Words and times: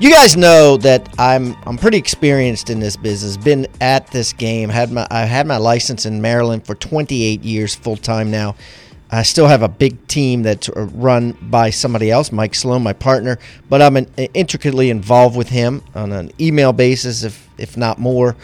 You 0.00 0.12
guys 0.12 0.36
know 0.36 0.76
that 0.76 1.12
I'm 1.18 1.56
I'm 1.66 1.76
pretty 1.76 1.98
experienced 1.98 2.70
in 2.70 2.78
this 2.78 2.96
business. 2.96 3.36
Been 3.36 3.66
at 3.80 4.06
this 4.12 4.32
game. 4.32 4.68
Had 4.68 4.92
my 4.92 5.08
I 5.10 5.24
had 5.24 5.44
my 5.44 5.56
license 5.56 6.06
in 6.06 6.22
Maryland 6.22 6.64
for 6.64 6.76
28 6.76 7.42
years 7.42 7.74
full 7.74 7.96
time 7.96 8.30
now. 8.30 8.54
I 9.10 9.24
still 9.24 9.48
have 9.48 9.62
a 9.62 9.68
big 9.68 10.06
team 10.06 10.42
that's 10.42 10.68
uh, 10.68 10.82
run 10.94 11.32
by 11.42 11.70
somebody 11.70 12.12
else, 12.12 12.30
Mike 12.30 12.54
Sloan, 12.54 12.82
my 12.84 12.92
partner, 12.92 13.38
but 13.68 13.82
I'm 13.82 13.96
an, 13.96 14.06
intricately 14.34 14.90
involved 14.90 15.34
with 15.36 15.48
him 15.48 15.82
on 15.96 16.12
an 16.12 16.30
email 16.40 16.72
basis, 16.72 17.24
if 17.24 17.48
if 17.58 17.76
not 17.76 17.98
more 17.98 18.36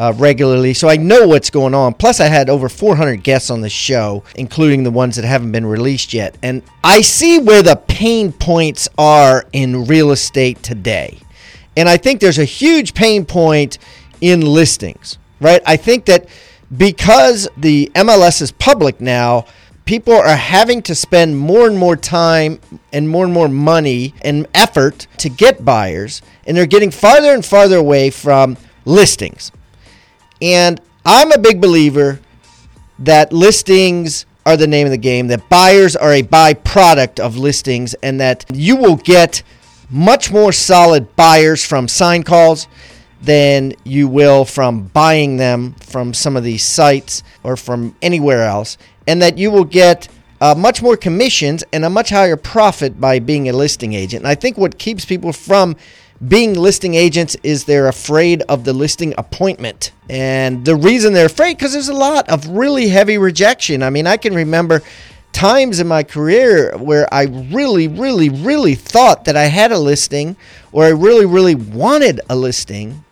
uh, 0.00 0.14
regularly, 0.16 0.72
so 0.72 0.88
I 0.88 0.96
know 0.96 1.26
what's 1.26 1.50
going 1.50 1.74
on. 1.74 1.92
Plus, 1.92 2.20
I 2.20 2.26
had 2.28 2.48
over 2.48 2.70
400 2.70 3.22
guests 3.22 3.50
on 3.50 3.60
the 3.60 3.68
show, 3.68 4.24
including 4.34 4.82
the 4.82 4.90
ones 4.90 5.16
that 5.16 5.26
haven't 5.26 5.52
been 5.52 5.66
released 5.66 6.14
yet. 6.14 6.38
And 6.42 6.62
I 6.82 7.02
see 7.02 7.38
where 7.38 7.62
the 7.62 7.76
pain 7.76 8.32
points 8.32 8.88
are 8.96 9.46
in 9.52 9.84
real 9.84 10.10
estate 10.10 10.62
today. 10.62 11.18
And 11.76 11.86
I 11.86 11.98
think 11.98 12.22
there's 12.22 12.38
a 12.38 12.46
huge 12.46 12.94
pain 12.94 13.26
point 13.26 13.76
in 14.22 14.40
listings, 14.40 15.18
right? 15.38 15.60
I 15.66 15.76
think 15.76 16.06
that 16.06 16.26
because 16.74 17.46
the 17.58 17.92
MLS 17.94 18.40
is 18.40 18.52
public 18.52 19.02
now, 19.02 19.44
people 19.84 20.14
are 20.14 20.34
having 20.34 20.80
to 20.82 20.94
spend 20.94 21.36
more 21.36 21.66
and 21.66 21.76
more 21.76 21.96
time 21.96 22.58
and 22.90 23.06
more 23.06 23.26
and 23.26 23.34
more 23.34 23.48
money 23.50 24.14
and 24.22 24.46
effort 24.54 25.06
to 25.18 25.28
get 25.28 25.62
buyers, 25.62 26.22
and 26.46 26.56
they're 26.56 26.64
getting 26.64 26.90
farther 26.90 27.34
and 27.34 27.44
farther 27.44 27.76
away 27.76 28.08
from 28.08 28.56
listings. 28.86 29.52
And 30.42 30.80
I'm 31.04 31.32
a 31.32 31.38
big 31.38 31.60
believer 31.60 32.20
that 32.98 33.32
listings 33.32 34.26
are 34.46 34.56
the 34.56 34.66
name 34.66 34.86
of 34.86 34.90
the 34.90 34.98
game, 34.98 35.28
that 35.28 35.48
buyers 35.48 35.96
are 35.96 36.12
a 36.12 36.22
byproduct 36.22 37.20
of 37.20 37.36
listings, 37.36 37.94
and 38.02 38.20
that 38.20 38.44
you 38.52 38.76
will 38.76 38.96
get 38.96 39.42
much 39.90 40.30
more 40.30 40.52
solid 40.52 41.14
buyers 41.16 41.64
from 41.64 41.88
sign 41.88 42.22
calls 42.22 42.66
than 43.22 43.74
you 43.84 44.08
will 44.08 44.44
from 44.44 44.84
buying 44.88 45.36
them 45.36 45.74
from 45.74 46.14
some 46.14 46.36
of 46.36 46.44
these 46.44 46.64
sites 46.64 47.22
or 47.42 47.56
from 47.56 47.94
anywhere 48.00 48.44
else, 48.44 48.78
and 49.06 49.20
that 49.20 49.36
you 49.36 49.50
will 49.50 49.64
get 49.64 50.08
uh, 50.40 50.54
much 50.56 50.82
more 50.82 50.96
commissions 50.96 51.62
and 51.72 51.84
a 51.84 51.90
much 51.90 52.10
higher 52.10 52.36
profit 52.36 52.98
by 52.98 53.18
being 53.18 53.48
a 53.48 53.52
listing 53.52 53.92
agent. 53.92 54.22
And 54.22 54.28
I 54.28 54.34
think 54.34 54.56
what 54.56 54.78
keeps 54.78 55.04
people 55.04 55.32
from 55.32 55.76
being 56.26 56.54
listing 56.54 56.94
agents 56.94 57.36
is 57.42 57.64
they're 57.64 57.88
afraid 57.88 58.42
of 58.42 58.64
the 58.64 58.72
listing 58.72 59.14
appointment. 59.16 59.92
And 60.08 60.64
the 60.64 60.76
reason 60.76 61.12
they're 61.12 61.26
afraid 61.26 61.56
because 61.56 61.72
there's 61.72 61.88
a 61.88 61.94
lot 61.94 62.28
of 62.28 62.46
really 62.48 62.88
heavy 62.88 63.16
rejection. 63.16 63.82
I 63.82 63.90
mean, 63.90 64.06
I 64.06 64.16
can 64.16 64.34
remember 64.34 64.82
times 65.32 65.80
in 65.80 65.86
my 65.86 66.02
career 66.02 66.76
where 66.76 67.12
I 67.12 67.22
really, 67.24 67.88
really, 67.88 68.28
really 68.28 68.74
thought 68.74 69.24
that 69.24 69.36
I 69.36 69.44
had 69.44 69.72
a 69.72 69.78
listing 69.78 70.36
or 70.72 70.84
I 70.84 70.90
really, 70.90 71.26
really 71.26 71.54
wanted 71.54 72.20
a 72.28 72.36
listing. 72.36 73.04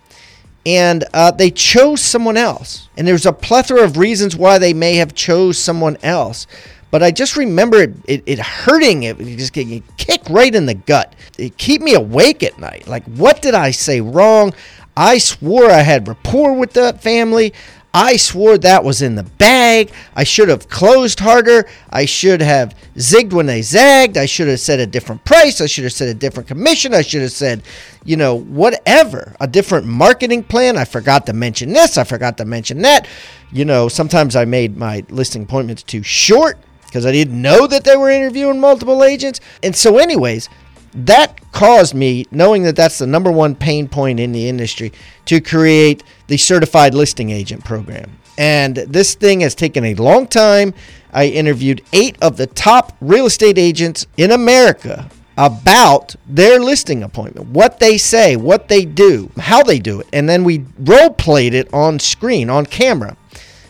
And 0.66 1.04
uh, 1.14 1.30
they 1.30 1.50
chose 1.50 2.02
someone 2.02 2.36
else. 2.36 2.88
And 2.96 3.08
there's 3.08 3.24
a 3.24 3.32
plethora 3.32 3.82
of 3.84 3.96
reasons 3.96 4.36
why 4.36 4.58
they 4.58 4.74
may 4.74 4.96
have 4.96 5.14
chose 5.14 5.56
someone 5.56 5.96
else. 6.02 6.46
But 6.90 7.02
I 7.02 7.10
just 7.10 7.36
remember 7.36 7.82
it, 7.82 7.94
it, 8.06 8.22
it 8.26 8.38
hurting. 8.38 9.02
It 9.02 9.18
just 9.18 9.52
getting 9.52 9.82
kick 9.96 10.22
right 10.30 10.54
in 10.54 10.66
the 10.66 10.74
gut. 10.74 11.14
It 11.38 11.56
keep 11.58 11.82
me 11.82 11.94
awake 11.94 12.42
at 12.42 12.58
night. 12.58 12.88
Like, 12.88 13.04
what 13.04 13.42
did 13.42 13.54
I 13.54 13.70
say 13.70 14.00
wrong? 14.00 14.54
I 14.96 15.18
swore 15.18 15.70
I 15.70 15.82
had 15.82 16.08
rapport 16.08 16.54
with 16.54 16.72
that 16.72 17.02
family. 17.02 17.52
I 17.94 18.16
swore 18.16 18.58
that 18.58 18.84
was 18.84 19.00
in 19.00 19.14
the 19.14 19.22
bag. 19.22 19.92
I 20.14 20.24
should 20.24 20.48
have 20.48 20.68
closed 20.68 21.20
harder. 21.20 21.66
I 21.88 22.04
should 22.04 22.40
have 22.42 22.74
zigged 22.96 23.32
when 23.32 23.46
they 23.46 23.62
zagged. 23.62 24.18
I 24.18 24.26
should 24.26 24.48
have 24.48 24.60
said 24.60 24.78
a 24.78 24.86
different 24.86 25.24
price. 25.24 25.60
I 25.60 25.66
should 25.66 25.84
have 25.84 25.92
said 25.92 26.08
a 26.08 26.14
different 26.14 26.48
commission. 26.48 26.94
I 26.94 27.02
should 27.02 27.22
have 27.22 27.32
said, 27.32 27.62
you 28.04 28.16
know, 28.16 28.34
whatever, 28.34 29.34
a 29.40 29.46
different 29.46 29.86
marketing 29.86 30.42
plan. 30.44 30.76
I 30.76 30.84
forgot 30.84 31.26
to 31.26 31.32
mention 31.32 31.72
this. 31.72 31.96
I 31.96 32.04
forgot 32.04 32.36
to 32.38 32.44
mention 32.44 32.82
that. 32.82 33.08
You 33.52 33.64
know, 33.64 33.88
sometimes 33.88 34.36
I 34.36 34.44
made 34.44 34.76
my 34.76 35.04
listing 35.08 35.44
appointments 35.44 35.82
too 35.82 36.02
short 36.02 36.58
because 36.88 37.06
I 37.06 37.12
didn't 37.12 37.40
know 37.40 37.66
that 37.66 37.84
they 37.84 37.96
were 37.96 38.10
interviewing 38.10 38.60
multiple 38.60 39.04
agents. 39.04 39.40
And 39.62 39.76
so, 39.76 39.98
anyways, 39.98 40.48
that 40.94 41.40
caused 41.52 41.94
me, 41.94 42.26
knowing 42.30 42.62
that 42.64 42.76
that's 42.76 42.98
the 42.98 43.06
number 43.06 43.30
one 43.30 43.54
pain 43.54 43.88
point 43.88 44.18
in 44.18 44.32
the 44.32 44.48
industry, 44.48 44.92
to 45.26 45.40
create 45.40 46.02
the 46.26 46.36
certified 46.36 46.94
listing 46.94 47.30
agent 47.30 47.64
program. 47.64 48.18
And 48.38 48.76
this 48.76 49.14
thing 49.14 49.40
has 49.40 49.54
taken 49.54 49.84
a 49.84 49.94
long 49.94 50.26
time. 50.26 50.72
I 51.12 51.26
interviewed 51.26 51.82
eight 51.92 52.16
of 52.22 52.36
the 52.36 52.46
top 52.46 52.96
real 53.00 53.26
estate 53.26 53.58
agents 53.58 54.06
in 54.16 54.30
America 54.30 55.10
about 55.36 56.16
their 56.26 56.58
listing 56.58 57.02
appointment, 57.02 57.48
what 57.48 57.78
they 57.78 57.98
say, 57.98 58.36
what 58.36 58.68
they 58.68 58.84
do, 58.84 59.30
how 59.38 59.62
they 59.62 59.78
do 59.78 60.00
it. 60.00 60.08
And 60.12 60.28
then 60.28 60.42
we 60.42 60.64
role 60.78 61.10
played 61.10 61.54
it 61.54 61.72
on 61.72 61.98
screen, 61.98 62.48
on 62.50 62.66
camera. 62.66 63.16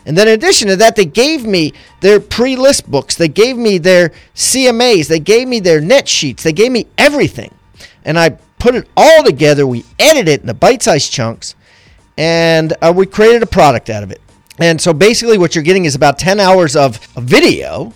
And 0.09 0.17
then 0.17 0.27
in 0.27 0.35
addition 0.35 0.69
to 0.69 0.77
that, 0.77 0.97
they 0.97 1.05
gave 1.05 1.45
me 1.45 1.75
their 2.01 2.19
pre-list 2.19 2.91
books. 2.91 3.15
They 3.15 3.29
gave 3.29 3.59
me 3.59 3.77
their 3.77 4.13
CMAs. 4.35 5.07
They 5.07 5.21
gave 5.21 5.47
me 5.47 5.61
their 5.61 5.83
net 5.83 6.09
sheets. 6.09 6.43
They 6.43 6.53
gave 6.53 6.73
me 6.73 6.87
everything. 6.97 7.55
And 8.07 8.19
I 8.19 8.31
put 8.59 8.75
it 8.75 8.89
all 8.97 9.23
together. 9.23 9.67
We 9.67 9.85
edited 9.99 10.29
it 10.29 10.41
into 10.41 10.55
bite-sized 10.55 11.13
chunks. 11.13 11.55
And 12.17 12.73
uh, 12.81 12.91
we 12.97 13.05
created 13.05 13.43
a 13.43 13.47
product 13.47 13.91
out 13.91 14.03
of 14.03 14.11
it. 14.11 14.23
And 14.59 14.81
so 14.81 14.95
basically 14.95 15.37
what 15.37 15.55
you're 15.55 15.63
getting 15.63 15.85
is 15.85 15.95
about 15.95 16.19
10 16.19 16.41
hours 16.41 16.75
of 16.75 16.97
video 17.17 17.93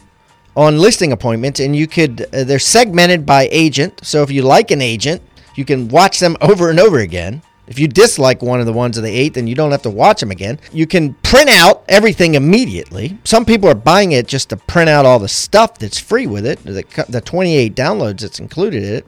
on 0.55 0.79
listing 0.79 1.13
appointments. 1.13 1.61
And 1.61 1.75
you 1.75 1.87
could, 1.87 2.27
uh, 2.35 2.45
they're 2.45 2.59
segmented 2.59 3.25
by 3.25 3.49
agent. 3.51 4.01
So 4.05 4.23
if 4.23 4.31
you 4.31 4.43
like 4.43 4.71
an 4.71 4.83
agent, 4.83 5.23
you 5.55 5.65
can 5.65 5.89
watch 5.89 6.21
them 6.21 6.37
over 6.43 6.69
and 6.69 6.79
over 6.79 6.99
again. 6.99 7.41
If 7.73 7.79
you 7.79 7.89
dislike 7.89 8.43
one 8.43 8.61
of 8.61 8.67
the 8.67 8.73
ones 8.75 8.99
of 8.99 9.03
the 9.03 9.09
eight, 9.09 9.33
then 9.33 9.47
you 9.47 9.55
don't 9.55 9.71
have 9.71 9.81
to 9.81 9.91
watch 9.91 10.21
them 10.21 10.31
again. 10.31 10.61
You 10.75 10.87
can 10.87 11.15
print 11.23 11.49
out 11.49 11.85
everything 11.89 12.35
immediately. 12.35 13.17
Some 13.25 13.47
people 13.47 13.67
are 13.71 13.75
buying 13.75 14.13
it 14.13 14.29
just 14.29 14.51
to 14.51 14.59
print 14.59 14.91
out 14.91 15.07
all 15.07 15.19
the 15.19 15.27
stuff 15.27 15.79
that's 15.79 15.99
free 15.99 16.27
with 16.27 16.45
it, 16.45 16.63
the, 16.65 16.85
the 17.09 17.23
28 17.23 17.75
downloads 17.75 18.21
that's 18.21 18.41
included 18.41 18.83
in 18.83 18.95
it. 18.97 19.07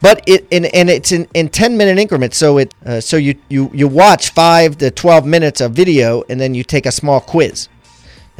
But 0.00 0.22
it 0.28 0.46
and, 0.52 0.66
and 0.66 0.88
it's 0.88 1.10
in, 1.10 1.26
in 1.34 1.48
10 1.48 1.76
minute 1.76 1.98
increments. 1.98 2.36
So 2.36 2.58
it 2.58 2.72
uh, 2.86 3.00
so 3.00 3.16
you, 3.16 3.34
you 3.48 3.72
you 3.74 3.88
watch 3.88 4.30
five 4.30 4.78
to 4.78 4.92
12 4.92 5.26
minutes 5.26 5.60
of 5.60 5.72
video 5.72 6.22
and 6.28 6.40
then 6.40 6.54
you 6.54 6.62
take 6.62 6.86
a 6.86 6.92
small 6.92 7.18
quiz 7.18 7.68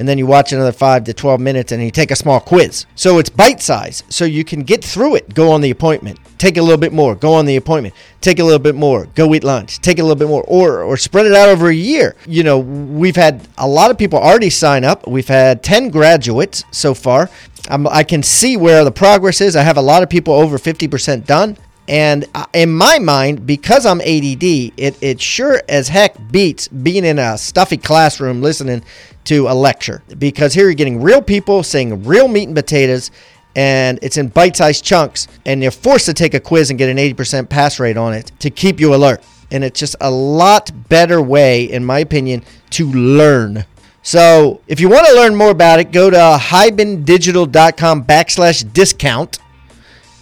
and 0.01 0.09
then 0.09 0.17
you 0.17 0.27
watch 0.27 0.51
another 0.51 0.73
5 0.73 1.05
to 1.05 1.13
12 1.13 1.41
minutes 1.41 1.73
and 1.73 1.83
you 1.83 1.91
take 1.91 2.11
a 2.11 2.17
small 2.17 2.41
quiz. 2.41 2.87
So 2.95 3.19
it's 3.19 3.29
bite 3.29 3.61
size. 3.61 4.03
So 4.09 4.25
you 4.25 4.45
can 4.45 4.63
get 4.63 4.83
through 4.83 5.17
it, 5.17 5.35
go 5.35 5.53
on 5.53 5.61
the 5.61 5.71
appointment, 5.71 6.19
take 6.39 6.57
a 6.57 6.63
little 6.63 6.79
bit 6.79 6.95
more, 6.95 7.15
go 7.15 7.35
on 7.35 7.45
the 7.45 7.57
appointment, 7.57 7.95
take 8.23 8.39
a 8.39 8.45
little 8.45 8.59
bit 8.59 8.75
more, 8.75 9.05
go 9.15 9.35
eat 9.35 9.45
lunch, 9.45 9.79
take 9.81 9.99
a 9.99 10.03
little 10.03 10.17
bit 10.17 10.29
more, 10.29 10.43
or, 10.45 10.83
or 10.83 10.97
spread 10.97 11.27
it 11.27 11.35
out 11.35 11.51
over 11.51 11.69
a 11.69 11.75
year. 11.75 12.17
You 12.27 12.43
know, 12.43 12.59
we've 12.59 13.15
had 13.15 13.47
a 13.59 13.69
lot 13.69 13.91
of 13.91 13.99
people 13.99 14.19
already 14.19 14.49
sign 14.49 14.85
up. 14.85 15.07
We've 15.07 15.29
had 15.29 15.63
10 15.63 15.91
graduates 15.91 16.65
so 16.71 16.95
far. 16.95 17.29
I'm, 17.69 17.87
I 17.87 18.03
can 18.03 18.23
see 18.23 18.57
where 18.57 18.85
the 18.85 18.93
progress 18.93 19.43
is. 19.43 19.55
I 19.55 19.63
have 19.63 19.77
a 19.77 19.83
lot 19.83 20.03
of 20.03 20.09
people 20.09 20.33
over 20.33 20.57
50% 20.57 21.27
done. 21.27 21.59
And 21.89 22.25
uh, 22.35 22.47
in 22.55 22.73
my 22.73 23.01
mind, 23.01 23.47
because 23.47 23.85
I'm 23.85 24.01
ADD, 24.01 24.45
it, 24.45 24.97
it 25.03 25.21
sure 25.21 25.61
as 25.69 25.89
heck 25.89 26.17
beats 26.31 26.69
being 26.69 27.05
in 27.05 27.19
a 27.19 27.37
stuffy 27.37 27.77
classroom 27.77 28.41
listening 28.41 28.83
to 29.31 29.47
a 29.47 29.55
lecture. 29.55 30.03
Because 30.19 30.55
here 30.55 30.65
you're 30.65 30.75
getting 30.75 31.01
real 31.01 31.23
people 31.23 31.63
saying 31.63 32.03
real 32.03 32.27
meat 32.27 32.49
and 32.49 32.57
potatoes, 32.57 33.13
and 33.55 33.97
it's 34.03 34.17
in 34.17 34.27
bite 34.27 34.57
sized 34.57 34.85
chunks, 34.85 35.29
and 35.47 35.63
you're 35.63 35.71
forced 35.71 36.07
to 36.07 36.15
take 36.15 36.35
a 36.35 36.41
quiz 36.41 36.71
and 36.71 36.79
get 36.79 36.91
an 36.91 36.97
80% 36.97 37.49
pass 37.49 37.79
rate 37.79 37.97
on 37.97 38.13
it 38.13 38.33
to 38.41 38.51
keep 38.51 38.81
you 38.81 38.93
alert. 38.93 39.25
And 39.53 39.63
it's 39.63 39.79
just 39.79 39.95
a 40.01 40.11
lot 40.11 40.73
better 40.89 41.23
way, 41.23 41.63
in 41.65 41.85
my 41.85 42.01
opinion, 42.01 42.43
to 42.71 42.91
learn. 42.91 43.65
So 44.03 44.63
if 44.67 44.81
you 44.81 44.89
want 44.89 45.07
to 45.07 45.15
learn 45.15 45.37
more 45.37 45.51
about 45.51 45.79
it, 45.79 45.93
go 45.93 46.11
to 46.11 46.17
hibandigital.com 46.17 48.05
backslash 48.05 48.73
discount 48.73 49.39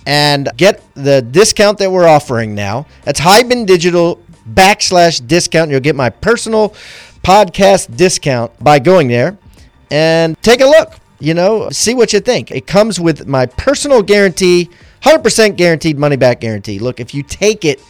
and 0.04 0.50
get 0.58 0.82
the 0.94 1.22
discount 1.22 1.78
that 1.78 1.90
we're 1.90 2.06
offering 2.06 2.54
now. 2.54 2.86
That's 3.04 3.20
Hiban 3.20 3.64
Digital 3.64 4.22
backslash 4.52 5.26
discount. 5.26 5.70
You'll 5.70 5.80
get 5.80 5.96
my 5.96 6.10
personal 6.10 6.74
podcast 7.22 7.96
discount 7.96 8.52
by 8.62 8.78
going 8.78 9.08
there 9.08 9.38
and 9.90 10.40
take 10.42 10.60
a 10.60 10.66
look. 10.66 10.94
You 11.20 11.34
know, 11.34 11.68
see 11.70 11.94
what 11.94 12.12
you 12.12 12.20
think. 12.20 12.50
It 12.50 12.66
comes 12.66 13.00
with 13.00 13.26
my 13.26 13.46
personal 13.46 14.02
guarantee, 14.02 14.70
100% 15.02 15.56
guaranteed 15.56 15.98
money 15.98 16.16
back 16.16 16.40
guarantee. 16.40 16.78
Look, 16.78 17.00
if 17.00 17.12
you 17.12 17.24
take 17.24 17.64
it 17.64 17.82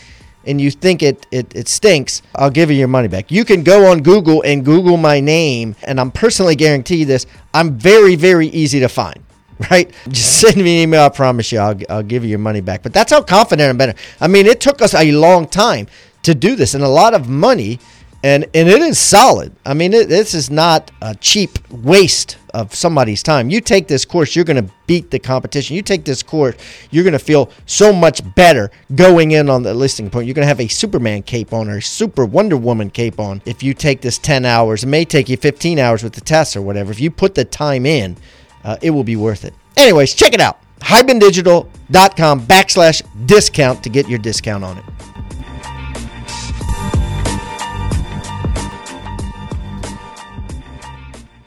and 0.46 0.58
you 0.58 0.70
think 0.70 1.02
it, 1.02 1.26
it, 1.30 1.54
it 1.54 1.68
stinks, 1.68 2.22
I'll 2.34 2.50
give 2.50 2.70
you 2.70 2.76
your 2.76 2.88
money 2.88 3.08
back. 3.08 3.30
You 3.30 3.44
can 3.44 3.62
go 3.62 3.90
on 3.90 4.02
Google 4.02 4.42
and 4.42 4.64
Google 4.64 4.96
my 4.96 5.20
name, 5.20 5.76
and 5.82 6.00
I'm 6.00 6.10
personally 6.10 6.56
guarantee 6.56 7.04
this. 7.04 7.26
I'm 7.52 7.78
very, 7.78 8.16
very 8.16 8.46
easy 8.46 8.80
to 8.80 8.88
find 8.88 9.22
right? 9.70 9.92
Just 10.08 10.40
send 10.40 10.56
me 10.56 10.76
an 10.76 10.82
email. 10.88 11.02
I 11.02 11.08
promise 11.08 11.52
you, 11.52 11.58
I'll, 11.58 11.78
I'll 11.88 12.02
give 12.02 12.24
you 12.24 12.30
your 12.30 12.38
money 12.38 12.60
back. 12.60 12.82
But 12.82 12.92
that's 12.92 13.12
how 13.12 13.22
confident 13.22 13.70
I'm 13.70 13.76
better. 13.76 13.94
I 14.20 14.28
mean, 14.28 14.46
it 14.46 14.60
took 14.60 14.80
us 14.82 14.94
a 14.94 15.12
long 15.12 15.46
time 15.46 15.88
to 16.22 16.34
do 16.34 16.56
this 16.56 16.74
and 16.74 16.84
a 16.84 16.88
lot 16.88 17.14
of 17.14 17.28
money 17.28 17.78
and 18.22 18.44
and 18.54 18.68
it 18.68 18.82
is 18.82 18.98
solid. 18.98 19.54
I 19.64 19.74
mean, 19.74 19.94
it, 19.94 20.08
this 20.08 20.34
is 20.34 20.50
not 20.50 20.90
a 21.00 21.14
cheap 21.14 21.58
waste 21.70 22.36
of 22.54 22.74
somebody's 22.74 23.22
time. 23.22 23.50
You 23.50 23.60
take 23.60 23.86
this 23.86 24.04
course, 24.04 24.34
you're 24.34 24.44
going 24.44 24.64
to 24.64 24.72
beat 24.86 25.10
the 25.10 25.18
competition. 25.18 25.76
You 25.76 25.82
take 25.82 26.04
this 26.04 26.22
course, 26.22 26.56
you're 26.90 27.04
going 27.04 27.12
to 27.12 27.18
feel 27.18 27.50
so 27.66 27.92
much 27.92 28.22
better 28.34 28.70
going 28.94 29.32
in 29.32 29.48
on 29.48 29.62
the 29.62 29.74
listing 29.74 30.10
point. 30.10 30.26
You're 30.26 30.34
going 30.34 30.44
to 30.44 30.48
have 30.48 30.60
a 30.60 30.68
Superman 30.68 31.22
cape 31.22 31.52
on 31.52 31.68
or 31.68 31.76
a 31.76 31.82
Super 31.82 32.24
Wonder 32.24 32.56
Woman 32.56 32.90
cape 32.90 33.20
on 33.20 33.42
if 33.44 33.62
you 33.62 33.74
take 33.74 34.00
this 34.00 34.18
10 34.18 34.44
hours. 34.44 34.82
It 34.82 34.88
may 34.88 35.04
take 35.04 35.28
you 35.28 35.36
15 35.36 35.78
hours 35.78 36.02
with 36.02 36.14
the 36.14 36.20
test 36.20 36.56
or 36.56 36.62
whatever. 36.62 36.90
If 36.90 37.00
you 37.00 37.10
put 37.10 37.34
the 37.34 37.44
time 37.44 37.86
in, 37.86 38.16
uh, 38.64 38.76
it 38.82 38.90
will 38.90 39.04
be 39.04 39.16
worth 39.16 39.44
it. 39.44 39.54
Anyways, 39.76 40.14
check 40.14 40.34
it 40.34 40.40
out. 40.40 40.60
HibanDigital.com 40.80 42.46
backslash 42.46 43.26
discount 43.26 43.82
to 43.82 43.90
get 43.90 44.08
your 44.08 44.18
discount 44.18 44.64
on 44.64 44.78
it. 44.78 44.84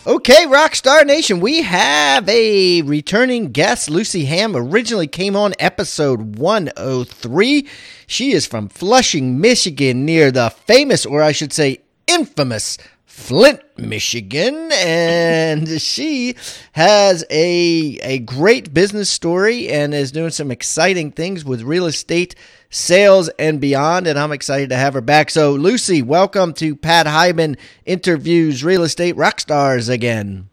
Okay, 0.08 0.46
Rockstar 0.48 1.06
Nation, 1.06 1.40
we 1.42 1.62
have 1.62 2.28
a 2.28 2.82
returning 2.82 3.52
guest. 3.52 3.88
Lucy 3.88 4.26
Ham 4.26 4.56
originally 4.56 5.06
came 5.06 5.36
on 5.36 5.54
episode 5.60 6.40
103. 6.40 7.68
She 8.08 8.32
is 8.32 8.48
from 8.48 8.68
Flushing, 8.68 9.40
Michigan, 9.40 10.04
near 10.04 10.32
the 10.32 10.50
famous, 10.50 11.06
or 11.06 11.22
I 11.22 11.32
should 11.32 11.54
say, 11.54 11.84
infamous 12.08 12.80
Flint, 13.06 13.62
Michigan, 13.78 14.72
and 14.74 15.68
she 15.82 16.36
has 16.72 17.24
a 17.30 18.00
a 18.02 18.18
great 18.20 18.74
business 18.74 19.08
story 19.08 19.70
and 19.70 19.94
is 19.94 20.12
doing 20.12 20.32
some 20.32 20.50
exciting 20.50 21.12
things 21.12 21.46
with 21.46 21.62
real 21.62 21.86
estate 21.86 22.34
sales 22.72 23.30
and 23.38 23.62
beyond. 23.62 24.08
And 24.08 24.18
I'm 24.18 24.32
excited 24.32 24.70
to 24.70 24.76
have 24.76 24.96
her 24.96 25.02
back. 25.02 25.30
So, 25.30 25.54
Lucy, 25.54 26.02
welcome 26.02 26.54
to 26.54 26.76
Pat 26.76 27.06
Hiban 27.06 27.58
interviews 27.86 28.64
real 28.64 28.82
estate 28.82 29.16
rock 29.16 29.40
stars 29.40 29.88
again. 29.90 30.50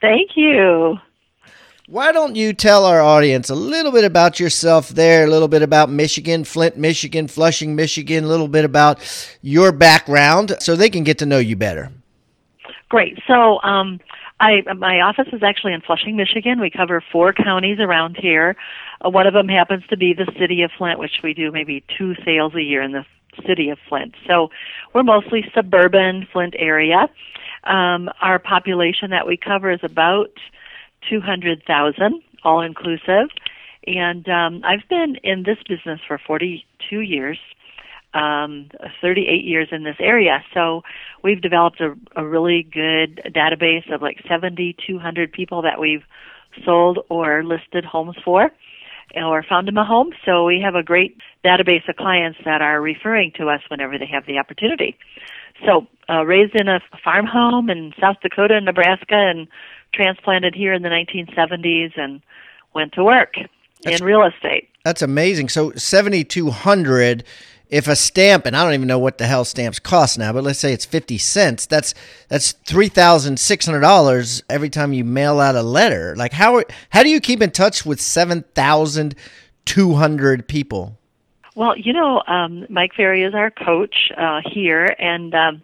Thank 0.00 0.36
you. 0.36 0.98
Why 1.88 2.10
don't 2.12 2.34
you 2.34 2.52
tell 2.52 2.84
our 2.84 3.00
audience 3.00 3.48
a 3.48 3.54
little 3.54 3.92
bit 3.92 4.04
about 4.04 4.40
yourself 4.40 4.88
there, 4.88 5.24
a 5.24 5.30
little 5.30 5.48
bit 5.48 5.62
about 5.62 5.88
Michigan, 5.88 6.42
Flint, 6.42 6.76
Michigan, 6.76 7.28
Flushing, 7.28 7.76
Michigan, 7.76 8.24
a 8.24 8.26
little 8.26 8.48
bit 8.48 8.64
about 8.64 8.98
your 9.40 9.70
background 9.70 10.56
so 10.58 10.74
they 10.74 10.90
can 10.90 11.04
get 11.04 11.18
to 11.18 11.26
know 11.26 11.38
you 11.38 11.54
better? 11.54 11.92
Great. 12.88 13.18
So, 13.28 13.62
um, 13.62 14.00
I 14.38 14.62
my 14.74 15.00
office 15.00 15.28
is 15.32 15.42
actually 15.42 15.72
in 15.72 15.80
Flushing, 15.80 16.16
Michigan. 16.16 16.60
We 16.60 16.70
cover 16.70 17.02
four 17.12 17.32
counties 17.32 17.78
around 17.80 18.16
here. 18.20 18.56
Uh, 19.04 19.10
one 19.10 19.26
of 19.26 19.34
them 19.34 19.48
happens 19.48 19.84
to 19.90 19.96
be 19.96 20.12
the 20.12 20.30
city 20.38 20.62
of 20.62 20.70
Flint, 20.76 20.98
which 20.98 21.20
we 21.22 21.34
do 21.34 21.50
maybe 21.52 21.84
two 21.98 22.14
sales 22.24 22.54
a 22.54 22.62
year 22.62 22.82
in 22.82 22.92
the 22.92 23.04
city 23.46 23.68
of 23.70 23.78
Flint. 23.88 24.14
So 24.26 24.48
we're 24.94 25.02
mostly 25.02 25.44
suburban 25.54 26.26
Flint 26.32 26.54
area. 26.58 27.08
Um, 27.64 28.08
our 28.20 28.38
population 28.38 29.10
that 29.10 29.26
we 29.26 29.36
cover 29.36 29.70
is 29.70 29.80
about 29.82 30.30
200,000, 31.10 32.22
all 32.44 32.60
inclusive. 32.60 33.28
And 33.86 34.28
um, 34.28 34.62
I've 34.64 34.88
been 34.88 35.16
in 35.22 35.44
this 35.44 35.58
business 35.68 36.00
for 36.06 36.18
42 36.26 37.00
years, 37.00 37.38
um, 38.14 38.68
38 39.00 39.44
years 39.44 39.68
in 39.70 39.84
this 39.84 39.96
area. 40.00 40.42
So 40.54 40.82
we've 41.22 41.40
developed 41.40 41.80
a, 41.80 41.94
a 42.16 42.26
really 42.26 42.62
good 42.62 43.20
database 43.34 43.92
of 43.92 44.02
like 44.02 44.18
7,200 44.28 45.32
people 45.32 45.62
that 45.62 45.78
we've 45.78 46.02
sold 46.64 47.00
or 47.08 47.44
listed 47.44 47.84
homes 47.84 48.16
for 48.24 48.50
or 49.14 49.42
found 49.42 49.68
them 49.68 49.76
a 49.76 49.84
home. 49.84 50.10
So 50.24 50.44
we 50.44 50.60
have 50.64 50.74
a 50.74 50.82
great 50.82 51.16
database 51.44 51.88
of 51.88 51.96
clients 51.96 52.38
that 52.44 52.60
are 52.60 52.80
referring 52.80 53.32
to 53.36 53.48
us 53.48 53.60
whenever 53.68 53.98
they 53.98 54.06
have 54.06 54.26
the 54.26 54.38
opportunity. 54.38 54.96
So 55.64 55.86
uh, 56.08 56.24
raised 56.24 56.54
in 56.54 56.68
a 56.68 56.80
farm 57.02 57.26
home 57.26 57.70
in 57.70 57.92
South 58.00 58.16
Dakota 58.22 58.56
and 58.56 58.66
Nebraska 58.66 59.14
and 59.14 59.48
transplanted 59.94 60.54
here 60.54 60.72
in 60.72 60.82
the 60.82 60.88
1970s 60.88 61.92
and 61.96 62.20
went 62.74 62.92
to 62.92 63.04
work 63.04 63.34
that's, 63.82 64.00
in 64.00 64.06
real 64.06 64.22
estate. 64.22 64.68
That's 64.84 65.02
amazing. 65.02 65.48
So 65.48 65.72
7,200 65.72 67.24
if 67.68 67.88
a 67.88 67.96
stamp 67.96 68.46
and 68.46 68.56
I 68.56 68.62
don't 68.64 68.74
even 68.74 68.86
know 68.86 68.98
what 68.98 69.18
the 69.18 69.26
hell 69.26 69.44
stamps 69.44 69.78
cost 69.78 70.18
now, 70.18 70.32
but 70.32 70.42
let's 70.44 70.58
say 70.58 70.72
it's 70.72 70.84
50 70.84 71.18
cents, 71.18 71.66
that's 71.66 71.94
that's 72.28 72.54
$3,600 72.66 74.42
every 74.48 74.70
time 74.70 74.92
you 74.92 75.04
mail 75.04 75.40
out 75.40 75.56
a 75.56 75.62
letter. 75.62 76.14
Like 76.16 76.32
how 76.32 76.62
how 76.90 77.02
do 77.02 77.10
you 77.10 77.20
keep 77.20 77.42
in 77.42 77.50
touch 77.50 77.84
with 77.84 78.00
7,200 78.00 80.48
people? 80.48 80.96
Well, 81.54 81.76
you 81.76 81.92
know, 81.92 82.22
um, 82.26 82.66
Mike 82.68 82.94
Ferry 82.94 83.24
is 83.24 83.34
our 83.34 83.50
coach 83.50 84.12
uh, 84.16 84.40
here, 84.44 84.94
and 84.98 85.34
um, 85.34 85.62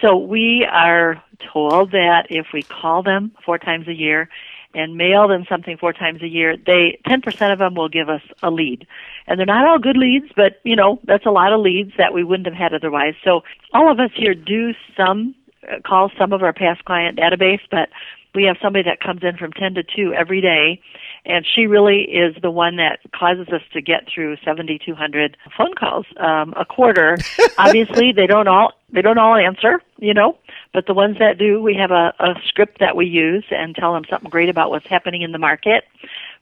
so 0.00 0.16
we 0.16 0.66
are 0.70 1.22
told 1.52 1.92
that 1.92 2.28
if 2.30 2.46
we 2.54 2.62
call 2.62 3.02
them 3.02 3.32
four 3.44 3.58
times 3.58 3.86
a 3.86 3.92
year 3.92 4.30
and 4.76 4.96
mail 4.96 5.26
them 5.26 5.44
something 5.48 5.76
four 5.76 5.92
times 5.92 6.22
a 6.22 6.28
year, 6.28 6.56
they 6.56 6.98
10% 7.08 7.52
of 7.52 7.58
them 7.58 7.74
will 7.74 7.88
give 7.88 8.08
us 8.08 8.22
a 8.42 8.50
lead. 8.50 8.86
And 9.26 9.38
they're 9.38 9.46
not 9.46 9.66
all 9.66 9.78
good 9.78 9.96
leads, 9.96 10.26
but 10.36 10.60
you 10.64 10.76
know, 10.76 11.00
that's 11.04 11.26
a 11.26 11.30
lot 11.30 11.52
of 11.52 11.60
leads 11.60 11.92
that 11.98 12.12
we 12.14 12.22
wouldn't 12.22 12.46
have 12.46 12.54
had 12.54 12.74
otherwise. 12.74 13.14
So 13.24 13.40
all 13.72 13.90
of 13.90 13.98
us 13.98 14.10
here 14.14 14.34
do 14.34 14.74
some 14.96 15.34
uh, 15.66 15.80
call 15.84 16.10
some 16.18 16.32
of 16.32 16.42
our 16.42 16.52
past 16.52 16.84
client 16.84 17.18
database, 17.18 17.62
but 17.70 17.88
we 18.34 18.44
have 18.44 18.56
somebody 18.62 18.84
that 18.84 19.00
comes 19.00 19.22
in 19.22 19.36
from 19.38 19.52
10 19.52 19.74
to 19.74 19.82
2 19.82 20.12
every 20.12 20.40
day 20.40 20.80
and 21.26 21.44
she 21.44 21.66
really 21.66 22.02
is 22.02 22.34
the 22.40 22.50
one 22.50 22.76
that 22.76 23.00
causes 23.14 23.48
us 23.48 23.62
to 23.72 23.82
get 23.82 24.06
through 24.12 24.36
7200 24.44 25.36
phone 25.56 25.74
calls 25.74 26.06
um 26.18 26.54
a 26.56 26.64
quarter 26.64 27.18
obviously 27.58 28.12
they 28.12 28.26
don't 28.26 28.48
all 28.48 28.72
they 28.92 29.02
don't 29.02 29.18
all 29.18 29.36
answer 29.36 29.80
you 29.98 30.14
know 30.14 30.38
but 30.76 30.86
the 30.86 30.92
ones 30.92 31.16
that 31.20 31.38
do, 31.38 31.62
we 31.62 31.74
have 31.76 31.90
a, 31.90 32.12
a 32.20 32.34
script 32.48 32.80
that 32.80 32.96
we 32.96 33.06
use 33.06 33.46
and 33.50 33.74
tell 33.74 33.94
them 33.94 34.04
something 34.10 34.28
great 34.28 34.50
about 34.50 34.68
what's 34.68 34.86
happening 34.86 35.22
in 35.22 35.32
the 35.32 35.38
market. 35.38 35.84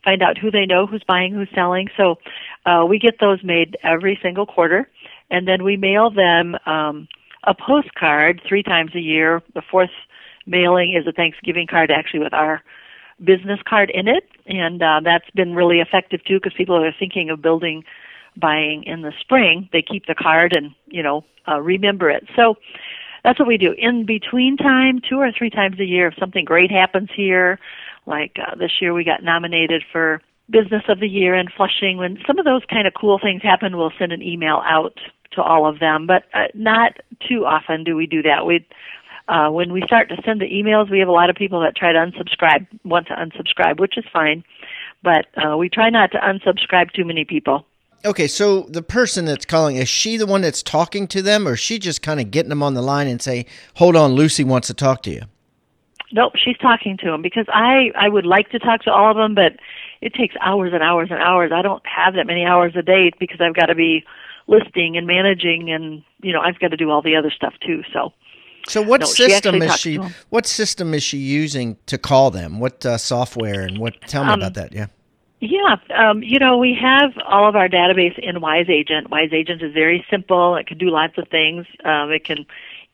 Find 0.02 0.24
out 0.24 0.38
who 0.38 0.50
they 0.50 0.66
know, 0.66 0.88
who's 0.88 1.04
buying, 1.06 1.32
who's 1.32 1.48
selling. 1.54 1.86
So 1.96 2.18
uh, 2.66 2.84
we 2.84 2.98
get 2.98 3.20
those 3.20 3.44
made 3.44 3.76
every 3.84 4.18
single 4.20 4.44
quarter, 4.44 4.90
and 5.30 5.46
then 5.46 5.62
we 5.62 5.76
mail 5.76 6.10
them 6.10 6.56
um, 6.66 7.06
a 7.44 7.54
postcard 7.54 8.42
three 8.44 8.64
times 8.64 8.90
a 8.96 9.00
year. 9.00 9.40
The 9.54 9.62
fourth 9.70 9.94
mailing 10.46 11.00
is 11.00 11.06
a 11.06 11.12
Thanksgiving 11.12 11.68
card, 11.68 11.92
actually, 11.92 12.20
with 12.24 12.34
our 12.34 12.60
business 13.22 13.60
card 13.68 13.90
in 13.90 14.08
it, 14.08 14.28
and 14.46 14.82
uh, 14.82 15.00
that's 15.02 15.28
been 15.30 15.54
really 15.54 15.80
effective 15.80 16.24
too 16.24 16.38
because 16.38 16.52
people 16.56 16.76
are 16.76 16.94
thinking 16.98 17.30
of 17.30 17.42
building 17.42 17.84
buying 18.36 18.82
in 18.84 19.02
the 19.02 19.12
spring. 19.20 19.68
They 19.72 19.82
keep 19.82 20.06
the 20.06 20.14
card 20.14 20.56
and 20.56 20.74
you 20.86 21.02
know 21.02 21.24
uh, 21.48 21.60
remember 21.60 22.10
it. 22.10 22.24
So 22.36 22.56
that's 23.22 23.38
what 23.38 23.48
we 23.48 23.56
do. 23.56 23.74
In 23.76 24.04
between 24.04 24.56
time, 24.56 25.00
two 25.08 25.18
or 25.18 25.32
three 25.32 25.50
times 25.50 25.80
a 25.80 25.84
year, 25.84 26.08
if 26.08 26.14
something 26.18 26.44
great 26.44 26.70
happens 26.70 27.08
here, 27.14 27.58
like 28.06 28.36
uh, 28.38 28.54
this 28.56 28.72
year 28.80 28.92
we 28.92 29.04
got 29.04 29.22
nominated 29.22 29.82
for 29.90 30.20
Business 30.50 30.82
of 30.88 31.00
the 31.00 31.08
Year 31.08 31.34
in 31.34 31.48
Flushing. 31.56 31.96
When 31.96 32.18
some 32.26 32.38
of 32.38 32.44
those 32.44 32.62
kind 32.68 32.86
of 32.86 32.92
cool 33.00 33.18
things 33.18 33.42
happen, 33.42 33.76
we'll 33.76 33.92
send 33.98 34.12
an 34.12 34.22
email 34.22 34.62
out 34.66 34.98
to 35.32 35.42
all 35.42 35.66
of 35.66 35.80
them, 35.80 36.06
but 36.06 36.24
uh, 36.34 36.46
not 36.54 36.98
too 37.26 37.44
often 37.44 37.82
do 37.82 37.96
we 37.96 38.06
do 38.06 38.22
that. 38.22 38.46
We 38.46 38.66
uh, 39.28 39.48
when 39.50 39.72
we 39.72 39.82
start 39.86 40.08
to 40.10 40.16
send 40.24 40.40
the 40.40 40.46
emails, 40.46 40.90
we 40.90 40.98
have 40.98 41.08
a 41.08 41.12
lot 41.12 41.30
of 41.30 41.36
people 41.36 41.60
that 41.60 41.76
try 41.76 41.92
to 41.92 41.98
unsubscribe, 41.98 42.66
want 42.84 43.06
to 43.08 43.14
unsubscribe, 43.14 43.80
which 43.80 43.96
is 43.96 44.04
fine, 44.12 44.44
but 45.02 45.26
uh, 45.36 45.56
we 45.56 45.68
try 45.68 45.88
not 45.90 46.12
to 46.12 46.18
unsubscribe 46.18 46.92
too 46.92 47.04
many 47.04 47.24
people. 47.24 47.66
Okay, 48.04 48.26
so 48.26 48.62
the 48.62 48.82
person 48.82 49.24
that's 49.24 49.46
calling 49.46 49.76
is 49.76 49.88
she 49.88 50.18
the 50.18 50.26
one 50.26 50.42
that's 50.42 50.62
talking 50.62 51.08
to 51.08 51.22
them, 51.22 51.48
or 51.48 51.54
is 51.54 51.60
she 51.60 51.78
just 51.78 52.02
kind 52.02 52.20
of 52.20 52.30
getting 52.30 52.50
them 52.50 52.62
on 52.62 52.74
the 52.74 52.82
line 52.82 53.08
and 53.08 53.22
say, 53.22 53.46
"Hold 53.76 53.96
on, 53.96 54.12
Lucy 54.12 54.44
wants 54.44 54.66
to 54.66 54.74
talk 54.74 55.02
to 55.04 55.10
you"? 55.10 55.22
Nope, 56.12 56.34
she's 56.36 56.58
talking 56.58 56.98
to 56.98 57.10
them 57.10 57.22
because 57.22 57.46
I 57.48 57.92
I 57.96 58.10
would 58.10 58.26
like 58.26 58.50
to 58.50 58.58
talk 58.58 58.82
to 58.82 58.92
all 58.92 59.10
of 59.10 59.16
them, 59.16 59.34
but 59.34 59.54
it 60.02 60.12
takes 60.12 60.34
hours 60.42 60.72
and 60.74 60.82
hours 60.82 61.08
and 61.10 61.18
hours. 61.18 61.50
I 61.50 61.62
don't 61.62 61.82
have 61.86 62.14
that 62.14 62.26
many 62.26 62.44
hours 62.44 62.76
a 62.76 62.82
day 62.82 63.10
because 63.18 63.40
I've 63.40 63.54
got 63.54 63.66
to 63.66 63.74
be 63.74 64.04
listing 64.48 64.98
and 64.98 65.06
managing, 65.06 65.72
and 65.72 66.02
you 66.20 66.34
know 66.34 66.40
I've 66.40 66.58
got 66.58 66.72
to 66.72 66.76
do 66.76 66.90
all 66.90 67.00
the 67.00 67.16
other 67.16 67.30
stuff 67.30 67.54
too. 67.64 67.84
So. 67.90 68.12
So 68.68 68.82
what 68.82 69.00
no, 69.00 69.06
system 69.06 69.62
is 69.62 69.76
she? 69.76 69.96
What 70.30 70.46
system 70.46 70.94
is 70.94 71.02
she 71.02 71.18
using 71.18 71.76
to 71.86 71.98
call 71.98 72.30
them? 72.30 72.60
What 72.60 72.84
uh, 72.84 72.98
software 72.98 73.62
and 73.62 73.78
what? 73.78 74.00
Tell 74.02 74.24
me 74.24 74.32
um, 74.32 74.40
about 74.40 74.54
that. 74.54 74.72
Yeah. 74.72 74.86
Yeah, 75.40 75.76
um, 75.94 76.22
you 76.22 76.38
know, 76.38 76.56
we 76.56 76.74
have 76.80 77.12
all 77.26 77.46
of 77.46 77.54
our 77.54 77.68
database 77.68 78.18
in 78.18 78.40
Wise 78.40 78.70
Agent. 78.70 79.10
Wise 79.10 79.28
Agent 79.30 79.62
is 79.62 79.74
very 79.74 80.02
simple. 80.10 80.56
It 80.56 80.66
can 80.66 80.78
do 80.78 80.88
lots 80.88 81.18
of 81.18 81.28
things. 81.28 81.66
Um, 81.84 82.10
it 82.12 82.24
can 82.24 82.46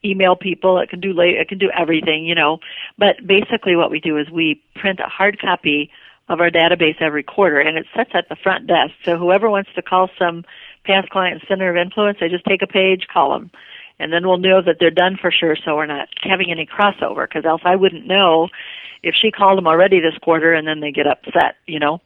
email 0.03 0.35
people. 0.35 0.77
It 0.79 0.89
can 0.89 0.99
do 0.99 1.13
late. 1.13 1.35
It 1.35 1.47
can 1.47 1.59
do 1.59 1.71
everything, 1.77 2.25
you 2.25 2.35
know. 2.35 2.59
But 2.97 3.25
basically, 3.25 3.77
what 3.77 3.89
we 3.89 4.01
do 4.01 4.17
is 4.17 4.29
we 4.29 4.61
print 4.75 4.99
a 4.99 5.07
hard 5.07 5.39
copy 5.39 5.91
of 6.27 6.41
our 6.41 6.49
database 6.49 7.01
every 7.01 7.23
quarter, 7.23 7.59
and 7.59 7.77
it 7.77 7.85
sits 7.95 8.11
at 8.13 8.27
the 8.27 8.35
front 8.35 8.67
desk. 8.67 8.93
So 9.05 9.17
whoever 9.17 9.49
wants 9.49 9.69
to 9.75 9.81
call 9.81 10.09
some 10.19 10.43
past 10.85 11.09
client 11.09 11.43
center 11.47 11.69
of 11.69 11.77
influence, 11.77 12.17
they 12.19 12.29
just 12.29 12.45
take 12.45 12.61
a 12.61 12.67
page, 12.67 13.07
call 13.11 13.31
them, 13.31 13.51
and 14.01 14.11
then 14.11 14.27
we'll 14.27 14.37
know 14.37 14.61
that 14.61 14.77
they're 14.79 14.89
done 14.89 15.17
for 15.19 15.31
sure. 15.31 15.55
So 15.63 15.75
we're 15.75 15.85
not 15.85 16.09
having 16.21 16.51
any 16.51 16.65
crossover, 16.65 17.27
because 17.27 17.45
else 17.45 17.61
I 17.63 17.75
wouldn't 17.75 18.07
know 18.07 18.49
if 19.03 19.15
she 19.19 19.31
called 19.31 19.57
them 19.57 19.67
already 19.67 19.99
this 19.99 20.17
quarter, 20.21 20.53
and 20.53 20.67
then 20.67 20.79
they 20.79 20.91
get 20.91 21.07
upset, 21.07 21.55
you 21.67 21.79
know. 21.79 22.01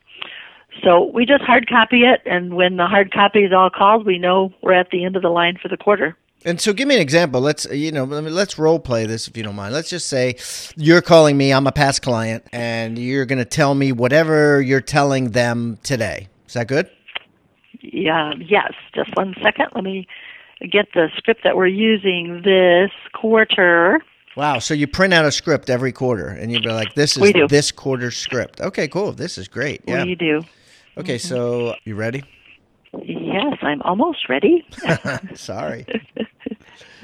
So 0.83 1.09
we 1.13 1.25
just 1.25 1.43
hard 1.43 1.69
copy 1.69 2.01
it, 2.01 2.21
and 2.25 2.53
when 2.53 2.77
the 2.77 2.85
hard 2.85 3.11
copy 3.13 3.39
is 3.39 3.53
all 3.53 3.69
called, 3.69 4.05
we 4.05 4.19
know 4.19 4.53
we're 4.61 4.73
at 4.73 4.89
the 4.91 5.05
end 5.05 5.15
of 5.15 5.21
the 5.21 5.29
line 5.29 5.57
for 5.61 5.69
the 5.69 5.77
quarter. 5.77 6.17
And 6.43 6.61
so, 6.61 6.73
give 6.73 6.87
me 6.87 6.95
an 6.95 7.01
example. 7.01 7.41
Let's 7.41 7.65
you 7.71 7.91
know, 7.91 8.03
let's 8.03 8.59
role 8.59 8.79
play 8.79 9.07
this 9.07 9.27
if 9.27 9.35
you 9.35 9.41
don't 9.41 9.55
mind. 9.55 9.73
Let's 9.73 9.89
just 9.89 10.07
say 10.07 10.35
you're 10.75 11.01
calling 11.01 11.37
me. 11.37 11.51
I'm 11.51 11.65
a 11.65 11.71
past 11.71 12.03
client, 12.03 12.43
and 12.51 12.99
you're 12.99 13.25
going 13.25 13.39
to 13.39 13.45
tell 13.45 13.73
me 13.73 13.91
whatever 13.91 14.61
you're 14.61 14.81
telling 14.81 15.31
them 15.31 15.79
today. 15.81 16.27
Is 16.47 16.53
that 16.53 16.67
good? 16.67 16.87
Yeah. 17.81 18.33
Yes. 18.37 18.73
Just 18.93 19.09
one 19.15 19.33
second. 19.41 19.69
Let 19.73 19.83
me 19.83 20.07
get 20.67 20.87
the 20.93 21.09
script 21.17 21.43
that 21.43 21.55
we're 21.55 21.67
using 21.67 22.41
this 22.43 22.91
quarter. 23.13 23.99
Wow. 24.35 24.59
So 24.59 24.73
you 24.73 24.87
print 24.87 25.13
out 25.13 25.25
a 25.25 25.31
script 25.31 25.69
every 25.69 25.91
quarter, 25.91 26.27
and 26.27 26.51
you'll 26.51 26.61
be 26.61 26.69
like, 26.69 26.93
"This 26.93 27.17
is 27.17 27.49
this 27.49 27.71
quarter's 27.71 28.17
script." 28.17 28.59
Okay. 28.61 28.87
Cool. 28.87 29.13
This 29.13 29.37
is 29.37 29.47
great. 29.47 29.81
Yeah. 29.87 30.03
We 30.03 30.15
do. 30.15 30.43
Okay. 30.97 31.15
Mm-hmm. 31.15 31.27
So 31.27 31.75
you 31.85 31.95
ready? 31.95 32.23
Yes, 33.03 33.57
I'm 33.61 33.81
almost 33.81 34.29
ready. 34.29 34.65
Sorry. 35.35 35.85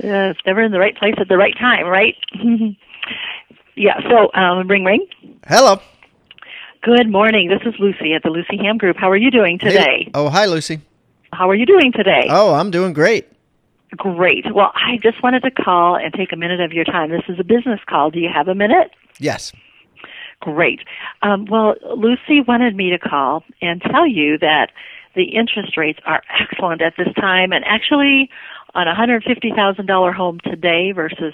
yeah, 0.04 0.30
it's 0.30 0.40
never 0.46 0.62
in 0.62 0.72
the 0.72 0.80
right 0.80 0.96
place 0.96 1.16
at 1.18 1.28
the 1.28 1.38
right 1.38 1.58
time, 1.58 1.88
right? 1.88 2.16
yeah, 3.76 4.00
so 4.10 4.32
um, 4.34 4.68
ring 4.68 4.84
ring. 4.84 5.06
Hello. 5.48 5.82
Good 6.84 7.10
morning. 7.10 7.50
This 7.50 7.62
is 7.72 7.80
Lucy 7.80 8.14
at 8.14 8.24
the 8.24 8.30
Lucy 8.30 8.58
Ham 8.58 8.78
Group. 8.78 8.98
How 8.98 9.12
are 9.12 9.18
you 9.18 9.30
doing 9.30 9.60
today? 9.60 10.06
Hey. 10.06 10.12
Oh, 10.16 10.30
hi, 10.30 10.46
Lucy. 10.46 10.82
How 11.32 11.50
are 11.50 11.56
you 11.56 11.66
doing 11.66 11.92
today? 11.92 12.26
Oh, 12.30 12.56
I'm 12.56 12.72
doing 12.72 12.94
great. 12.94 13.31
Great. 13.98 14.46
Well, 14.54 14.72
I 14.74 14.98
just 15.04 15.22
wanted 15.22 15.42
to 15.44 15.52
call 15.52 15.96
and 15.96 16.14
take 16.14 16.32
a 16.32 16.38
minute 16.38 16.62
of 16.62 16.72
your 16.72 16.86
time. 16.86 17.10
This 17.10 17.24
is 17.28 17.40
a 17.40 17.44
business 17.44 17.80
call. 17.88 18.10
Do 18.10 18.20
you 18.20 18.30
have 18.34 18.48
a 18.48 18.56
minute? 18.56 18.92
Yes. 19.20 19.52
Great. 20.40 20.80
Um, 21.22 21.46
well, 21.46 21.76
Lucy 21.96 22.42
wanted 22.48 22.76
me 22.76 22.90
to 22.90 22.98
call 22.98 23.44
and 23.62 23.82
tell 23.82 24.08
you 24.08 24.38
that 24.40 24.72
the 25.16 25.24
interest 25.24 25.78
rates 25.78 26.00
are 26.06 26.22
excellent 26.40 26.82
at 26.82 26.94
this 26.98 27.14
time, 27.16 27.52
and 27.52 27.66
actually, 27.66 28.30
on 28.74 28.88
a 28.88 28.96
hundred 28.96 29.24
fifty 29.24 29.52
thousand 29.56 29.86
dollar 29.86 30.12
home 30.14 30.40
today 30.44 30.94
versus 30.94 31.34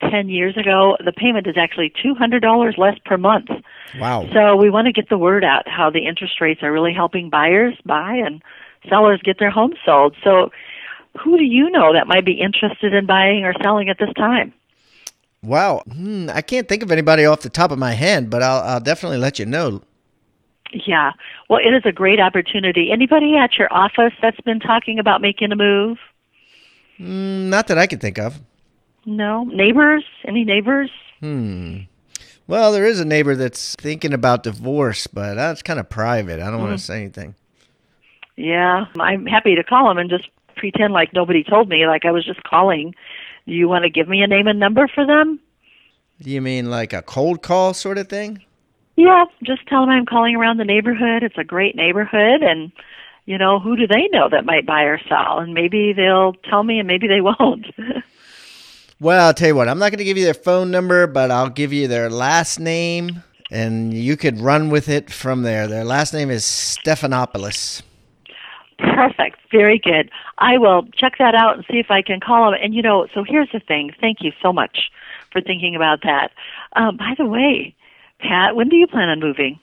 ten 0.00 0.28
years 0.28 0.56
ago, 0.56 0.96
the 1.04 1.12
payment 1.12 1.46
is 1.46 1.56
actually 1.58 1.92
two 2.02 2.14
hundred 2.14 2.40
dollars 2.40 2.76
less 2.78 2.96
per 3.04 3.18
month. 3.18 3.50
Wow! 3.98 4.26
So 4.32 4.56
we 4.56 4.70
want 4.70 4.86
to 4.86 4.92
get 4.92 5.10
the 5.10 5.18
word 5.18 5.44
out 5.44 5.68
how 5.68 5.90
the 5.90 6.06
interest 6.06 6.40
rates 6.40 6.62
are 6.62 6.72
really 6.72 6.94
helping 6.94 7.28
buyers 7.28 7.74
buy 7.84 8.14
and 8.14 8.42
sellers 8.88 9.20
get 9.22 9.38
their 9.38 9.50
homes 9.50 9.76
sold. 9.84 10.16
So, 10.24 10.50
who 11.18 11.36
do 11.36 11.44
you 11.44 11.70
know 11.70 11.92
that 11.92 12.06
might 12.06 12.24
be 12.24 12.40
interested 12.40 12.94
in 12.94 13.06
buying 13.06 13.44
or 13.44 13.54
selling 13.62 13.88
at 13.88 13.98
this 13.98 14.12
time? 14.16 14.52
Wow, 15.42 15.82
hmm, 15.90 16.28
I 16.32 16.42
can't 16.42 16.68
think 16.68 16.82
of 16.82 16.92
anybody 16.92 17.24
off 17.24 17.40
the 17.40 17.48
top 17.48 17.70
of 17.70 17.78
my 17.78 17.92
head, 17.92 18.28
but 18.28 18.42
I'll, 18.42 18.60
I'll 18.62 18.80
definitely 18.80 19.18
let 19.18 19.38
you 19.38 19.46
know. 19.46 19.82
Yeah. 20.72 21.12
Well, 21.48 21.60
it 21.60 21.74
is 21.74 21.82
a 21.84 21.92
great 21.92 22.20
opportunity. 22.20 22.90
Anybody 22.92 23.36
at 23.36 23.58
your 23.58 23.72
office 23.72 24.12
that's 24.20 24.40
been 24.42 24.60
talking 24.60 24.98
about 24.98 25.20
making 25.20 25.50
a 25.50 25.56
move? 25.56 25.98
Mm, 26.98 27.48
not 27.48 27.66
that 27.68 27.78
I 27.78 27.86
can 27.86 27.98
think 27.98 28.18
of. 28.18 28.40
No. 29.06 29.44
Neighbors? 29.44 30.04
Any 30.24 30.44
neighbors? 30.44 30.90
Hmm. 31.20 31.78
Well, 32.46 32.72
there 32.72 32.84
is 32.84 33.00
a 33.00 33.04
neighbor 33.04 33.34
that's 33.34 33.74
thinking 33.76 34.12
about 34.12 34.42
divorce, 34.42 35.06
but 35.06 35.34
that's 35.34 35.62
kind 35.62 35.80
of 35.80 35.88
private. 35.88 36.40
I 36.40 36.50
don't 36.50 36.60
mm. 36.60 36.64
want 36.68 36.78
to 36.78 36.84
say 36.84 37.00
anything. 37.00 37.34
Yeah. 38.36 38.86
I'm 38.98 39.26
happy 39.26 39.54
to 39.54 39.64
call 39.64 39.90
him 39.90 39.98
and 39.98 40.10
just 40.10 40.28
pretend 40.56 40.92
like 40.92 41.12
nobody 41.12 41.44
told 41.44 41.68
me, 41.68 41.86
like 41.86 42.04
I 42.04 42.10
was 42.10 42.24
just 42.24 42.42
calling. 42.44 42.94
Do 43.46 43.52
you 43.52 43.68
want 43.68 43.84
to 43.84 43.90
give 43.90 44.08
me 44.08 44.22
a 44.22 44.26
name 44.26 44.46
and 44.46 44.58
number 44.58 44.88
for 44.88 45.06
them? 45.06 45.40
Do 46.22 46.30
you 46.30 46.40
mean 46.40 46.70
like 46.70 46.92
a 46.92 47.02
cold 47.02 47.42
call 47.42 47.72
sort 47.74 47.98
of 47.98 48.08
thing? 48.08 48.42
Yeah, 48.96 49.24
just 49.42 49.66
tell 49.66 49.80
them 49.80 49.90
I'm 49.90 50.04
calling 50.04 50.36
around 50.36 50.58
the 50.58 50.64
neighborhood. 50.64 51.22
It's 51.22 51.38
a 51.38 51.44
great 51.44 51.74
neighborhood, 51.74 52.42
and 52.42 52.70
you 53.24 53.38
know 53.38 53.58
who 53.58 53.76
do 53.76 53.86
they 53.86 54.08
know 54.12 54.28
that 54.28 54.44
might 54.44 54.66
buy 54.66 54.82
or 54.82 55.00
sell, 55.08 55.38
and 55.38 55.54
maybe 55.54 55.94
they'll 55.94 56.34
tell 56.34 56.62
me, 56.62 56.78
and 56.78 56.86
maybe 56.86 57.08
they 57.08 57.20
won't. 57.22 57.66
well, 59.00 59.26
I'll 59.26 59.34
tell 59.34 59.48
you 59.48 59.54
what. 59.54 59.68
I'm 59.68 59.78
not 59.78 59.90
going 59.90 59.98
to 59.98 60.04
give 60.04 60.18
you 60.18 60.24
their 60.24 60.34
phone 60.34 60.70
number, 60.70 61.06
but 61.06 61.30
I'll 61.30 61.48
give 61.48 61.72
you 61.72 61.88
their 61.88 62.10
last 62.10 62.60
name, 62.60 63.22
and 63.50 63.94
you 63.94 64.18
could 64.18 64.38
run 64.38 64.68
with 64.68 64.88
it 64.90 65.10
from 65.10 65.42
there. 65.42 65.66
Their 65.66 65.84
last 65.84 66.12
name 66.12 66.30
is 66.30 66.44
Stephanopoulos. 66.44 67.82
Perfect. 68.80 69.38
Very 69.50 69.78
good. 69.78 70.10
I 70.38 70.58
will 70.58 70.84
check 70.94 71.14
that 71.18 71.34
out 71.34 71.56
and 71.56 71.64
see 71.70 71.78
if 71.78 71.90
I 71.90 72.02
can 72.02 72.20
call 72.20 72.50
them. 72.50 72.60
And 72.62 72.74
you 72.74 72.82
know, 72.82 73.06
so 73.14 73.24
here's 73.26 73.50
the 73.52 73.60
thing. 73.60 73.92
Thank 74.00 74.18
you 74.20 74.32
so 74.42 74.52
much 74.52 74.90
for 75.32 75.40
thinking 75.40 75.76
about 75.76 76.02
that. 76.02 76.30
Um, 76.74 76.96
by 76.96 77.14
the 77.16 77.26
way, 77.26 77.74
Pat, 78.20 78.56
when 78.56 78.68
do 78.68 78.76
you 78.76 78.86
plan 78.86 79.08
on 79.08 79.20
moving? 79.20 79.58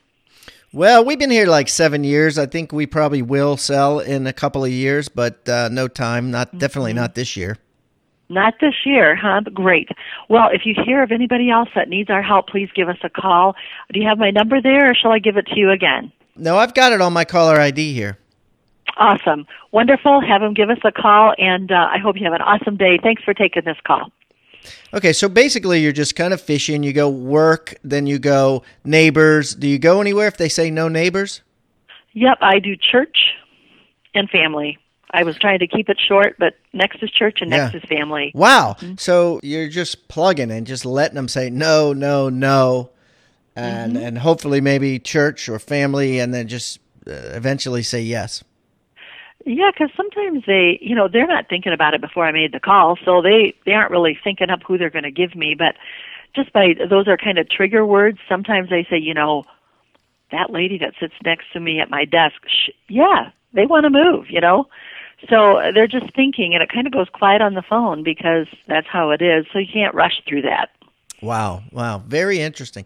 Well, 0.72 1.04
we've 1.04 1.18
been 1.18 1.30
here 1.30 1.46
like 1.46 1.68
seven 1.68 2.04
years. 2.04 2.38
I 2.38 2.46
think 2.46 2.72
we 2.72 2.86
probably 2.86 3.22
will 3.22 3.56
sell 3.56 4.00
in 4.00 4.26
a 4.26 4.32
couple 4.32 4.64
of 4.64 4.70
years, 4.70 5.08
but 5.08 5.48
uh, 5.48 5.68
no 5.70 5.88
time. 5.88 6.30
Not 6.30 6.48
mm-hmm. 6.48 6.58
definitely 6.58 6.92
not 6.92 7.14
this 7.14 7.36
year. 7.36 7.56
Not 8.28 8.54
this 8.60 8.74
year, 8.84 9.16
huh? 9.16 9.40
Great. 9.54 9.88
Well, 10.28 10.50
if 10.52 10.62
you 10.66 10.74
hear 10.84 11.02
of 11.02 11.10
anybody 11.10 11.50
else 11.50 11.70
that 11.74 11.88
needs 11.88 12.10
our 12.10 12.20
help, 12.20 12.48
please 12.48 12.68
give 12.74 12.88
us 12.88 12.98
a 13.02 13.08
call. 13.08 13.56
Do 13.90 13.98
you 13.98 14.06
have 14.06 14.18
my 14.18 14.30
number 14.30 14.60
there, 14.60 14.90
or 14.90 14.94
shall 14.94 15.12
I 15.12 15.18
give 15.18 15.38
it 15.38 15.46
to 15.46 15.58
you 15.58 15.70
again? 15.70 16.12
No, 16.36 16.58
I've 16.58 16.74
got 16.74 16.92
it 16.92 17.00
on 17.00 17.14
my 17.14 17.24
caller 17.24 17.58
ID 17.58 17.94
here. 17.94 18.18
Awesome. 18.98 19.46
Wonderful. 19.70 20.20
Have 20.20 20.40
them 20.40 20.54
give 20.54 20.70
us 20.70 20.78
a 20.84 20.90
call, 20.90 21.34
and 21.38 21.70
uh, 21.70 21.88
I 21.90 21.98
hope 21.98 22.16
you 22.16 22.24
have 22.24 22.32
an 22.32 22.42
awesome 22.42 22.76
day. 22.76 22.98
Thanks 23.00 23.22
for 23.22 23.32
taking 23.32 23.62
this 23.64 23.76
call. 23.86 24.10
Okay, 24.92 25.12
so 25.12 25.28
basically 25.28 25.80
you're 25.80 25.92
just 25.92 26.16
kind 26.16 26.34
of 26.34 26.40
fishing. 26.40 26.82
You 26.82 26.92
go 26.92 27.08
work, 27.08 27.74
then 27.84 28.06
you 28.06 28.18
go 28.18 28.62
neighbors. 28.84 29.54
Do 29.54 29.68
you 29.68 29.78
go 29.78 30.00
anywhere 30.00 30.26
if 30.26 30.36
they 30.36 30.48
say 30.48 30.70
no 30.70 30.88
neighbors? 30.88 31.42
Yep, 32.12 32.38
I 32.40 32.58
do 32.58 32.74
church 32.76 33.34
and 34.14 34.28
family. 34.28 34.78
I 35.10 35.22
was 35.22 35.38
trying 35.38 35.60
to 35.60 35.66
keep 35.66 35.88
it 35.88 35.98
short, 36.06 36.36
but 36.38 36.54
next 36.72 37.02
is 37.02 37.10
church 37.10 37.38
and 37.40 37.50
next 37.50 37.72
yeah. 37.72 37.80
is 37.80 37.88
family. 37.88 38.32
Wow. 38.34 38.76
Mm-hmm. 38.78 38.96
So 38.98 39.40
you're 39.42 39.68
just 39.68 40.08
plugging 40.08 40.50
and 40.50 40.66
just 40.66 40.84
letting 40.84 41.14
them 41.14 41.28
say 41.28 41.48
no, 41.50 41.92
no, 41.92 42.28
no. 42.28 42.90
And 43.56 43.94
mm-hmm. 43.94 44.04
and 44.04 44.18
hopefully 44.18 44.60
maybe 44.60 44.98
church 44.98 45.48
or 45.48 45.58
family 45.58 46.18
and 46.18 46.34
then 46.34 46.46
just 46.46 46.78
uh, 47.06 47.12
eventually 47.12 47.82
say 47.82 48.02
yes. 48.02 48.44
Yeah, 49.48 49.70
because 49.72 49.88
sometimes 49.96 50.44
they, 50.46 50.78
you 50.82 50.94
know, 50.94 51.08
they're 51.08 51.26
not 51.26 51.48
thinking 51.48 51.72
about 51.72 51.94
it 51.94 52.02
before 52.02 52.26
I 52.26 52.32
made 52.32 52.52
the 52.52 52.60
call, 52.60 52.98
so 53.02 53.22
they 53.22 53.54
they 53.64 53.72
aren't 53.72 53.90
really 53.90 54.18
thinking 54.22 54.50
up 54.50 54.60
who 54.62 54.76
they're 54.76 54.90
going 54.90 55.04
to 55.04 55.10
give 55.10 55.34
me. 55.34 55.54
But 55.56 55.74
just 56.36 56.52
by 56.52 56.74
those 56.88 57.08
are 57.08 57.16
kind 57.16 57.38
of 57.38 57.48
trigger 57.48 57.86
words. 57.86 58.18
Sometimes 58.28 58.68
they 58.68 58.86
say, 58.90 58.98
you 58.98 59.14
know, 59.14 59.44
that 60.32 60.50
lady 60.50 60.76
that 60.78 60.92
sits 61.00 61.14
next 61.24 61.46
to 61.54 61.60
me 61.60 61.80
at 61.80 61.88
my 61.88 62.04
desk, 62.04 62.34
sh- 62.46 62.76
yeah, 62.88 63.30
they 63.54 63.64
want 63.64 63.84
to 63.84 63.90
move, 63.90 64.26
you 64.28 64.42
know. 64.42 64.68
So 65.30 65.56
uh, 65.56 65.72
they're 65.72 65.88
just 65.88 66.14
thinking, 66.14 66.52
and 66.52 66.62
it 66.62 66.68
kind 66.70 66.86
of 66.86 66.92
goes 66.92 67.08
quiet 67.10 67.40
on 67.40 67.54
the 67.54 67.62
phone 67.62 68.02
because 68.02 68.48
that's 68.66 68.86
how 68.86 69.12
it 69.12 69.22
is. 69.22 69.46
So 69.50 69.60
you 69.60 69.66
can't 69.72 69.94
rush 69.94 70.20
through 70.28 70.42
that. 70.42 70.68
Wow, 71.22 71.62
wow, 71.72 72.02
very 72.06 72.40
interesting, 72.40 72.84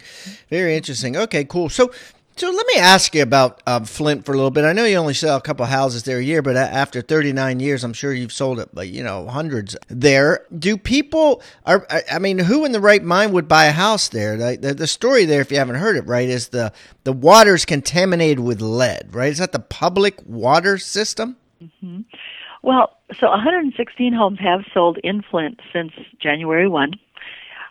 very 0.48 0.76
interesting. 0.76 1.16
Okay, 1.16 1.44
cool. 1.44 1.68
So 1.68 1.90
so 2.36 2.50
let 2.50 2.66
me 2.66 2.80
ask 2.80 3.14
you 3.14 3.22
about 3.22 3.62
uh, 3.66 3.80
Flint 3.84 4.24
for 4.24 4.32
a 4.32 4.36
little 4.36 4.50
bit. 4.50 4.64
I 4.64 4.72
know 4.72 4.84
you 4.84 4.96
only 4.96 5.14
sell 5.14 5.36
a 5.36 5.40
couple 5.40 5.66
houses 5.66 6.04
there 6.04 6.18
a 6.18 6.22
year, 6.22 6.42
but 6.42 6.56
after 6.56 7.02
39 7.02 7.60
years, 7.60 7.84
I'm 7.84 7.92
sure 7.92 8.12
you've 8.12 8.32
sold 8.32 8.58
it, 8.58 8.70
but 8.72 8.88
you 8.88 9.02
know, 9.02 9.26
hundreds 9.28 9.76
there. 9.88 10.46
Do 10.56 10.76
people 10.76 11.42
are? 11.66 11.86
I 12.10 12.18
mean, 12.18 12.38
who 12.38 12.64
in 12.64 12.72
the 12.72 12.80
right 12.80 13.02
mind 13.02 13.32
would 13.32 13.48
buy 13.48 13.66
a 13.66 13.72
house 13.72 14.08
there? 14.08 14.36
The, 14.36 14.56
the, 14.60 14.74
the 14.74 14.86
story 14.86 15.24
there, 15.24 15.40
if 15.40 15.50
you 15.50 15.58
haven't 15.58 15.76
heard 15.76 15.96
it, 15.96 16.06
right, 16.06 16.28
is 16.28 16.48
the 16.48 16.72
the 17.04 17.12
water's 17.12 17.64
contaminated 17.64 18.40
with 18.40 18.60
lead, 18.60 19.14
right? 19.14 19.30
Is 19.30 19.38
that 19.38 19.52
the 19.52 19.58
public 19.58 20.18
water 20.26 20.78
system? 20.78 21.36
Mm-hmm. 21.62 22.00
Well, 22.62 22.96
so 23.18 23.28
116 23.28 24.12
homes 24.12 24.38
have 24.38 24.60
sold 24.72 24.98
in 25.02 25.22
Flint 25.22 25.60
since 25.72 25.92
January 26.20 26.68
1. 26.68 26.92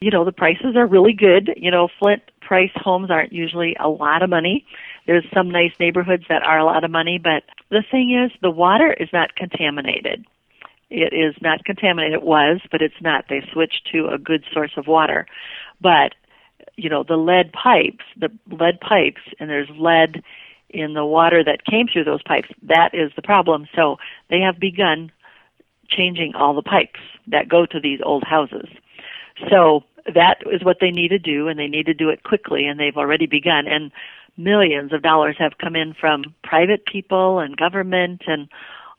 You 0.01 0.09
know, 0.09 0.25
the 0.25 0.31
prices 0.31 0.75
are 0.75 0.87
really 0.87 1.13
good. 1.13 1.53
You 1.55 1.69
know, 1.69 1.87
Flint 1.99 2.23
price 2.41 2.71
homes 2.75 3.11
aren't 3.11 3.31
usually 3.31 3.75
a 3.79 3.87
lot 3.87 4.23
of 4.23 4.29
money. 4.29 4.65
There's 5.05 5.25
some 5.33 5.49
nice 5.49 5.71
neighborhoods 5.79 6.23
that 6.27 6.43
are 6.43 6.57
a 6.57 6.65
lot 6.65 6.83
of 6.83 6.91
money, 6.91 7.19
but 7.21 7.43
the 7.69 7.83
thing 7.89 8.11
is, 8.11 8.31
the 8.41 8.51
water 8.51 8.91
is 8.91 9.09
not 9.13 9.35
contaminated. 9.35 10.25
It 10.89 11.13
is 11.13 11.35
not 11.41 11.63
contaminated. 11.65 12.15
It 12.15 12.23
was, 12.23 12.59
but 12.71 12.81
it's 12.81 12.99
not. 13.01 13.25
They 13.29 13.41
switched 13.53 13.89
to 13.93 14.09
a 14.13 14.17
good 14.17 14.43
source 14.51 14.71
of 14.75 14.87
water. 14.87 15.27
But, 15.79 16.15
you 16.75 16.89
know, 16.89 17.03
the 17.07 17.15
lead 17.15 17.53
pipes, 17.53 18.03
the 18.17 18.29
lead 18.49 18.79
pipes, 18.81 19.21
and 19.39 19.49
there's 19.49 19.69
lead 19.69 20.23
in 20.69 20.93
the 20.93 21.05
water 21.05 21.43
that 21.43 21.65
came 21.65 21.87
through 21.87 22.05
those 22.05 22.23
pipes. 22.23 22.49
That 22.63 22.89
is 22.93 23.11
the 23.15 23.21
problem. 23.21 23.67
So 23.75 23.97
they 24.29 24.39
have 24.41 24.59
begun 24.59 25.11
changing 25.87 26.33
all 26.35 26.53
the 26.53 26.61
pipes 26.61 26.99
that 27.27 27.47
go 27.47 27.65
to 27.65 27.79
these 27.79 27.99
old 28.03 28.23
houses. 28.23 28.67
So 29.49 29.83
that 30.05 30.37
is 30.51 30.63
what 30.63 30.77
they 30.81 30.91
need 30.91 31.09
to 31.09 31.19
do, 31.19 31.47
and 31.47 31.59
they 31.59 31.67
need 31.67 31.85
to 31.85 31.93
do 31.93 32.09
it 32.09 32.23
quickly, 32.23 32.65
and 32.65 32.79
they've 32.79 32.97
already 32.97 33.25
begun. 33.25 33.67
And 33.67 33.91
millions 34.37 34.93
of 34.93 35.01
dollars 35.01 35.35
have 35.39 35.57
come 35.61 35.75
in 35.75 35.93
from 35.93 36.23
private 36.43 36.85
people 36.85 37.39
and 37.39 37.57
government 37.57 38.23
and 38.27 38.47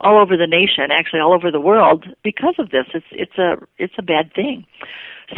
all 0.00 0.20
over 0.20 0.36
the 0.36 0.46
nation, 0.46 0.90
actually 0.90 1.20
all 1.20 1.32
over 1.32 1.50
the 1.50 1.60
world, 1.60 2.06
because 2.22 2.56
of 2.58 2.70
this. 2.70 2.86
It's 2.92 3.06
it's 3.12 3.38
a 3.38 3.56
it's 3.78 3.94
a 3.98 4.02
bad 4.02 4.32
thing. 4.34 4.66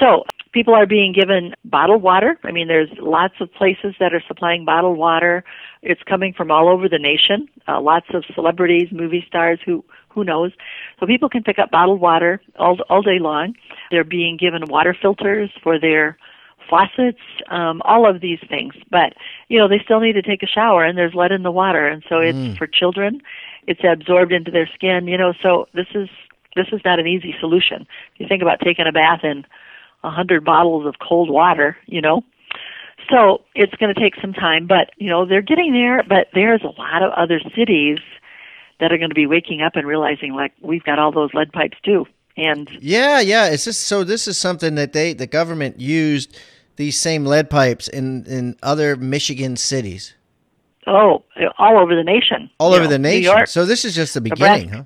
So 0.00 0.25
people 0.53 0.75
are 0.75 0.87
being 0.87 1.12
given 1.12 1.55
bottled 1.64 2.03
water. 2.03 2.38
I 2.45 2.53
mean, 2.53 2.69
there's 2.69 2.88
lots 3.00 3.35
of 3.41 3.53
places 3.53 3.95
that 4.00 4.14
are 4.14 4.23
supplying 4.26 4.64
bottled 4.64 4.97
water. 4.97 5.45
It's 5.83 6.03
coming 6.05 6.33
from 6.33 6.50
all 6.50 6.69
over 6.69 6.88
the 6.88 6.99
nation. 6.99 7.49
Uh, 7.69 7.81
lots 7.81 8.07
of 8.14 8.25
celebrities, 8.35 8.88
movie 8.93 9.25
stars 9.29 9.59
who 9.67 9.85
who 10.09 10.25
knows. 10.25 10.53
So 11.00 11.07
people 11.07 11.29
can 11.29 11.43
pick 11.43 11.59
up 11.59 11.71
bottled 11.71 12.00
water 12.00 12.41
all 12.59 12.79
all 12.88 13.03
day 13.03 13.19
long. 13.21 13.55
They're 13.91 14.05
being 14.05 14.37
given 14.37 14.62
water 14.69 14.97
filters 15.00 15.50
for 15.62 15.79
their 15.79 16.17
faucets, 16.71 17.21
um, 17.50 17.83
all 17.85 18.09
of 18.09 18.21
these 18.21 18.38
things. 18.49 18.75
But 18.91 19.14
you 19.49 19.59
know, 19.59 19.69
they 19.69 19.81
still 19.85 20.00
need 20.00 20.14
to 20.14 20.23
take 20.23 20.43
a 20.43 20.47
shower, 20.47 20.85
and 20.85 20.97
there's 20.97 21.14
lead 21.14 21.33
in 21.33 21.43
the 21.43 21.50
water, 21.50 21.87
and 21.87 22.03
so 22.09 22.21
it's 22.21 22.38
mm. 22.38 22.57
for 22.57 22.67
children. 22.67 23.21
It's 23.67 23.81
absorbed 23.85 24.33
into 24.33 24.50
their 24.50 24.69
skin. 24.75 25.09
You 25.09 25.19
know, 25.19 25.35
so 25.43 25.67
this 25.75 25.88
is 25.95 26.09
this 26.55 26.67
is 26.73 26.81
not 26.85 27.00
an 27.00 27.07
easy 27.07 27.35
solution. 27.41 27.87
You 28.17 28.29
think 28.29 28.43
about 28.43 28.61
taking 28.61 28.87
a 28.87 28.93
bath 28.93 29.21
in 29.25 29.45
a 30.04 30.11
hundred 30.11 30.44
bottles 30.44 30.87
of 30.87 30.94
cold 31.06 31.30
water, 31.30 31.76
you 31.87 32.00
know. 32.00 32.23
So 33.11 33.42
it's 33.54 33.75
going 33.75 33.92
to 33.92 34.00
take 34.00 34.14
some 34.20 34.32
time, 34.32 34.66
but 34.66 34.90
you 34.96 35.11
know 35.11 35.26
they're 35.26 35.42
getting 35.42 35.73
there. 35.73 36.02
But 36.08 36.28
there's 36.32 36.62
a 36.62 36.80
lot 36.80 37.02
of 37.02 37.12
other 37.12 37.40
cities 37.56 37.99
that 38.80 38.92
are 38.92 38.99
going 38.99 39.11
to 39.11 39.14
be 39.14 39.26
waking 39.26 39.62
up 39.62 39.76
and 39.76 39.87
realizing 39.87 40.34
like 40.34 40.52
we've 40.61 40.84
got 40.84 40.99
all 40.99 41.11
those 41.11 41.30
lead 41.34 41.52
pipes 41.52 41.76
too. 41.84 42.06
And 42.37 42.68
yeah, 42.80 43.20
yeah, 43.20 43.46
it's 43.49 43.64
just 43.64 43.82
so 43.82 44.04
this 44.04 44.28
is 44.28 44.38
something 44.38 44.75
that 44.76 44.92
they 44.92 45.12
the 45.12 45.26
government 45.26 45.80
used 45.80 46.38
these 46.76 46.99
same 46.99 47.25
lead 47.25 47.50
pipes 47.50 47.88
in 47.88 48.25
in 48.26 48.56
other 48.62 48.96
Michigan 48.96 49.56
cities. 49.56 50.14
Oh, 50.87 51.25
all 51.58 51.78
over 51.78 51.96
the 51.96 52.04
nation. 52.04 52.50
All 52.58 52.75
over 52.75 52.84
know, 52.84 52.90
the 52.90 52.99
nation. 52.99 53.23
York, 53.23 53.46
so 53.46 53.64
this 53.64 53.84
is 53.84 53.94
just 53.94 54.14
the 54.14 54.20
beginning, 54.20 54.68
huh? 54.68 54.84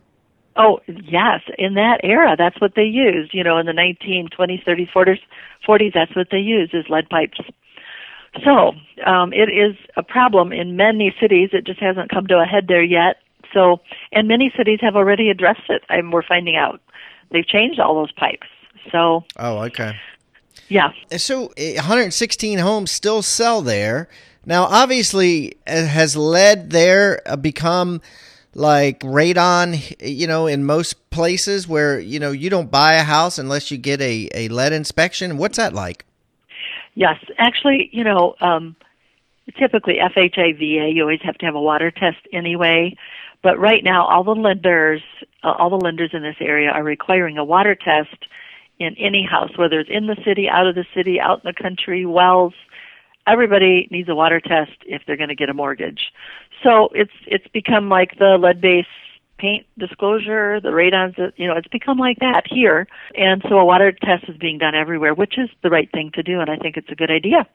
Oh, 0.58 0.80
yes. 0.86 1.40
In 1.56 1.74
that 1.74 2.00
era, 2.02 2.34
that's 2.36 2.60
what 2.60 2.74
they 2.74 2.82
used. 2.82 3.32
You 3.32 3.44
know, 3.44 3.58
in 3.58 3.66
the 3.66 3.72
1920s, 3.72 4.64
30s, 4.64 4.90
40s, 4.92 5.20
40s 5.66 5.94
that's 5.94 6.14
what 6.16 6.28
they 6.32 6.38
used 6.38 6.74
is 6.74 6.84
lead 6.88 7.08
pipes. 7.08 7.38
So 8.44 8.72
um, 9.06 9.32
it 9.32 9.48
is 9.48 9.76
a 9.96 10.02
problem 10.02 10.52
in 10.52 10.76
many 10.76 11.14
cities. 11.20 11.50
It 11.52 11.64
just 11.64 11.80
hasn't 11.80 12.10
come 12.10 12.26
to 12.26 12.40
a 12.40 12.44
head 12.44 12.66
there 12.66 12.82
yet. 12.82 13.16
So, 13.54 13.80
and 14.12 14.26
many 14.26 14.52
cities 14.56 14.80
have 14.82 14.96
already 14.96 15.30
addressed 15.30 15.68
it. 15.68 15.82
And 15.88 16.12
we're 16.12 16.26
finding 16.26 16.56
out 16.56 16.80
they've 17.30 17.46
changed 17.46 17.78
all 17.78 17.94
those 17.94 18.12
pipes. 18.12 18.48
So. 18.90 19.24
Oh, 19.36 19.58
okay. 19.64 19.92
Yeah. 20.68 20.90
So 21.16 21.52
116 21.56 22.58
homes 22.58 22.90
still 22.90 23.22
sell 23.22 23.62
there. 23.62 24.08
Now, 24.44 24.64
obviously, 24.64 25.56
has 25.66 26.16
lead 26.16 26.70
there 26.70 27.20
uh, 27.26 27.36
become 27.36 28.00
like 28.54 29.00
radon, 29.00 29.96
you 30.00 30.26
know, 30.26 30.46
in 30.46 30.64
most 30.64 31.10
places 31.10 31.68
where, 31.68 31.98
you 31.98 32.18
know, 32.18 32.30
you 32.30 32.50
don't 32.50 32.70
buy 32.70 32.94
a 32.94 33.02
house 33.02 33.38
unless 33.38 33.70
you 33.70 33.78
get 33.78 34.00
a, 34.00 34.28
a 34.34 34.48
lead 34.48 34.72
inspection? 34.72 35.38
What's 35.38 35.56
that 35.56 35.74
like? 35.74 36.04
Yes. 36.94 37.16
Actually, 37.38 37.90
you 37.92 38.04
know, 38.04 38.34
um, 38.40 38.74
typically 39.58 39.98
FHA, 40.02 40.58
VA, 40.58 40.90
you 40.92 41.02
always 41.02 41.20
have 41.22 41.38
to 41.38 41.46
have 41.46 41.54
a 41.54 41.60
water 41.60 41.90
test 41.90 42.18
anyway. 42.32 42.96
But 43.42 43.58
right 43.58 43.84
now, 43.84 44.06
all 44.06 44.24
the 44.24 44.32
lenders, 44.32 45.02
uh, 45.44 45.52
all 45.52 45.70
the 45.70 45.76
lenders 45.76 46.10
in 46.12 46.22
this 46.22 46.36
area 46.40 46.70
are 46.70 46.82
requiring 46.82 47.38
a 47.38 47.44
water 47.44 47.76
test 47.76 48.26
in 48.78 48.96
any 48.96 49.26
house, 49.28 49.50
whether 49.56 49.80
it's 49.80 49.90
in 49.90 50.06
the 50.06 50.16
city, 50.24 50.48
out 50.48 50.66
of 50.66 50.74
the 50.74 50.86
city, 50.94 51.20
out 51.20 51.44
in 51.44 51.52
the 51.52 51.62
country, 51.62 52.04
wells. 52.04 52.54
Everybody 53.26 53.88
needs 53.90 54.08
a 54.08 54.14
water 54.14 54.40
test 54.40 54.72
if 54.86 55.02
they're 55.06 55.16
going 55.16 55.28
to 55.28 55.34
get 55.34 55.50
a 55.50 55.54
mortgage. 55.54 56.12
So 56.62 56.88
it's 56.92 57.12
it's 57.26 57.46
become 57.48 57.88
like 57.88 58.18
the 58.18 58.36
lead 58.38 58.60
based 58.60 58.88
paint 59.38 59.66
disclosure, 59.78 60.60
the 60.60 60.68
radons, 60.68 61.16
you 61.36 61.46
know, 61.46 61.56
it's 61.56 61.68
become 61.68 61.96
like 61.96 62.18
that 62.18 62.42
here. 62.50 62.86
And 63.16 63.42
so 63.48 63.58
a 63.58 63.64
water 63.64 63.92
test 63.92 64.24
is 64.28 64.36
being 64.36 64.58
done 64.58 64.74
everywhere, 64.74 65.14
which 65.14 65.38
is 65.38 65.48
the 65.62 65.70
right 65.70 65.88
thing 65.92 66.10
to 66.14 66.22
do, 66.22 66.40
and 66.40 66.50
I 66.50 66.56
think 66.56 66.76
it's 66.76 66.90
a 66.90 66.94
good 66.94 67.10
idea. 67.10 67.46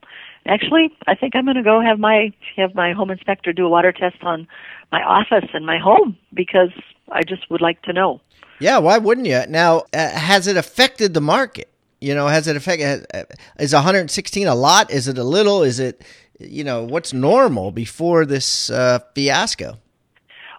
Actually, 0.45 0.95
I 1.07 1.15
think 1.15 1.35
I'm 1.35 1.43
going 1.45 1.57
to 1.57 1.63
go 1.63 1.81
have 1.81 1.99
my 1.99 2.31
have 2.55 2.73
my 2.73 2.93
home 2.93 3.11
inspector 3.11 3.53
do 3.53 3.65
a 3.65 3.69
water 3.69 3.91
test 3.91 4.17
on 4.23 4.47
my 4.91 5.03
office 5.03 5.49
and 5.53 5.65
my 5.65 5.77
home 5.77 6.17
because 6.33 6.71
I 7.11 7.21
just 7.23 7.49
would 7.49 7.61
like 7.61 7.81
to 7.83 7.93
know. 7.93 8.21
Yeah, 8.59 8.77
why 8.77 8.97
wouldn't 8.97 9.27
you? 9.27 9.43
Now, 9.49 9.83
uh, 9.93 10.09
has 10.09 10.47
it 10.47 10.57
affected 10.57 11.13
the 11.13 11.21
market? 11.21 11.69
You 11.99 12.13
know, 12.15 12.27
has 12.27 12.47
it 12.47 12.55
affected? 12.55 13.05
Uh, 13.13 13.23
is 13.59 13.73
116 13.73 14.47
a 14.47 14.55
lot? 14.55 14.91
Is 14.91 15.07
it 15.07 15.17
a 15.17 15.23
little? 15.23 15.63
Is 15.63 15.79
it, 15.79 16.03
you 16.43 16.63
know, 16.63 16.83
what's 16.83 17.13
normal 17.13 17.71
before 17.71 18.25
this 18.25 18.69
uh, 18.69 18.99
fiasco? 19.15 19.77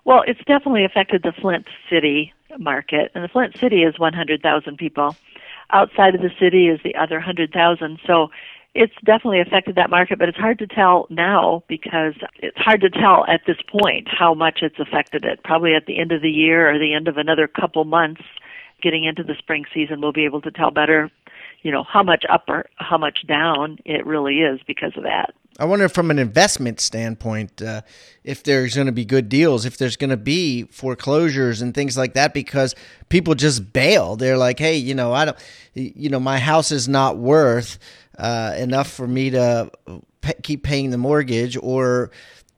Well, 0.05 0.23
it's 0.27 0.41
definitely 0.47 0.85
affected 0.85 1.23
the 1.23 1.33
Flint 1.33 1.67
City 1.91 2.33
market, 2.59 3.11
and 3.15 3.25
the 3.25 3.29
Flint 3.29 3.57
City 3.59 3.83
is 3.83 3.99
100,000 3.99 4.77
people. 4.77 5.17
Outside 5.71 6.15
of 6.15 6.21
the 6.21 6.31
city 6.39 6.69
is 6.69 6.81
the 6.85 6.95
other 6.95 7.17
100,000. 7.17 7.99
So 8.07 8.29
it's 8.75 8.95
definitely 9.05 9.41
affected 9.41 9.77
that 9.77 9.89
market, 9.89 10.19
but 10.19 10.29
it's 10.29 10.39
hard 10.39 10.59
to 10.59 10.67
tell 10.67 11.07
now 11.09 11.63
because 11.69 12.15
it's 12.37 12.59
hard 12.59 12.81
to 12.83 12.91
tell 12.91 13.25
at 13.27 13.43
this 13.47 13.57
point 13.69 14.09
how 14.09 14.35
much 14.35 14.59
it's 14.63 14.79
affected 14.79 15.25
it. 15.25 15.43
Probably 15.45 15.75
at 15.75 15.87
the 15.87 15.99
end 15.99 16.13
of 16.13 16.23
the 16.23 16.31
year 16.31 16.69
or 16.69 16.79
the 16.79 16.93
end 16.93 17.09
of 17.09 17.17
another 17.17 17.47
couple 17.47 17.85
months, 17.85 18.23
getting 18.83 19.05
into 19.05 19.23
the 19.23 19.35
spring 19.39 19.65
season, 19.73 20.01
we'll 20.01 20.13
be 20.13 20.25
able 20.25 20.43
to 20.43 20.51
tell 20.51 20.73
better, 20.73 21.11
you 21.63 21.71
know, 21.71 21.85
how 21.85 22.03
much 22.03 22.25
up 22.29 22.45
or 22.49 22.67
how 22.77 22.99
much 22.99 23.27
down 23.27 23.79
it 23.85 24.05
really 24.05 24.41
is 24.41 24.61
because 24.67 24.93
of 24.97 25.05
that. 25.05 25.35
I 25.59 25.67
wonder 25.67 25.89
from 25.89 26.11
an 26.11 26.19
investment 26.19 26.81
standpoint 26.81 27.63
uh, 27.63 27.83
if 28.25 28.43
there's 28.43 28.75
going 28.75 28.87
to 28.87 28.93
be 28.93 29.05
good 29.05 29.29
deals, 29.29 29.65
if 29.65 29.77
there's 29.77 29.97
going 29.97 30.11
to 30.11 30.17
be 30.17 30.65
foreclosures 30.65 31.63
and 31.63 31.73
things 31.73 31.97
like 31.97 32.15
that, 32.15 32.35
because 32.35 32.75
people 33.09 33.35
just 33.35 33.73
bail. 33.73 34.17
They're 34.17 34.37
like, 34.37 34.59
hey, 34.59 34.77
you 34.77 34.95
know, 34.95 35.13
I 35.13 35.27
don't, 35.27 35.37
you 35.75 36.09
know, 36.09 36.19
my 36.19 36.39
house 36.39 36.73
is 36.73 36.89
not 36.89 37.19
worth 37.19 37.79
uh, 38.19 38.55
enough 38.59 38.91
for 38.91 39.07
me 39.07 39.31
to 39.31 39.71
pay, 40.21 40.35
keep 40.43 40.65
paying 40.65 40.91
the 40.91 40.99
mortgage 40.99 41.57
or 41.57 42.11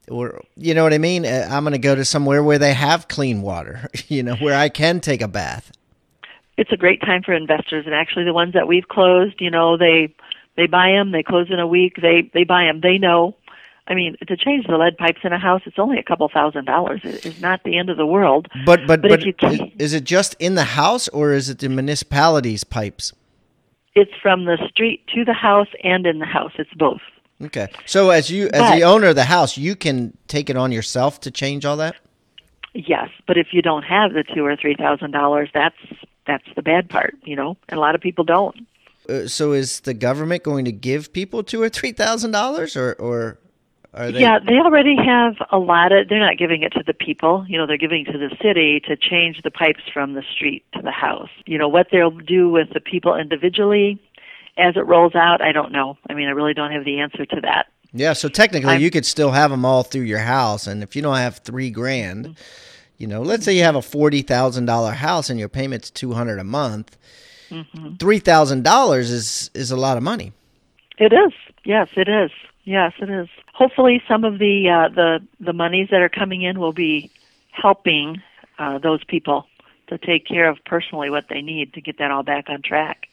or 0.09 0.41
you 0.55 0.73
know 0.73 0.83
what 0.83 0.93
I 0.93 0.97
mean? 0.97 1.25
Uh, 1.25 1.47
I'm 1.51 1.63
going 1.63 1.73
to 1.73 1.79
go 1.79 1.93
to 1.93 2.05
somewhere 2.05 2.41
where 2.41 2.57
they 2.57 2.73
have 2.73 3.07
clean 3.07 3.41
water, 3.41 3.89
you 4.07 4.23
know, 4.23 4.35
where 4.37 4.57
I 4.57 4.69
can 4.69 5.01
take 5.01 5.21
a 5.21 5.27
bath. 5.27 5.71
It's 6.57 6.71
a 6.71 6.77
great 6.77 7.01
time 7.01 7.21
for 7.21 7.33
investors 7.33 7.85
and 7.85 7.93
actually 7.93 8.25
the 8.25 8.33
ones 8.33 8.53
that 8.53 8.67
we've 8.67 8.87
closed, 8.87 9.35
you 9.39 9.51
know, 9.51 9.77
they 9.77 10.15
they 10.57 10.67
buy 10.67 10.89
them, 10.89 11.11
they 11.13 11.23
close 11.23 11.47
in 11.49 11.59
a 11.59 11.67
week, 11.67 11.95
they 12.01 12.29
they 12.33 12.43
buy 12.43 12.65
them, 12.65 12.81
they 12.81 12.97
know 12.97 13.35
I 13.89 13.95
mean, 13.95 14.17
to 14.27 14.35
change 14.35 14.67
the 14.67 14.75
lead 14.75 14.97
pipes 14.97 15.19
in 15.23 15.31
a 15.31 15.39
house, 15.39 15.61
it's 15.65 15.79
only 15.79 15.97
a 15.97 16.03
couple 16.03 16.27
thousand 16.27 16.65
dollars. 16.65 17.01
It's 17.03 17.39
not 17.39 17.63
the 17.63 17.77
end 17.77 17.89
of 17.89 17.97
the 17.97 18.05
world. 18.05 18.47
But 18.65 18.85
but 18.85 19.01
but, 19.01 19.09
but 19.09 19.23
if 19.23 19.41
you 19.41 19.49
is, 19.49 19.61
is 19.79 19.93
it 19.93 20.03
just 20.03 20.35
in 20.39 20.55
the 20.55 20.63
house 20.63 21.07
or 21.09 21.31
is 21.31 21.49
it 21.49 21.59
the 21.59 21.69
municipality's 21.69 22.63
pipes? 22.63 23.13
It's 23.95 24.11
from 24.21 24.45
the 24.45 24.57
street 24.69 25.07
to 25.15 25.23
the 25.23 25.33
house 25.33 25.69
and 25.83 26.05
in 26.05 26.19
the 26.19 26.25
house. 26.25 26.51
It's 26.59 26.73
both. 26.73 27.01
Okay. 27.41 27.67
So 27.85 28.09
as 28.09 28.29
you 28.29 28.47
as 28.47 28.61
but, 28.61 28.75
the 28.75 28.83
owner 28.83 29.07
of 29.07 29.15
the 29.15 29.23
house, 29.23 29.57
you 29.57 29.75
can 29.75 30.15
take 30.27 30.49
it 30.49 30.57
on 30.57 30.71
yourself 30.71 31.21
to 31.21 31.31
change 31.31 31.65
all 31.65 31.77
that? 31.77 31.95
Yes, 32.73 33.09
but 33.25 33.37
if 33.37 33.47
you 33.53 33.61
don't 33.61 33.83
have 33.83 34.13
the 34.13 34.23
2 34.23 34.45
or 34.45 34.55
3000 34.55 35.11
dollars, 35.11 35.49
that's 35.53 35.77
that's 36.27 36.43
the 36.55 36.61
bad 36.61 36.89
part, 36.89 37.15
you 37.23 37.37
know. 37.37 37.55
And 37.69 37.77
a 37.77 37.81
lot 37.81 37.95
of 37.95 38.01
people 38.01 38.25
don't. 38.25 38.67
Uh, 39.07 39.27
so 39.27 39.53
is 39.53 39.81
the 39.81 39.93
government 39.93 40.43
going 40.43 40.65
to 40.65 40.71
give 40.71 41.13
people 41.13 41.43
2 41.43 41.61
or 41.61 41.69
3000 41.69 42.31
dollars 42.31 42.75
or 42.75 42.93
or 42.93 43.39
they? 43.93 44.19
Yeah, 44.19 44.39
they 44.39 44.55
already 44.55 44.95
have 44.95 45.35
a 45.51 45.57
lot 45.57 45.91
of. 45.91 46.07
They're 46.07 46.19
not 46.19 46.37
giving 46.37 46.61
it 46.61 46.73
to 46.73 46.83
the 46.85 46.93
people. 46.93 47.45
You 47.47 47.57
know, 47.57 47.65
they're 47.65 47.77
giving 47.77 48.05
to 48.05 48.17
the 48.17 48.35
city 48.41 48.79
to 48.81 48.95
change 48.95 49.41
the 49.43 49.51
pipes 49.51 49.83
from 49.91 50.13
the 50.13 50.23
street 50.33 50.65
to 50.73 50.81
the 50.81 50.91
house. 50.91 51.29
You 51.45 51.57
know 51.57 51.67
what 51.67 51.87
they'll 51.91 52.11
do 52.11 52.49
with 52.49 52.73
the 52.73 52.79
people 52.79 53.15
individually 53.15 53.99
as 54.57 54.75
it 54.75 54.85
rolls 54.85 55.15
out. 55.15 55.41
I 55.41 55.51
don't 55.51 55.71
know. 55.71 55.97
I 56.09 56.13
mean, 56.13 56.27
I 56.27 56.31
really 56.31 56.53
don't 56.53 56.71
have 56.71 56.85
the 56.85 56.99
answer 56.99 57.25
to 57.25 57.41
that. 57.41 57.67
Yeah, 57.93 58.13
so 58.13 58.27
technically, 58.29 58.75
I'm, 58.75 58.81
you 58.81 58.91
could 58.91 59.05
still 59.05 59.31
have 59.31 59.49
them 59.49 59.65
all 59.65 59.83
through 59.83 60.01
your 60.01 60.19
house, 60.19 60.67
and 60.67 60.83
if 60.83 60.95
you 60.95 61.01
don't 61.01 61.17
have 61.17 61.37
three 61.37 61.69
grand, 61.69 62.25
mm-hmm. 62.25 62.33
you 62.97 63.07
know, 63.07 63.21
let's 63.21 63.45
say 63.45 63.55
you 63.55 63.63
have 63.63 63.75
a 63.75 63.81
forty 63.81 64.21
thousand 64.21 64.65
dollar 64.65 64.91
house 64.91 65.29
and 65.29 65.39
your 65.39 65.49
payment's 65.49 65.89
two 65.89 66.13
hundred 66.13 66.39
a 66.39 66.43
month. 66.43 66.97
Mm-hmm. 67.49 68.19
thousand 68.19 68.63
dollars 68.63 69.11
is 69.11 69.51
is 69.53 69.71
a 69.71 69.77
lot 69.77 69.97
of 69.97 70.03
money. 70.03 70.33
It 70.97 71.13
is. 71.13 71.33
Yes, 71.63 71.89
it 71.95 72.07
is. 72.07 72.31
Yes, 72.63 72.93
it 72.99 73.09
is. 73.09 73.27
Hopefully, 73.53 74.01
some 74.07 74.23
of 74.23 74.39
the 74.39 74.69
uh, 74.69 74.93
the 74.93 75.19
the 75.39 75.53
monies 75.53 75.89
that 75.91 76.01
are 76.01 76.09
coming 76.09 76.41
in 76.41 76.59
will 76.59 76.73
be 76.73 77.11
helping 77.51 78.21
uh, 78.59 78.77
those 78.79 79.03
people 79.03 79.45
to 79.87 79.97
take 79.97 80.25
care 80.25 80.49
of 80.49 80.57
personally 80.65 81.09
what 81.09 81.25
they 81.29 81.41
need 81.41 81.73
to 81.73 81.81
get 81.81 81.97
that 81.99 82.11
all 82.11 82.23
back 82.23 82.49
on 82.49 82.61
track. 82.61 83.06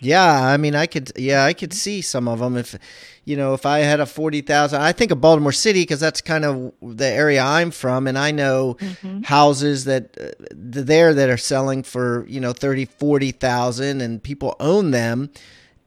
Yeah, 0.00 0.46
I 0.46 0.56
mean, 0.56 0.74
I 0.74 0.86
could. 0.86 1.12
Yeah, 1.16 1.44
I 1.44 1.52
could 1.52 1.72
see 1.72 2.02
some 2.02 2.28
of 2.28 2.40
them 2.40 2.56
if, 2.56 2.76
you 3.24 3.36
know, 3.36 3.54
if 3.54 3.64
I 3.64 3.78
had 3.78 4.00
a 4.00 4.06
forty 4.06 4.40
thousand. 4.40 4.82
I 4.82 4.92
think 4.92 5.10
of 5.10 5.20
Baltimore 5.20 5.52
City 5.52 5.82
because 5.82 6.00
that's 6.00 6.20
kind 6.20 6.44
of 6.44 6.72
the 6.82 7.06
area 7.06 7.42
I'm 7.42 7.70
from, 7.70 8.06
and 8.06 8.18
I 8.18 8.30
know 8.30 8.74
mm-hmm. 8.80 9.22
houses 9.22 9.84
that 9.84 10.16
uh, 10.20 10.32
there 10.52 11.14
that 11.14 11.30
are 11.30 11.36
selling 11.36 11.82
for 11.82 12.26
you 12.28 12.40
know 12.40 12.52
thirty, 12.52 12.84
forty 12.84 13.30
thousand, 13.30 14.00
and 14.00 14.22
people 14.22 14.56
own 14.60 14.90
them. 14.90 15.30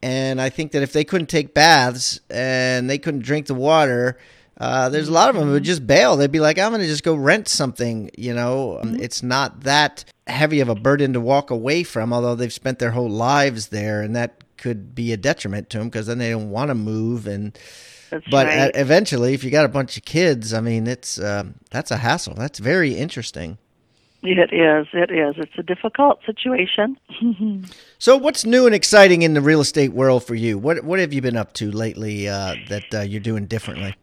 And 0.02 0.40
I 0.40 0.48
think 0.48 0.72
that 0.72 0.82
if 0.82 0.92
they 0.92 1.04
couldn't 1.04 1.28
take 1.28 1.54
baths 1.54 2.20
and 2.30 2.88
they 2.88 2.98
couldn't 2.98 3.22
drink 3.22 3.46
the 3.46 3.54
water, 3.54 4.16
uh, 4.58 4.88
there's 4.88 5.08
a 5.08 5.12
lot 5.12 5.30
of 5.30 5.36
them 5.36 5.46
who 5.46 5.52
would 5.52 5.62
just 5.62 5.86
bail. 5.86 6.16
They'd 6.16 6.32
be 6.32 6.40
like, 6.40 6.58
I'm 6.58 6.72
going 6.72 6.82
to 6.82 6.86
just 6.86 7.04
go 7.04 7.14
rent 7.14 7.48
something. 7.48 8.10
You 8.18 8.34
know, 8.34 8.80
mm-hmm. 8.82 9.00
it's 9.00 9.22
not 9.22 9.60
that 9.62 10.04
heavy 10.26 10.60
of 10.60 10.68
a 10.68 10.74
burden 10.74 11.12
to 11.12 11.20
walk 11.20 11.50
away 11.50 11.84
from, 11.84 12.12
although 12.12 12.34
they've 12.34 12.52
spent 12.52 12.80
their 12.80 12.90
whole 12.90 13.08
lives 13.08 13.68
there, 13.68 14.02
and 14.02 14.16
that 14.16 14.42
could 14.56 14.94
be 14.94 15.12
a 15.12 15.16
detriment 15.16 15.70
to 15.70 15.78
them 15.78 15.88
because 15.88 16.08
then 16.08 16.18
they 16.18 16.30
don't 16.30 16.50
want 16.50 16.70
to 16.70 16.74
move. 16.74 17.28
And 17.28 17.56
that's 18.10 18.26
but 18.28 18.48
right. 18.48 18.72
eventually, 18.74 19.32
if 19.32 19.44
you 19.44 19.50
got 19.50 19.64
a 19.64 19.68
bunch 19.68 19.96
of 19.96 20.04
kids, 20.04 20.52
I 20.52 20.60
mean, 20.60 20.88
it's 20.88 21.20
uh, 21.20 21.44
that's 21.70 21.92
a 21.92 21.98
hassle. 21.98 22.34
That's 22.34 22.58
very 22.58 22.94
interesting. 22.94 23.58
It 24.20 24.52
is. 24.52 24.88
It 24.92 25.12
is. 25.12 25.36
It's 25.38 25.56
a 25.56 25.62
difficult 25.62 26.18
situation. 26.26 26.98
so, 27.98 28.16
what's 28.16 28.44
new 28.44 28.66
and 28.66 28.74
exciting 28.74 29.22
in 29.22 29.34
the 29.34 29.40
real 29.40 29.60
estate 29.60 29.92
world 29.92 30.24
for 30.24 30.34
you? 30.34 30.58
What 30.58 30.82
What 30.82 30.98
have 30.98 31.12
you 31.12 31.22
been 31.22 31.36
up 31.36 31.52
to 31.54 31.70
lately 31.70 32.28
uh, 32.28 32.56
that 32.68 32.92
uh, 32.92 33.00
you're 33.02 33.20
doing 33.20 33.46
differently? 33.46 33.94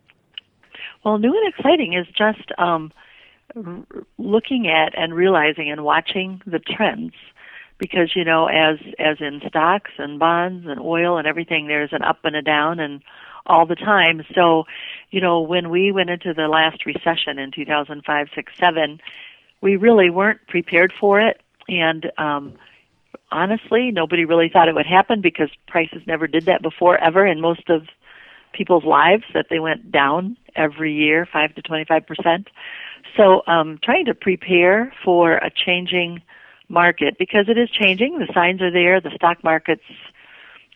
Well, 1.06 1.20
new 1.20 1.40
and 1.40 1.54
exciting 1.54 1.94
is 1.94 2.08
just 2.08 2.52
um, 2.58 2.92
r- 3.56 3.86
looking 4.18 4.68
at 4.68 4.98
and 4.98 5.14
realizing 5.14 5.70
and 5.70 5.84
watching 5.84 6.42
the 6.48 6.58
trends, 6.58 7.14
because 7.78 8.16
you 8.16 8.26
know, 8.26 8.48
as 8.48 8.80
as 8.98 9.18
in 9.20 9.40
stocks 9.48 9.92
and 10.00 10.18
bonds 10.18 10.66
and 10.68 10.80
oil 10.80 11.20
and 11.20 11.28
everything, 11.28 11.68
there's 11.68 11.94
an 11.94 12.02
up 12.02 12.22
and 12.24 12.36
a 12.36 12.42
down 12.42 12.80
and 12.80 13.04
all 13.46 13.68
the 13.68 13.76
time. 13.76 14.26
So, 14.34 14.64
you 15.12 15.22
know, 15.22 15.42
when 15.42 15.70
we 15.70 15.92
went 15.92 16.10
into 16.10 16.34
the 16.34 16.48
last 16.48 16.88
recession 16.88 17.38
in 17.38 17.52
2005, 17.52 18.28
6, 18.34 18.54
7, 18.60 19.00
we 19.62 19.76
really 19.76 20.10
weren't 20.10 20.40
prepared 20.48 20.92
for 21.00 21.20
it, 21.20 21.40
and 21.68 22.12
um, 22.18 22.56
honestly, 23.32 23.92
nobody 23.92 24.26
really 24.26 24.50
thought 24.52 24.70
it 24.70 24.74
would 24.74 24.88
happen 24.88 25.22
because 25.22 25.52
prices 25.68 26.02
never 26.08 26.26
did 26.26 26.48
that 26.48 26.64
before 26.64 26.98
ever 26.98 27.28
in 27.28 27.42
most 27.42 27.70
of 27.70 27.84
people's 28.54 28.86
lives 28.86 29.26
that 29.36 29.46
they 29.52 29.60
went 29.60 29.92
down 29.92 30.36
every 30.56 30.94
year, 30.94 31.28
five 31.32 31.54
to 31.56 31.62
twenty-five 31.62 32.06
percent. 32.06 32.50
So, 33.18 33.44
um, 33.48 33.80
trying 33.84 34.06
to 34.06 34.14
prepare 34.14 34.94
for 35.04 35.34
a 35.34 35.50
changing 35.50 36.22
market 36.68 37.18
because 37.18 37.48
it 37.48 37.58
is 37.58 37.70
changing. 37.70 38.20
The 38.20 38.32
signs 38.34 38.62
are 38.62 38.72
there. 38.72 39.00
The 39.00 39.12
stock 39.16 39.44
market's 39.44 39.84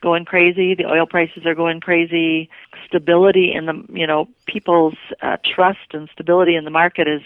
going 0.02 0.26
crazy. 0.26 0.76
The 0.76 0.86
oil 0.86 1.06
prices 1.06 1.46
are 1.46 1.56
going 1.56 1.82
crazy. 1.82 2.50
Stability 2.88 3.52
in 3.54 3.66
the 3.66 3.84
you 3.90 4.08
know 4.08 4.28
people's 4.46 4.96
uh, 5.22 5.38
trust 5.44 5.94
and 5.94 6.10
stability 6.14 6.56
in 6.56 6.64
the 6.64 6.72
market 6.72 7.08
is 7.08 7.22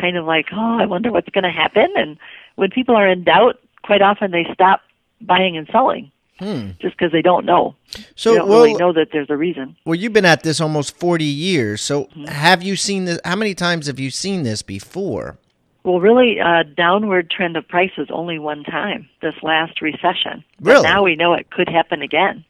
kind 0.00 0.16
of 0.16 0.24
like, 0.24 0.46
oh, 0.52 0.78
I 0.80 0.86
wonder 0.86 1.12
what's 1.12 1.28
going 1.30 1.44
to 1.44 1.50
happen. 1.50 1.92
And 1.96 2.18
when 2.56 2.70
people 2.70 2.96
are 2.96 3.08
in 3.08 3.24
doubt, 3.24 3.60
quite 3.82 4.02
often 4.02 4.30
they 4.30 4.46
stop 4.52 4.82
buying 5.20 5.56
and 5.56 5.68
selling. 5.70 6.10
Hmm. 6.38 6.70
Just 6.80 6.98
because 6.98 7.12
they 7.12 7.22
don't 7.22 7.46
know, 7.46 7.76
so 8.16 8.32
they 8.32 8.38
don't 8.38 8.48
well, 8.48 8.62
really 8.64 8.74
know 8.74 8.92
that 8.92 9.08
there's 9.12 9.30
a 9.30 9.36
reason. 9.36 9.76
Well, 9.84 9.94
you've 9.94 10.12
been 10.12 10.24
at 10.24 10.42
this 10.42 10.60
almost 10.60 10.96
forty 10.96 11.24
years. 11.24 11.80
So, 11.80 12.04
mm-hmm. 12.06 12.24
have 12.24 12.60
you 12.60 12.74
seen 12.74 13.04
this? 13.04 13.20
How 13.24 13.36
many 13.36 13.54
times 13.54 13.86
have 13.86 14.00
you 14.00 14.10
seen 14.10 14.42
this 14.42 14.60
before? 14.60 15.38
Well, 15.84 16.00
really, 16.00 16.38
a 16.38 16.64
downward 16.64 17.30
trend 17.30 17.56
of 17.56 17.68
prices 17.68 18.08
only 18.10 18.38
one 18.40 18.64
time, 18.64 19.08
this 19.20 19.34
last 19.42 19.80
recession. 19.80 20.42
Really? 20.60 20.82
But 20.82 20.88
now 20.88 21.04
we 21.04 21.14
know 21.14 21.34
it 21.34 21.50
could 21.50 21.68
happen 21.68 22.02
again. 22.02 22.44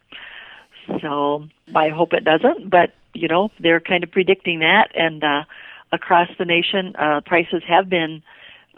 So 1.03 1.49
I 1.75 1.89
hope 1.89 2.13
it 2.13 2.25
doesn't, 2.25 2.71
but 2.71 2.95
you 3.13 3.29
know 3.29 3.51
they're 3.61 3.81
kind 3.81 4.03
of 4.03 4.11
predicting 4.11 4.61
that, 4.61 4.93
and 4.95 5.23
uh, 5.23 5.45
across 5.93 6.29
the 6.39 6.45
nation, 6.45 6.95
uh, 6.97 7.21
prices 7.27 7.63
have 7.69 7.91
been 7.91 8.23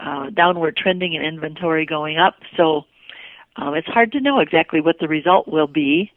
uh, 0.01 0.31
downward 0.31 0.77
trending 0.77 1.15
and 1.17 1.25
inventory 1.25 1.87
going 1.87 2.19
up. 2.19 2.37
So 2.57 2.87
um, 3.57 3.75
it's 3.75 3.89
hard 3.89 4.13
to 4.13 4.21
know 4.21 4.41
exactly 4.41 4.81
what 4.81 4.99
the 4.99 5.09
result 5.09 5.49
will 5.49 5.67
be, 5.67 6.13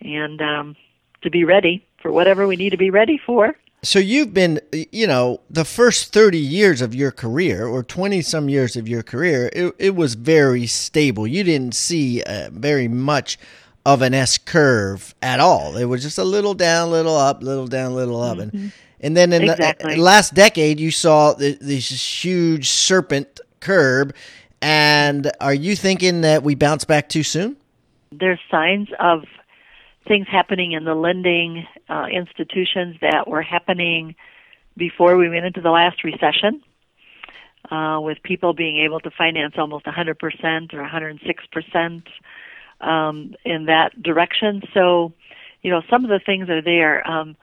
and 0.00 0.40
um, 0.40 0.76
to 1.22 1.30
be 1.30 1.44
ready 1.44 1.84
for 2.00 2.12
whatever 2.12 2.46
we 2.46 2.56
need 2.56 2.70
to 2.70 2.76
be 2.76 2.90
ready 2.90 3.18
for. 3.18 3.56
So 3.82 3.98
you've 3.98 4.34
been, 4.34 4.60
you 4.72 5.06
know, 5.06 5.40
the 5.48 5.64
first 5.64 6.12
30 6.12 6.38
years 6.38 6.80
of 6.80 6.94
your 6.94 7.12
career 7.12 7.66
or 7.66 7.82
20 7.82 8.20
some 8.22 8.48
years 8.48 8.74
of 8.74 8.88
your 8.88 9.02
career, 9.02 9.50
it, 9.52 9.74
it 9.78 9.94
was 9.94 10.14
very 10.14 10.66
stable. 10.66 11.26
You 11.26 11.44
didn't 11.44 11.74
see 11.74 12.22
uh, 12.22 12.50
very 12.52 12.88
much 12.88 13.38
of 13.84 14.02
an 14.02 14.14
S 14.14 14.38
curve 14.38 15.14
at 15.22 15.38
all. 15.38 15.76
It 15.76 15.84
was 15.84 16.02
just 16.02 16.18
a 16.18 16.24
little 16.24 16.54
down, 16.54 16.90
little 16.90 17.16
up, 17.16 17.42
little 17.42 17.68
down, 17.68 17.94
little 17.94 18.20
up. 18.20 18.38
Mm-hmm. 18.38 18.56
And, 18.56 18.72
and 19.00 19.16
then 19.16 19.32
in 19.32 19.48
exactly. 19.48 19.94
the 19.94 20.00
last 20.00 20.34
decade, 20.34 20.80
you 20.80 20.90
saw 20.90 21.34
this 21.34 22.24
huge 22.24 22.68
serpent 22.68 23.40
curve 23.60 24.12
and 24.60 25.30
are 25.40 25.54
you 25.54 25.76
thinking 25.76 26.22
that 26.22 26.42
we 26.42 26.54
bounce 26.54 26.84
back 26.84 27.08
too 27.08 27.22
soon? 27.22 27.56
There's 28.12 28.40
signs 28.50 28.88
of 28.98 29.24
things 30.06 30.26
happening 30.30 30.72
in 30.72 30.84
the 30.84 30.94
lending 30.94 31.66
uh, 31.88 32.06
institutions 32.12 32.96
that 33.00 33.26
were 33.26 33.42
happening 33.42 34.14
before 34.76 35.16
we 35.16 35.28
went 35.28 35.44
into 35.44 35.60
the 35.60 35.70
last 35.70 36.04
recession, 36.04 36.62
uh, 37.70 37.98
with 38.00 38.22
people 38.22 38.52
being 38.52 38.78
able 38.78 39.00
to 39.00 39.10
finance 39.10 39.54
almost 39.58 39.86
100% 39.86 40.74
or 40.74 40.82
106% 40.82 42.02
um, 42.80 43.34
in 43.44 43.66
that 43.66 44.00
direction. 44.00 44.62
So, 44.74 45.12
you 45.62 45.70
know, 45.70 45.82
some 45.90 46.04
of 46.04 46.10
the 46.10 46.20
things 46.24 46.48
are 46.48 46.62
there. 46.62 47.06
Um, 47.08 47.36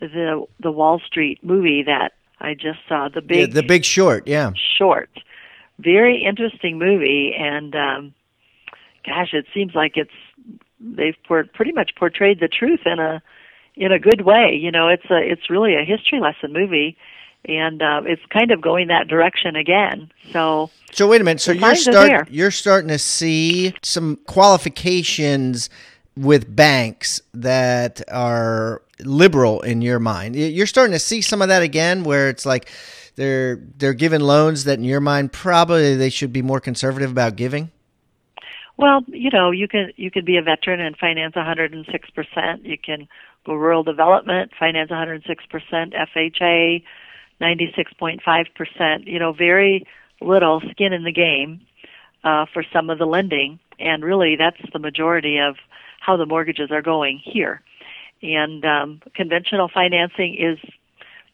the 0.00 0.46
the 0.60 0.70
Wall 0.70 1.00
Street 1.04 1.42
movie 1.42 1.82
that 1.84 2.12
I 2.40 2.54
just 2.54 2.78
saw, 2.88 3.08
the 3.12 3.20
big 3.20 3.48
yeah, 3.48 3.60
the 3.60 3.66
Big 3.66 3.84
Short, 3.84 4.28
yeah, 4.28 4.52
short 4.78 5.10
very 5.78 6.24
interesting 6.24 6.78
movie, 6.78 7.32
and 7.38 7.74
um, 7.74 8.14
gosh, 9.06 9.32
it 9.32 9.46
seems 9.54 9.74
like 9.74 9.92
it's 9.96 10.10
they've 10.80 11.16
pretty 11.26 11.72
much 11.72 11.92
portrayed 11.96 12.40
the 12.40 12.48
truth 12.48 12.80
in 12.86 12.98
a 12.98 13.22
in 13.76 13.92
a 13.92 13.98
good 13.98 14.22
way. 14.22 14.58
You 14.60 14.70
know, 14.70 14.88
it's 14.88 15.10
a 15.10 15.18
it's 15.18 15.48
really 15.50 15.74
a 15.74 15.84
history 15.84 16.20
lesson 16.20 16.52
movie, 16.52 16.96
and 17.44 17.82
uh, 17.82 18.02
it's 18.04 18.22
kind 18.30 18.50
of 18.50 18.60
going 18.60 18.88
that 18.88 19.08
direction 19.08 19.56
again. 19.56 20.10
So, 20.32 20.70
so 20.92 21.08
wait 21.08 21.20
a 21.20 21.24
minute. 21.24 21.40
So 21.40 21.52
you're 21.52 21.76
start 21.76 22.30
you're 22.30 22.50
starting 22.50 22.88
to 22.88 22.98
see 22.98 23.74
some 23.82 24.16
qualifications 24.26 25.70
with 26.16 26.54
banks 26.54 27.20
that 27.32 28.02
are 28.10 28.82
liberal 29.00 29.60
in 29.62 29.80
your 29.82 30.00
mind. 30.00 30.34
You're 30.34 30.66
starting 30.66 30.92
to 30.92 30.98
see 30.98 31.20
some 31.20 31.40
of 31.40 31.48
that 31.48 31.62
again, 31.62 32.02
where 32.02 32.28
it's 32.28 32.44
like 32.44 32.68
they're 33.18 33.60
they're 33.76 33.92
giving 33.92 34.20
loans 34.20 34.64
that 34.64 34.78
in 34.78 34.84
your 34.84 35.00
mind 35.00 35.32
probably 35.32 35.96
they 35.96 36.08
should 36.08 36.32
be 36.32 36.40
more 36.40 36.60
conservative 36.60 37.10
about 37.10 37.36
giving? 37.36 37.70
Well, 38.78 39.00
you 39.08 39.28
know, 39.30 39.50
you 39.50 39.66
can 39.66 39.90
you 39.96 40.10
can 40.10 40.24
be 40.24 40.36
a 40.36 40.42
veteran 40.42 40.80
and 40.80 40.96
finance 40.96 41.34
106 41.34 42.10
percent. 42.10 42.64
You 42.64 42.78
can 42.78 43.08
go 43.44 43.54
rural 43.54 43.82
development, 43.82 44.52
finance 44.58 44.88
106 44.88 45.44
percent. 45.46 45.94
FHA, 45.94 46.84
96.5 47.40 48.54
percent. 48.54 49.06
You 49.06 49.18
know, 49.18 49.32
very 49.32 49.84
little 50.20 50.62
skin 50.70 50.92
in 50.92 51.02
the 51.02 51.12
game 51.12 51.60
uh, 52.22 52.46
for 52.52 52.64
some 52.72 52.88
of 52.88 52.98
the 52.98 53.06
lending, 53.06 53.58
and 53.80 54.04
really 54.04 54.36
that's 54.36 54.60
the 54.72 54.78
majority 54.78 55.38
of 55.38 55.56
how 56.00 56.16
the 56.16 56.26
mortgages 56.26 56.70
are 56.70 56.82
going 56.82 57.20
here. 57.22 57.60
And 58.22 58.64
um, 58.64 59.02
conventional 59.14 59.68
financing 59.68 60.36
is 60.38 60.58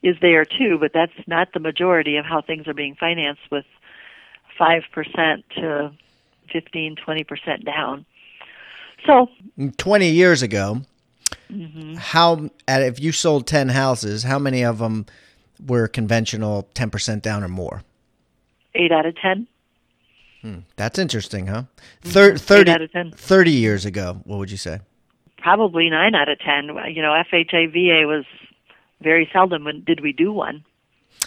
is 0.05 0.17
there 0.21 0.45
too, 0.45 0.77
but 0.79 0.93
that's 0.93 1.13
not 1.27 1.49
the 1.55 1.61
majority 1.61 2.17
of 2.19 2.27
how 2.27 2.43
things 2.43 2.69
are 2.69 2.75
being 2.75 2.95
financed 2.95 3.41
with 3.51 3.65
5% 4.61 5.43
to 5.57 5.93
15, 6.53 6.97
20% 6.97 7.65
down. 7.65 8.05
So, 9.07 9.29
20 9.79 10.11
years 10.11 10.43
ago, 10.43 10.83
mm-hmm. 11.51 11.95
how 11.95 12.51
if 12.69 13.01
you 13.01 13.13
sold 13.13 13.47
10 13.47 13.71
houses, 13.71 14.23
how 14.23 14.39
many 14.39 14.63
of 14.63 14.79
them 14.79 15.07
were 15.67 15.89
conventional 15.89 16.69
10% 16.75 17.23
down 17.23 17.43
or 17.43 17.49
more? 17.49 17.83
8 18.75 18.93
out 18.93 19.07
of 19.07 19.17
10. 19.17 19.47
Hmm, 20.43 20.59
that's 20.77 20.99
interesting, 20.99 21.47
huh? 21.47 21.63
Mm-hmm. 22.03 22.11
Thir- 22.11 22.37
30, 22.37 22.71
out 22.71 22.83
of 22.83 22.93
10. 22.93 23.13
30 23.13 23.51
years 23.51 23.87
ago, 23.87 24.21
what 24.25 24.39
would 24.39 24.51
you 24.51 24.59
say? 24.59 24.81
Probably 25.39 25.89
9 25.89 26.15
out 26.15 26.29
of 26.29 26.39
10. 26.41 26.69
You 26.95 27.01
know, 27.01 27.13
FHA 27.33 27.73
VA 27.73 28.07
was 28.07 28.25
very 29.05 29.29
seldom 29.33 29.65
when, 29.65 29.85
did 29.85 30.01
we 30.01 30.13
do 30.13 30.33
one. 30.33 30.65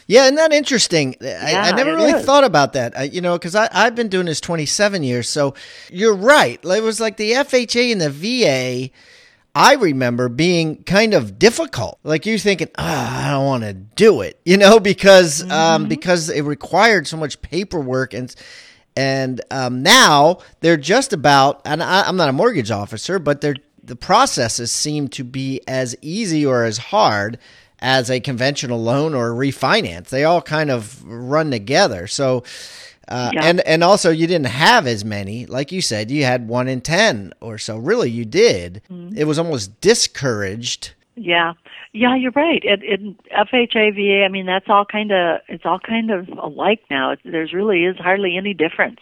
Yeah, 0.08 0.24
isn't 0.24 0.36
that 0.36 0.54
interesting? 0.54 1.16
I, 1.22 1.54
I 1.54 1.72
never 1.72 1.96
really 1.96 2.12
is. 2.12 2.26
thought 2.26 2.44
about 2.44 2.74
that. 2.74 2.98
I, 2.98 3.04
you 3.04 3.20
know, 3.20 3.38
because 3.38 3.56
I've 3.56 3.96
been 3.96 4.08
doing 4.08 4.26
this 4.26 4.40
27 4.40 5.04
years. 5.04 5.30
So 5.30 5.54
you're 5.92 6.16
right. 6.16 6.60
It 6.64 6.84
was 6.84 7.00
like 7.00 7.18
the 7.18 7.32
FHA 7.32 7.92
and 7.92 8.02
the 8.02 8.10
VA. 8.10 8.94
I 9.54 9.74
remember 9.74 10.30
being 10.30 10.84
kind 10.84 11.14
of 11.14 11.40
difficult. 11.40 12.00
Like 12.04 12.26
you're 12.26 12.38
thinking, 12.38 12.70
oh, 12.78 12.84
I 12.84 13.32
don't 13.32 13.46
want 13.46 13.64
to 13.64 13.74
do 13.74 14.22
it, 14.22 14.40
you 14.46 14.56
know, 14.56 14.80
because 14.80 15.42
um, 15.42 15.50
mm-hmm. 15.50 15.54
um, 15.54 15.88
because 15.88 16.30
it 16.30 16.42
required 16.44 17.08
so 17.08 17.18
much 17.18 17.42
paperwork 17.42 18.14
and 18.14 18.34
and 18.96 19.42
um, 19.52 19.84
now 19.84 20.40
they're 20.62 20.78
just 20.78 21.12
about. 21.12 21.62
And 21.66 21.84
I, 21.84 22.04
I'm 22.04 22.18
not 22.18 22.30
a 22.30 22.34
mortgage 22.34 22.72
officer, 22.72 23.20
but 23.20 23.42
they're 23.42 23.56
the 23.84 23.96
processes 23.96 24.72
seem 24.72 25.08
to 25.08 25.24
be 25.24 25.62
as 25.68 25.96
easy 26.02 26.46
or 26.46 26.66
as 26.66 26.78
hard 26.78 27.40
as 27.80 28.10
a 28.10 28.20
conventional 28.20 28.82
loan 28.82 29.14
or 29.14 29.32
refinance. 29.32 30.10
They 30.10 30.24
all 30.24 30.42
kind 30.42 30.72
of 30.72 31.04
run 31.04 31.52
together. 31.52 32.08
So. 32.08 32.44
Uh, 33.10 33.32
Yeah. 33.34 33.46
And 33.46 33.62
and 33.62 33.86
also 33.86 34.10
you 34.12 34.28
didn't 34.28 34.48
have 34.48 34.86
as 34.86 35.06
many, 35.06 35.46
like 35.46 35.72
you 35.72 35.82
said, 35.82 36.12
you 36.12 36.26
had 36.26 36.50
one 36.50 36.68
in 36.68 36.82
ten 36.82 37.32
or 37.40 37.58
so. 37.58 37.78
Really, 37.78 38.10
you 38.10 38.26
did. 38.26 38.82
It 39.16 39.24
was 39.24 39.40
almost 39.40 39.80
discouraged 39.80 40.92
Yeah, 41.16 41.54
yeah, 41.94 42.16
you're 42.16 42.32
right. 42.32 42.62
It, 42.64 42.82
it 42.84 43.02
FHA, 43.32 43.96
VA. 43.96 44.26
I 44.26 44.28
mean, 44.28 44.46
that's 44.46 44.68
all 44.68 44.86
kind 44.86 45.12
of 45.12 45.40
it's 45.48 45.66
all 45.66 45.80
kind 45.80 46.12
of 46.12 46.28
alike 46.30 46.82
now. 46.90 47.12
It, 47.12 47.20
there's 47.24 47.54
really 47.54 47.86
is 47.86 47.98
hardly 47.98 48.36
any 48.38 48.54
difference. 48.54 49.00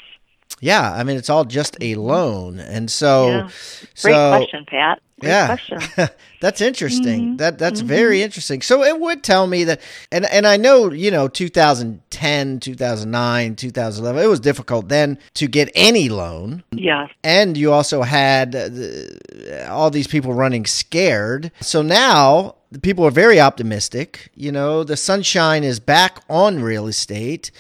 Yeah, 0.62 0.94
I 0.94 1.04
mean 1.04 1.18
it's 1.18 1.30
all 1.30 1.44
just 1.44 1.76
a 1.82 1.96
loan, 1.96 2.60
and 2.60 2.90
so 2.90 3.28
Yeah. 3.28 3.42
Great 3.42 4.14
so 4.14 4.38
question, 4.38 4.66
Pat. 4.68 5.02
Great 5.22 5.30
yeah, 5.30 5.58
that's 6.42 6.60
interesting. 6.60 7.22
Mm-hmm. 7.22 7.36
That 7.38 7.58
that's 7.58 7.80
very 7.80 8.22
interesting. 8.22 8.62
So 8.62 8.84
it 8.84 9.00
would 9.00 9.24
tell 9.24 9.48
me 9.48 9.64
that, 9.64 9.80
and 10.12 10.26
and 10.26 10.46
I 10.46 10.58
know 10.58 10.92
you 10.92 11.10
know 11.10 11.30
2010, 11.30 12.60
2009, 12.60 13.56
2011. 13.56 14.22
It 14.22 14.28
was 14.28 14.42
difficult 14.42 14.90
then 14.90 15.18
to 15.36 15.48
get 15.48 15.72
any 15.74 16.10
loan, 16.10 16.66
yeah, 16.74 17.08
and 17.24 17.56
you 17.56 17.72
also 17.72 18.02
had 18.02 18.56
uh, 18.56 19.70
all 19.70 19.90
these 19.90 20.08
people 20.08 20.34
running 20.34 20.66
scared. 20.66 21.50
So 21.62 21.82
now 21.82 22.56
the 22.70 22.80
people 22.80 23.06
are 23.06 23.12
very 23.12 23.40
optimistic. 23.40 24.32
You 24.36 24.52
know, 24.52 24.84
the 24.84 24.98
sunshine 24.98 25.64
is 25.64 25.80
back 25.80 26.20
on 26.30 26.62
real 26.62 26.88
estate. 26.88 27.52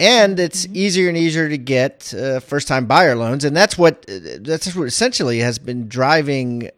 And 0.00 0.40
it's 0.40 0.66
easier 0.72 1.10
and 1.10 1.16
easier 1.18 1.50
to 1.50 1.58
get 1.58 2.14
uh, 2.14 2.40
first-time 2.40 2.86
buyer 2.86 3.14
loans, 3.14 3.44
and 3.44 3.54
that's 3.54 3.76
what 3.76 4.06
uh, 4.08 4.38
that's 4.40 4.74
what 4.74 4.88
essentially 4.88 5.40
has 5.40 5.58
been 5.58 5.88
driving 5.88 6.70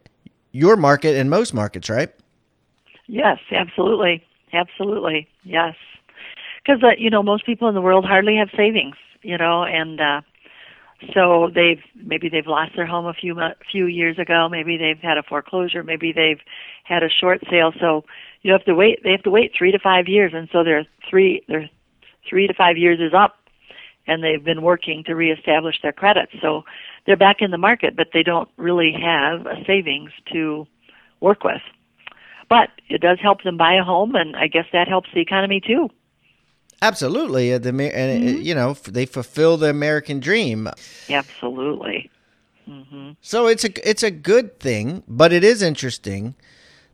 your 0.53 0.77
market 0.77 1.17
and 1.17 1.29
most 1.29 1.53
markets, 1.53 1.89
right? 1.89 2.13
yes, 3.07 3.39
absolutely, 3.51 4.23
absolutely, 4.53 5.27
yes. 5.43 5.75
Because 6.63 6.81
uh, 6.83 6.91
you 6.97 7.09
know 7.09 7.21
most 7.21 7.45
people 7.45 7.67
in 7.67 7.75
the 7.75 7.81
world 7.81 8.05
hardly 8.05 8.37
have 8.37 8.49
savings, 8.55 8.95
you 9.21 9.37
know, 9.37 9.63
and 9.63 9.99
uh, 9.99 10.21
so 11.13 11.49
they've 11.53 11.81
maybe 11.95 12.29
they've 12.29 12.47
lost 12.47 12.71
their 12.75 12.85
home 12.85 13.05
a 13.05 13.13
few 13.13 13.37
few 13.69 13.85
years 13.87 14.17
ago. 14.17 14.47
Maybe 14.49 14.77
they've 14.77 15.01
had 15.01 15.17
a 15.17 15.23
foreclosure. 15.23 15.83
Maybe 15.83 16.13
they've 16.13 16.39
had 16.83 17.03
a 17.03 17.09
short 17.09 17.41
sale. 17.49 17.73
So 17.79 18.05
you 18.41 18.53
have 18.53 18.63
to 18.65 18.75
wait. 18.75 18.99
They 19.03 19.11
have 19.11 19.23
to 19.23 19.31
wait 19.31 19.51
three 19.57 19.71
to 19.71 19.79
five 19.79 20.07
years, 20.07 20.31
and 20.33 20.47
so 20.51 20.63
they're 20.63 20.85
three. 21.09 21.43
They're 21.47 21.69
three 22.29 22.47
to 22.47 22.53
five 22.53 22.77
years 22.77 22.99
is 22.99 23.13
up, 23.13 23.35
and 24.07 24.23
they've 24.23 24.43
been 24.43 24.61
working 24.61 25.03
to 25.05 25.15
reestablish 25.15 25.81
their 25.81 25.91
credit. 25.91 26.29
So 26.41 26.63
they're 27.05 27.17
back 27.17 27.37
in 27.39 27.51
the 27.51 27.57
market, 27.57 27.95
but 27.95 28.07
they 28.13 28.23
don't 28.23 28.49
really 28.57 28.93
have 28.93 29.45
a 29.45 29.63
savings 29.65 30.11
to 30.31 30.65
work 31.19 31.43
with. 31.43 31.61
But 32.49 32.69
it 32.89 33.01
does 33.01 33.19
help 33.21 33.43
them 33.43 33.57
buy 33.57 33.73
a 33.75 33.83
home, 33.83 34.15
and 34.15 34.35
I 34.35 34.47
guess 34.47 34.65
that 34.73 34.87
helps 34.87 35.09
the 35.13 35.21
economy 35.21 35.61
too. 35.65 35.89
Absolutely, 36.81 37.51
and 37.51 37.65
uh, 37.65 38.39
you 38.41 38.53
know 38.53 38.73
they 38.73 39.05
fulfill 39.05 39.57
the 39.57 39.69
American 39.69 40.19
dream. 40.19 40.67
Absolutely. 41.09 42.09
mhm 42.69 43.15
So 43.21 43.47
it's 43.47 43.63
a 43.63 43.89
it's 43.89 44.03
a 44.03 44.11
good 44.11 44.59
thing, 44.59 45.03
but 45.07 45.31
it 45.31 45.43
is 45.43 45.61
interesting 45.61 46.35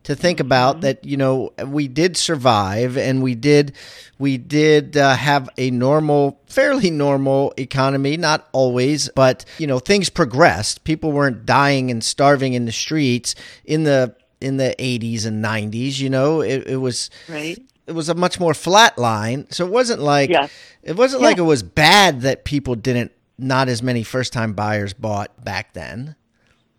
to 0.04 0.16
think 0.16 0.40
about 0.40 0.82
that. 0.82 1.04
You 1.06 1.18
know, 1.18 1.52
we 1.66 1.88
did 1.88 2.18
survive, 2.18 2.98
and 2.98 3.22
we 3.22 3.36
did 3.36 3.74
we 4.18 4.38
did 4.38 4.98
uh, 4.98 5.16
have 5.16 5.50
a 5.58 5.72
normal, 5.72 6.42
fairly 6.48 6.90
normal 6.92 7.54
economy. 7.58 8.18
Not 8.18 8.48
always, 8.52 9.10
but 9.16 9.46
you 9.58 9.68
know, 9.68 9.80
things 9.80 10.10
progressed. 10.10 10.84
People 10.84 11.12
weren't 11.12 11.46
dying 11.46 11.90
and 11.92 12.04
starving 12.04 12.54
in 12.54 12.66
the 12.66 12.72
streets 12.72 13.36
in 13.66 13.84
the 13.84 14.16
in 14.42 14.58
the 14.58 14.74
80s 14.80 15.26
and 15.26 15.44
90s. 15.44 16.00
You 16.00 16.10
know, 16.10 16.42
it, 16.42 16.66
it 16.68 16.78
was 16.78 17.10
Right. 17.28 17.58
it 17.88 17.92
was 17.92 18.08
a 18.10 18.16
much 18.16 18.40
more 18.40 18.54
flat 18.54 18.98
line. 18.98 19.48
So 19.52 19.66
it 19.66 19.72
wasn't 19.72 20.02
like 20.02 20.30
Yes. 20.30 20.50
it 20.82 20.96
wasn't 20.96 21.22
Yeah. 21.22 21.28
like 21.28 21.38
it 21.38 21.42
was 21.42 21.62
bad 21.64 22.22
that 22.22 22.46
people 22.46 22.76
didn't 22.76 23.12
not 23.38 23.68
as 23.70 23.82
many 23.84 24.04
first 24.04 24.32
time 24.34 24.54
buyers 24.54 24.94
bought 24.94 25.44
back 25.44 25.74
then. 25.74 26.16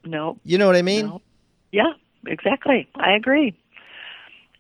No. 0.04 0.38
You 0.44 0.56
know 0.58 0.66
what 0.66 0.76
I 0.76 0.82
mean? 0.82 1.06
No. 1.06 1.22
Yeah, 1.72 1.92
exactly. 2.26 2.88
I 2.94 3.12
agree. 3.12 3.54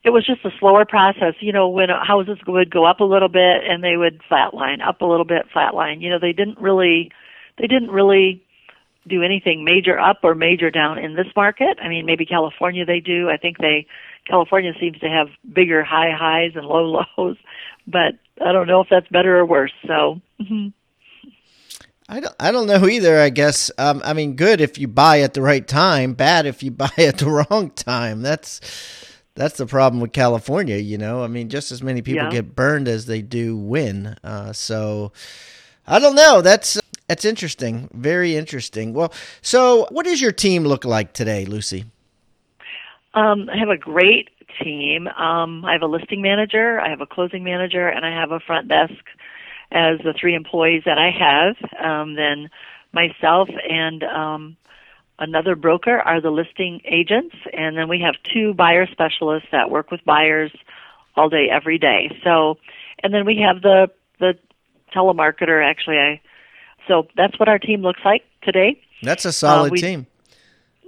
It 0.02 0.10
was 0.10 0.24
just 0.24 0.44
a 0.44 0.50
slower 0.58 0.84
process. 0.84 1.34
You 1.40 1.52
know, 1.52 1.68
when 1.68 1.88
houses 1.90 2.38
would 2.46 2.70
go 2.70 2.84
up 2.84 3.00
a 3.00 3.04
little 3.04 3.28
bit 3.28 3.62
and 3.68 3.84
they 3.84 3.96
would 3.96 4.20
flatline, 4.30 4.86
up 4.86 5.00
a 5.02 5.06
little 5.06 5.26
bit, 5.26 5.46
flatline. 5.54 6.00
You 6.00 6.10
know, 6.10 6.18
they 6.18 6.32
didn't 6.32 6.58
really, 6.58 7.10
they 7.58 7.66
didn't 7.66 7.90
really 7.90 8.42
do 9.06 9.22
anything 9.22 9.64
major 9.64 9.98
up 9.98 10.20
or 10.22 10.34
major 10.34 10.70
down 10.70 10.98
in 10.98 11.16
this 11.16 11.26
market. 11.36 11.78
I 11.82 11.88
mean, 11.88 12.06
maybe 12.06 12.26
California 12.26 12.84
they 12.84 13.00
do. 13.00 13.28
I 13.28 13.36
think 13.36 13.58
they, 13.58 13.86
California 14.26 14.72
seems 14.80 14.98
to 15.00 15.08
have 15.08 15.28
bigger 15.52 15.82
high 15.82 16.12
highs 16.16 16.52
and 16.54 16.66
low 16.66 17.04
lows, 17.18 17.36
but 17.86 18.14
I 18.44 18.52
don't 18.52 18.66
know 18.66 18.80
if 18.80 18.88
that's 18.90 19.08
better 19.08 19.38
or 19.38 19.46
worse. 19.46 19.72
So, 19.86 20.20
mhm. 20.40 20.72
I 22.12 22.20
don't, 22.20 22.34
I 22.40 22.50
don't 22.50 22.66
know 22.66 22.86
either. 22.88 23.18
I 23.20 23.30
guess. 23.30 23.70
Um, 23.78 24.02
I 24.04 24.12
mean, 24.14 24.34
good 24.34 24.60
if 24.60 24.78
you 24.78 24.88
buy 24.88 25.20
at 25.20 25.34
the 25.34 25.42
right 25.42 25.66
time. 25.66 26.14
Bad 26.14 26.44
if 26.46 26.62
you 26.62 26.70
buy 26.84 26.90
at 26.98 27.18
the 27.18 27.30
wrong 27.30 27.70
time. 27.70 28.22
That's 28.22 28.60
that's 29.34 29.56
the 29.56 29.66
problem 29.66 30.00
with 30.00 30.12
California. 30.12 30.76
You 30.76 30.98
know, 30.98 31.22
I 31.22 31.28
mean, 31.28 31.48
just 31.48 31.70
as 31.72 31.82
many 31.82 32.02
people 32.02 32.24
Yeah. 32.24 32.30
get 32.30 32.56
burned 32.56 32.88
as 32.88 33.06
they 33.06 33.22
do 33.22 33.56
win. 33.56 34.16
Uh, 34.24 34.52
so 34.52 35.12
I 35.86 35.98
don't 36.00 36.16
know. 36.16 36.42
That's 36.42 36.80
that's 37.06 37.24
interesting. 37.24 37.88
Very 37.94 38.36
interesting. 38.36 38.92
Well, 38.92 39.12
so 39.40 39.86
what 39.90 40.04
does 40.04 40.20
your 40.20 40.32
team 40.32 40.64
look 40.64 40.84
like 40.84 41.12
today, 41.12 41.44
Lucy? 41.44 41.84
Um, 43.14 43.48
I 43.52 43.56
have 43.58 43.68
a 43.68 43.76
great 43.76 44.28
team. 44.62 45.08
Um, 45.08 45.64
I 45.64 45.72
have 45.72 45.82
a 45.82 45.86
listing 45.86 46.22
manager, 46.22 46.80
I 46.80 46.90
have 46.90 47.00
a 47.00 47.06
closing 47.06 47.42
manager, 47.42 47.88
and 47.88 48.04
I 48.04 48.10
have 48.10 48.30
a 48.30 48.40
front 48.40 48.68
desk 48.68 48.92
as 49.72 49.98
the 49.98 50.14
three 50.18 50.34
employees 50.34 50.82
that 50.86 50.98
I 50.98 51.10
have. 51.10 51.56
Um, 51.84 52.14
then 52.14 52.50
myself 52.92 53.48
and 53.68 54.02
um, 54.02 54.56
another 55.18 55.54
broker 55.54 55.98
are 55.98 56.20
the 56.20 56.30
listing 56.30 56.80
agents, 56.84 57.34
and 57.52 57.76
then 57.76 57.88
we 57.88 58.00
have 58.00 58.14
two 58.34 58.54
buyer 58.54 58.86
specialists 58.90 59.48
that 59.52 59.70
work 59.70 59.90
with 59.90 60.04
buyers 60.04 60.50
all 61.16 61.28
day, 61.28 61.46
every 61.52 61.78
day. 61.78 62.10
So, 62.24 62.58
and 63.02 63.14
then 63.14 63.24
we 63.24 63.44
have 63.46 63.62
the 63.62 63.88
the 64.18 64.34
telemarketer. 64.94 65.64
Actually, 65.64 65.98
I 65.98 66.20
so 66.88 67.06
that's 67.16 67.38
what 67.38 67.48
our 67.48 67.58
team 67.58 67.82
looks 67.82 68.00
like 68.04 68.22
today. 68.42 68.80
That's 69.02 69.24
a 69.24 69.32
solid 69.32 69.72
we- 69.72 69.80
team. 69.80 70.06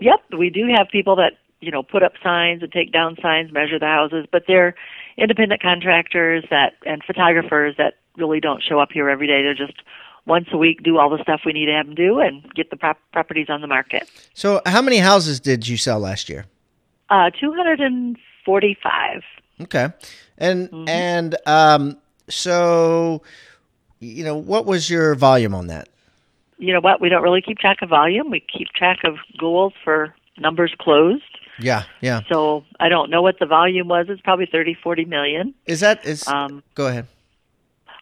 Yep, 0.01 0.37
we 0.37 0.51
do 0.51 0.67
have 0.77 0.89
people 0.91 1.17
that 1.17 1.35
you 1.61 1.71
know 1.71 1.85
put 1.85 2.03
up 2.03 2.15
signs 2.25 2.63
and 2.63 2.73
take 2.73 2.93
down 2.93 3.17
signs, 3.23 3.53
measure 3.53 3.79
the 3.79 3.87
houses, 3.87 4.27
but 4.33 4.45
they're 4.49 4.75
independent 5.19 5.61
contractors 5.63 6.45
that 6.51 6.75
and 6.87 7.03
photographers 7.05 7.75
that 7.79 7.95
really 8.17 8.41
don't 8.41 8.63
show 8.63 8.79
up 8.79 8.91
here 8.93 9.09
every 9.09 9.27
day. 9.27 9.43
They're 9.43 9.55
just 9.55 9.81
once 10.27 10.47
a 10.53 10.57
week 10.57 10.83
do 10.83 10.99
all 10.99 11.11
the 11.11 11.23
stuff 11.23 11.41
we 11.45 11.53
need 11.53 11.67
to 11.67 11.73
have 11.73 11.87
them 11.87 11.95
do 11.95 12.21
and 12.21 12.43
get 12.55 12.71
the 12.71 12.77
prop- 12.77 13.01
properties 13.13 13.47
on 13.49 13.61
the 13.61 13.67
market. 13.67 14.09
So, 14.35 14.61
how 14.67 14.81
many 14.83 14.99
houses 14.99 15.41
did 15.41 15.67
you 15.67 15.77
sell 15.77 15.99
last 15.99 16.29
year? 16.29 16.47
Uh, 17.11 17.31
two 17.31 17.53
hundred 17.53 17.81
and 17.81 18.17
forty-five. 18.45 19.23
Okay, 19.63 19.89
and 20.39 20.71
Mm-hmm. 20.71 20.89
and 20.89 21.37
um, 21.47 21.97
so 22.29 23.23
you 24.01 24.25
know, 24.25 24.37
what 24.37 24.67
was 24.67 24.91
your 24.91 25.15
volume 25.15 25.55
on 25.55 25.69
that? 25.69 25.89
You 26.59 26.73
know 26.73 26.81
what? 26.81 27.01
We 27.01 27.09
don't 27.09 27.23
really 27.23 27.43
keep 27.43 27.59
track 27.59 27.79
of 27.83 27.89
volume. 27.89 28.31
We 28.31 28.41
keep 28.41 28.69
track 28.69 29.01
of 29.05 29.17
goals 29.39 29.73
for 29.83 30.15
numbers 30.39 30.75
closed. 30.79 31.32
Yeah, 31.59 31.85
yeah. 32.01 32.21
So 32.31 32.65
I 32.81 32.89
don't 32.89 33.11
know 33.11 33.23
what 33.23 33.39
the 33.39 33.47
volume 33.47 33.89
was. 33.89 34.07
It's 34.09 34.21
probably 34.23 34.47
thirty, 34.51 34.75
forty 34.75 35.05
million. 35.05 35.55
Is 35.67 35.81
that 35.81 36.05
is? 36.07 36.27
Um, 36.27 36.63
go 36.75 36.87
ahead. 36.89 37.07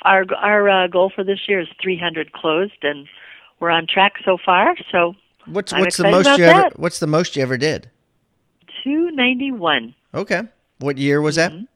Our 0.02 0.24
our 0.34 0.68
uh, 0.68 0.86
goal 0.86 1.12
for 1.14 1.24
this 1.24 1.40
year 1.48 1.60
is 1.60 1.68
300 1.82 2.32
closed, 2.32 2.82
and 2.82 3.06
we're 3.58 3.68
on 3.70 3.86
track 3.86 4.14
so 4.24 4.38
far. 4.42 4.74
So 4.90 5.14
What's 5.46 5.72
I'm 5.72 5.80
what's 5.80 5.96
the 5.98 6.10
most 6.10 6.38
you 6.38 6.44
ever? 6.44 6.70
What's 6.76 7.00
the 7.00 7.06
most 7.06 7.36
you 7.36 7.42
ever 7.42 7.56
did? 7.58 7.90
291. 8.84 9.94
Okay. 10.14 10.42
What 10.78 10.96
year 10.96 11.20
was 11.20 11.36
Mm-hmm. 11.36 11.56
that? 11.58 11.66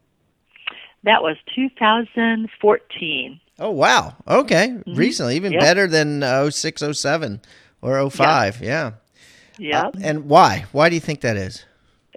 That 1.03 1.23
was 1.23 1.37
2014. 1.55 3.41
Oh 3.59 3.71
wow. 3.71 4.15
Okay. 4.27 4.79
Recently, 4.87 5.37
even 5.37 5.53
Mm-hmm. 5.53 5.61
Yep. 5.61 5.61
better 5.63 5.87
than 5.87 6.23
uh, 6.23 6.51
06, 6.51 6.83
07 6.93 7.41
or 7.83 8.11
05. 8.11 8.61
Yeah. 8.63 8.93
Yeah. 9.59 9.87
Uh, 9.87 9.93
and 10.03 10.29
why? 10.29 10.67
Why 10.73 10.89
do 10.89 10.95
you 10.95 11.01
think 11.01 11.21
that 11.21 11.37
is? 11.37 11.65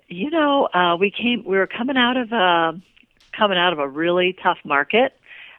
you 0.07 0.29
know, 0.29 0.67
uh, 0.73 0.95
we 0.97 1.11
came. 1.11 1.43
We 1.45 1.57
were 1.57 1.67
coming 1.67 1.97
out 1.97 2.17
of 2.17 2.31
a 2.31 2.79
coming 3.37 3.57
out 3.57 3.73
of 3.73 3.79
a 3.79 3.87
really 3.87 4.35
tough 4.41 4.59
market. 4.63 5.13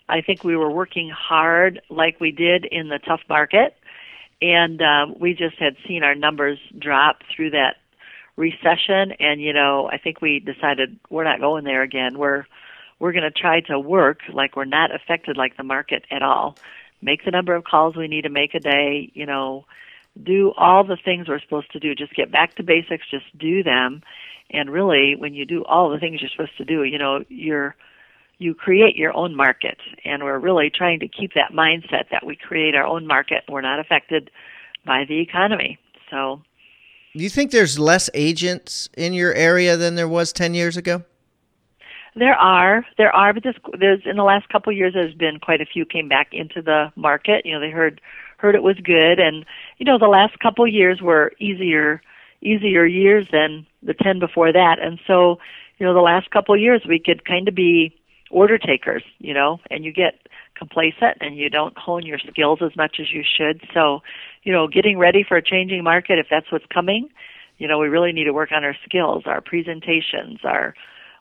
I 0.09 0.23
think 0.23 0.43
we 0.43 0.57
were 0.57 0.71
working 0.71 1.11
hard, 1.11 1.83
like 1.91 2.19
we 2.19 2.33
did 2.33 2.65
in 2.65 2.89
the 2.89 2.99
tough 2.99 3.21
market, 3.29 3.77
and 4.41 4.81
um, 4.81 5.17
we 5.21 5.35
just 5.35 5.57
had 5.59 5.77
seen 5.87 6.03
our 6.03 6.15
numbers 6.15 6.59
drop 6.79 7.19
through 7.35 7.51
that 7.51 7.77
recession. 8.37 9.13
And 9.21 9.41
you 9.41 9.53
know, 9.53 9.89
I 9.93 9.99
think 9.99 10.23
we 10.23 10.41
decided 10.41 10.99
we're 11.11 11.25
not 11.25 11.41
going 11.41 11.65
there 11.65 11.83
again. 11.83 12.19
We're 12.19 12.47
we're 12.99 13.13
going 13.13 13.25
to 13.25 13.31
try 13.31 13.61
to 13.63 13.79
work 13.79 14.21
like 14.33 14.57
we're 14.57 14.65
not 14.65 14.95
affected 14.95 15.37
like 15.37 15.57
the 15.57 15.63
market 15.63 16.05
at 16.11 16.23
all. 16.23 16.57
make 17.03 17.25
the 17.25 17.31
number 17.31 17.55
of 17.55 17.65
calls 17.65 17.95
we 17.95 18.09
need 18.09 18.23
to 18.23 18.31
make 18.31 18.55
a 18.55 18.61
day, 18.61 19.11
you 19.15 19.27
know, 19.27 19.67
do 20.23 20.53
all 20.57 20.85
the 20.85 20.97
things 21.03 21.29
we're 21.29 21.41
supposed 21.41 21.73
to 21.73 21.81
do. 21.81 21.95
Just 21.95 22.15
get 22.15 22.31
back 22.31 22.57
to 22.57 22.63
basics, 22.63 23.05
just 23.11 23.27
do 23.39 23.63
them. 23.63 24.03
And 24.51 24.71
really, 24.71 25.15
when 25.17 25.35
you 25.35 25.45
do 25.45 25.65
all 25.65 25.91
the 25.91 25.99
things 25.99 26.21
you're 26.21 26.31
supposed 26.31 26.57
to 26.59 26.65
do, 26.65 26.83
you 26.85 26.99
know, 26.99 27.25
you're 27.29 27.77
you 28.39 28.55
create 28.55 28.97
your 28.97 29.15
own 29.17 29.35
market. 29.35 29.79
And 30.05 30.23
we're 30.23 30.39
really 30.39 30.71
trying 30.71 31.01
to 31.01 31.09
keep 31.09 31.35
that 31.35 31.53
mindset 31.53 32.11
that 32.11 32.25
we 32.25 32.37
create 32.37 32.75
our 32.75 32.87
own 32.87 33.07
market. 33.07 33.43
We're 33.49 33.61
not 33.61 33.81
affected 33.81 34.31
by 34.87 35.05
the 35.09 35.21
economy. 35.21 35.79
So, 36.11 36.43
do 37.17 37.25
you 37.25 37.31
think 37.31 37.51
there's 37.51 37.79
less 37.79 38.09
agents 38.15 38.89
in 38.97 39.13
your 39.13 39.35
area 39.35 39.77
than 39.77 39.97
there 39.97 40.09
was 40.09 40.33
10 40.33 40.55
years 40.55 40.77
ago? 40.77 41.03
There 42.15 42.35
are, 42.35 42.85
there 42.97 43.15
are, 43.15 43.33
but 43.33 43.43
this, 43.43 43.55
there's 43.79 44.01
in 44.05 44.17
the 44.17 44.25
last 44.25 44.49
couple 44.49 44.73
of 44.73 44.77
years, 44.77 44.95
there's 44.95 45.15
been 45.15 45.39
quite 45.41 45.61
a 45.61 45.67
few 45.67 45.85
came 45.85 46.09
back 46.09 46.29
into 46.33 46.63
the 46.63 46.93
market. 46.97 47.45
You 47.45 47.55
know, 47.55 47.61
they 47.61 47.71
heard 47.71 48.01
heard 48.39 48.55
it 48.55 48.63
was 48.63 48.77
good, 48.83 49.21
and 49.21 49.45
you 49.77 49.85
know, 49.85 49.99
the 49.99 50.07
last 50.07 50.39
couple 50.41 50.65
of 50.65 50.73
years 50.73 51.01
were 51.01 51.33
easier 51.39 52.01
easier 52.41 52.87
years 52.87 53.27
than 53.33 53.67
the 53.83 53.95
ten 53.95 54.19
before 54.19 54.53
that, 54.53 54.79
and 54.81 54.99
so 55.07 55.39
you 55.79 55.87
know, 55.87 55.95
the 55.95 56.01
last 56.01 56.31
couple 56.31 56.55
of 56.55 56.61
years 56.61 56.83
we 56.89 56.99
could 56.99 57.25
kind 57.25 57.49
of 57.49 57.55
be 57.55 57.95
order 58.31 58.59
takers, 58.59 59.03
you 59.19 59.33
know, 59.33 59.59
and 59.71 59.85
you 59.85 59.93
get 59.93 60.29
complacent 60.57 61.17
and 61.21 61.37
you 61.37 61.49
don't 61.49 61.77
hone 61.79 62.05
your 62.05 62.19
skills 62.19 62.59
as 62.63 62.77
much 62.77 62.97
as 63.01 63.07
you 63.13 63.23
should. 63.23 63.63
So, 63.73 64.01
you 64.43 64.53
know, 64.53 64.67
getting 64.67 64.99
ready 64.99 65.25
for 65.27 65.37
a 65.37 65.43
changing 65.43 65.83
market, 65.85 66.19
if 66.19 66.27
that's 66.31 66.51
what's 66.53 66.67
coming, 66.73 67.09
you 67.59 67.69
know, 67.69 67.79
we 67.79 67.89
really 67.89 68.13
need 68.13 68.25
to 68.25 68.33
work 68.33 68.51
on 68.53 68.65
our 68.65 68.77
skills, 68.85 69.23
our 69.27 69.41
presentations, 69.41 70.41
our 70.45 70.75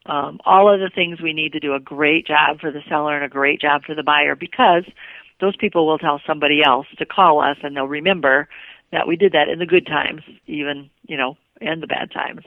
um, 0.06 0.40
all 0.46 0.74
of 0.74 0.80
the 0.80 0.90
things 0.94 1.22
we 1.22 1.34
need 1.34 1.52
to 1.52 1.60
do 1.60 1.74
a 1.74 1.82
great 1.82 2.26
job 2.26 2.62
for 2.62 2.72
the 2.72 2.80
seller 2.88 3.16
and 3.16 3.26
a 3.26 3.30
great 3.30 3.60
job 3.60 3.84
for 3.86 3.94
the 3.94 4.04
buyer 4.04 4.36
because 4.36 4.86
those 5.40 5.56
people 5.56 5.86
will 5.86 5.98
tell 5.98 6.22
somebody 6.26 6.62
else 6.66 6.88
to 6.98 7.06
call 7.06 7.42
us 7.42 7.58
and 7.64 7.76
they'll 7.76 7.86
remember 7.86 8.48
that 8.92 9.08
we 9.08 9.16
did 9.16 9.34
that 9.34 9.50
in 9.50 9.60
the 9.60 9.66
good 9.66 9.86
times, 9.86 10.22
even, 10.46 10.90
you 11.08 11.18
know, 11.18 11.38
and 11.62 11.84
the 11.84 11.88
bad 11.88 12.12
times. 12.12 12.42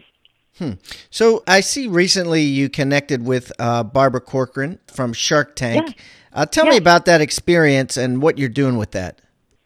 Hmm. 0.58 0.72
So 1.10 1.42
I 1.46 1.60
see 1.60 1.86
recently 1.86 2.42
you 2.42 2.68
connected 2.68 3.24
with 3.24 3.52
uh, 3.58 3.82
Barbara 3.82 4.20
Corcoran 4.20 4.78
from 4.86 5.12
Shark 5.12 5.56
Tank. 5.56 5.88
Yeah. 5.88 6.02
Uh, 6.32 6.46
tell 6.46 6.64
yeah. 6.66 6.72
me 6.72 6.76
about 6.76 7.06
that 7.06 7.20
experience 7.20 7.96
and 7.96 8.22
what 8.22 8.38
you're 8.38 8.48
doing 8.48 8.76
with 8.76 8.92
that. 8.92 9.20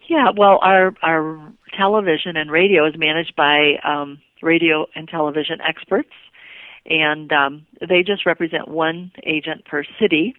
Yeah, 0.09 0.31
well, 0.37 0.59
our 0.63 0.95
our 1.03 1.53
television 1.77 2.37
and 2.37 2.51
radio 2.51 2.87
is 2.87 2.95
managed 2.97 3.35
by 3.37 3.75
um, 3.83 4.21
radio 4.43 4.87
and 4.95 5.09
television 5.09 5.61
experts, 5.61 6.13
and 6.87 7.33
um, 7.33 7.67
they 7.81 8.03
just 8.03 8.27
represent 8.27 8.69
one 8.69 9.11
agent 9.25 9.65
per 9.65 9.85
city. 9.99 10.35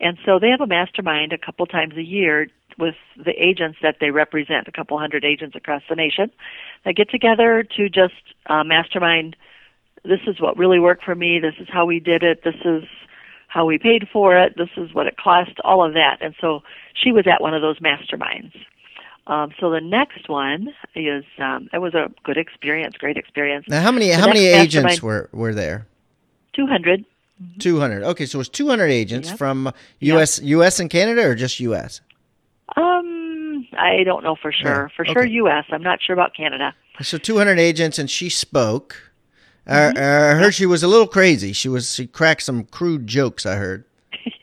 And 0.00 0.18
so 0.24 0.38
they 0.38 0.50
have 0.50 0.60
a 0.60 0.66
mastermind 0.66 1.32
a 1.32 1.38
couple 1.38 1.66
times 1.66 1.96
a 1.96 2.02
year 2.02 2.48
with 2.78 2.94
the 3.16 3.32
agents 3.32 3.78
that 3.82 3.96
they 4.00 4.10
represent, 4.10 4.68
a 4.68 4.72
couple 4.72 4.98
hundred 4.98 5.24
agents 5.24 5.56
across 5.56 5.82
the 5.88 5.96
nation, 5.96 6.30
that 6.84 6.94
get 6.94 7.10
together 7.10 7.64
to 7.76 7.88
just 7.88 8.14
uh, 8.46 8.62
mastermind 8.62 9.36
this 10.04 10.20
is 10.26 10.40
what 10.40 10.56
really 10.56 10.78
worked 10.78 11.04
for 11.04 11.14
me, 11.14 11.38
this 11.40 11.54
is 11.60 11.68
how 11.70 11.84
we 11.84 12.00
did 12.00 12.22
it, 12.22 12.42
this 12.44 12.54
is 12.64 12.84
how 13.48 13.64
we 13.64 13.78
paid 13.78 14.08
for 14.12 14.36
it, 14.38 14.56
this 14.56 14.68
is 14.76 14.92
what 14.94 15.06
it 15.06 15.16
cost, 15.16 15.52
all 15.64 15.84
of 15.84 15.94
that. 15.94 16.18
And 16.20 16.34
so 16.40 16.62
she 16.94 17.12
was 17.12 17.26
at 17.26 17.40
one 17.40 17.54
of 17.54 17.62
those 17.62 17.78
masterminds. 17.80 18.52
Um, 19.26 19.52
so 19.60 19.70
the 19.70 19.80
next 19.80 20.28
one 20.28 20.74
is 20.94 21.24
um, 21.38 21.68
it 21.72 21.78
was 21.78 21.94
a 21.94 22.10
good 22.24 22.38
experience, 22.38 22.96
great 22.96 23.16
experience. 23.18 23.66
Now, 23.68 23.82
how 23.82 23.92
many 23.92 24.08
the 24.08 24.16
how 24.16 24.26
many 24.26 24.46
agents 24.46 25.02
were 25.02 25.28
were 25.32 25.54
there? 25.54 25.86
Two 26.54 26.66
hundred. 26.66 27.04
Two 27.58 27.78
hundred. 27.78 28.02
Okay, 28.02 28.26
so 28.26 28.40
it's 28.40 28.48
two 28.48 28.68
hundred 28.68 28.90
agents 28.90 29.28
yep. 29.28 29.38
from 29.38 29.72
U.S. 30.00 30.38
Yep. 30.38 30.48
U.S. 30.48 30.80
and 30.80 30.90
Canada, 30.90 31.24
or 31.24 31.34
just 31.36 31.60
U.S. 31.60 32.00
Um, 32.76 33.66
I 33.78 34.02
don't 34.04 34.24
know 34.24 34.34
for 34.34 34.50
sure. 34.50 34.88
Yeah. 34.90 34.96
For 34.96 35.04
okay. 35.04 35.12
sure, 35.12 35.24
U.S. 35.24 35.64
I'm 35.70 35.82
not 35.82 36.00
sure 36.02 36.14
about 36.14 36.34
Canada. 36.34 36.74
So 37.00 37.16
two 37.16 37.36
hundred 37.36 37.60
agents, 37.60 37.98
and 37.98 38.10
she 38.10 38.28
spoke. 38.28 39.12
Uh, 39.68 39.92
mm-hmm. 39.92 39.98
I 39.98 40.42
heard 40.42 40.54
she 40.54 40.66
was 40.66 40.82
a 40.82 40.88
little 40.88 41.06
crazy. 41.06 41.52
She 41.52 41.68
was 41.68 41.94
she 41.94 42.06
cracked 42.06 42.42
some 42.42 42.64
crude 42.64 43.06
jokes. 43.06 43.46
I 43.46 43.54
heard. 43.54 43.84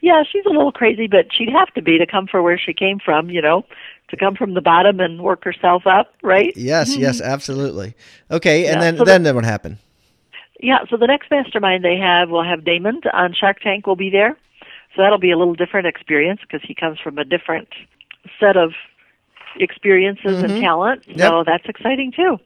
yeah, 0.00 0.24
she's 0.30 0.44
a 0.46 0.50
little 0.50 0.72
crazy, 0.72 1.06
but 1.06 1.26
she'd 1.32 1.50
have 1.50 1.72
to 1.74 1.82
be 1.82 1.98
to 1.98 2.06
come 2.06 2.26
from 2.26 2.42
where 2.42 2.58
she 2.58 2.72
came 2.72 2.98
from. 2.98 3.30
You 3.30 3.42
know, 3.42 3.64
to 4.08 4.16
come 4.16 4.34
from 4.34 4.54
the 4.54 4.60
bottom 4.60 4.98
and 4.98 5.22
work 5.22 5.44
herself 5.44 5.86
up, 5.86 6.14
right? 6.22 6.52
Yes, 6.56 6.92
mm-hmm. 6.92 7.02
yes, 7.02 7.20
absolutely. 7.20 7.94
Okay, 8.30 8.66
and 8.66 8.76
yeah, 8.76 8.80
then 8.80 8.96
so 8.96 9.04
then 9.04 9.22
the, 9.22 9.28
then 9.28 9.34
what 9.36 9.44
happened? 9.44 9.78
Yeah, 10.60 10.78
so 10.88 10.96
the 10.96 11.06
next 11.06 11.30
mastermind 11.30 11.84
they 11.84 11.96
have 11.96 12.30
will 12.30 12.44
have 12.44 12.60
Daymond 12.60 13.02
on 13.12 13.34
Shark 13.34 13.60
Tank 13.60 13.86
will 13.86 13.96
be 13.96 14.10
there. 14.10 14.36
So 14.94 15.02
that'll 15.02 15.18
be 15.18 15.30
a 15.30 15.36
little 15.36 15.54
different 15.54 15.86
experience 15.86 16.40
because 16.40 16.66
he 16.66 16.74
comes 16.74 16.98
from 16.98 17.18
a 17.18 17.24
different 17.24 17.68
set 18.40 18.56
of 18.56 18.72
experiences 19.56 20.36
mm-hmm. 20.36 20.44
and 20.44 20.62
talent. 20.62 21.04
So 21.16 21.44
that's 21.46 21.66
exciting 21.66 22.12
too 22.12 22.38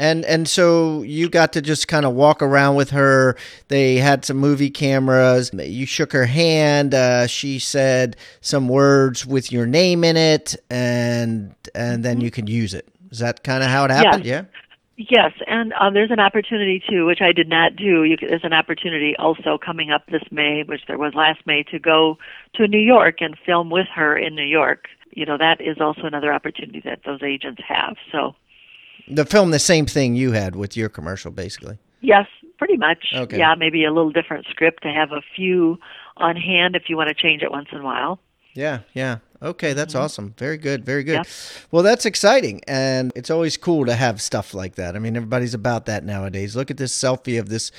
and 0.00 0.24
and 0.24 0.48
so 0.48 1.02
you 1.02 1.28
got 1.28 1.52
to 1.52 1.60
just 1.60 1.86
kind 1.86 2.06
of 2.06 2.14
walk 2.14 2.40
around 2.40 2.74
with 2.74 2.90
her. 2.90 3.36
They 3.68 3.96
had 3.96 4.24
some 4.24 4.38
movie 4.38 4.70
cameras. 4.70 5.50
You 5.52 5.84
shook 5.84 6.12
her 6.12 6.24
hand. 6.24 6.94
Uh, 6.94 7.26
she 7.26 7.58
said 7.58 8.16
some 8.40 8.66
words 8.66 9.26
with 9.26 9.52
your 9.52 9.66
name 9.66 10.02
in 10.02 10.16
it, 10.16 10.56
and 10.70 11.54
and 11.74 12.02
then 12.02 12.16
mm-hmm. 12.16 12.24
you 12.24 12.30
can 12.30 12.46
use 12.46 12.72
it. 12.72 12.88
Is 13.10 13.18
that 13.18 13.44
kind 13.44 13.62
of 13.62 13.68
how 13.68 13.84
it 13.84 13.90
happened? 13.90 14.24
Yeah. 14.24 14.44
Yes, 15.08 15.32
and 15.46 15.72
um, 15.80 15.94
there's 15.94 16.10
an 16.10 16.20
opportunity 16.20 16.82
too, 16.86 17.06
which 17.06 17.22
I 17.22 17.32
did 17.32 17.48
not 17.48 17.74
do. 17.74 18.04
You, 18.04 18.18
there's 18.20 18.44
an 18.44 18.52
opportunity 18.52 19.14
also 19.18 19.56
coming 19.56 19.90
up 19.90 20.04
this 20.06 20.24
May, 20.30 20.62
which 20.62 20.82
there 20.88 20.98
was 20.98 21.14
last 21.14 21.38
May, 21.46 21.62
to 21.70 21.78
go 21.78 22.18
to 22.56 22.68
New 22.68 22.78
York 22.78 23.16
and 23.20 23.34
film 23.46 23.70
with 23.70 23.86
her 23.94 24.14
in 24.14 24.34
New 24.34 24.44
York. 24.44 24.88
You 25.12 25.24
know, 25.24 25.38
that 25.38 25.62
is 25.62 25.78
also 25.80 26.02
another 26.02 26.34
opportunity 26.34 26.82
that 26.84 27.00
those 27.06 27.22
agents 27.22 27.62
have. 27.66 27.96
So 28.12 28.34
the 29.08 29.24
film 29.24 29.52
the 29.52 29.58
same 29.58 29.86
thing 29.86 30.16
you 30.16 30.32
had 30.32 30.54
with 30.54 30.76
your 30.76 30.90
commercial, 30.90 31.30
basically. 31.30 31.78
Yes, 32.02 32.26
pretty 32.58 32.76
much. 32.76 33.06
Okay. 33.14 33.38
Yeah, 33.38 33.54
maybe 33.54 33.86
a 33.86 33.92
little 33.92 34.12
different 34.12 34.46
script 34.50 34.82
to 34.82 34.90
have 34.90 35.12
a 35.12 35.22
few 35.34 35.78
on 36.18 36.36
hand 36.36 36.76
if 36.76 36.84
you 36.90 36.98
want 36.98 37.08
to 37.08 37.14
change 37.14 37.42
it 37.42 37.50
once 37.50 37.68
in 37.72 37.78
a 37.78 37.84
while. 37.84 38.20
Yeah, 38.52 38.80
yeah. 38.92 39.18
Okay, 39.42 39.72
that's 39.72 39.94
mm-hmm. 39.94 40.02
awesome. 40.02 40.34
Very 40.36 40.58
good, 40.58 40.84
very 40.84 41.02
good. 41.02 41.14
Yeah. 41.14 41.22
Well, 41.70 41.82
that's 41.82 42.04
exciting, 42.04 42.60
and 42.66 43.10
it's 43.14 43.30
always 43.30 43.56
cool 43.56 43.86
to 43.86 43.94
have 43.94 44.20
stuff 44.20 44.52
like 44.52 44.74
that. 44.74 44.96
I 44.96 44.98
mean, 44.98 45.16
everybody's 45.16 45.54
about 45.54 45.86
that 45.86 46.04
nowadays. 46.04 46.54
Look 46.54 46.70
at 46.70 46.76
this 46.76 46.96
selfie 46.96 47.38
of 47.38 47.48
this 47.48 47.72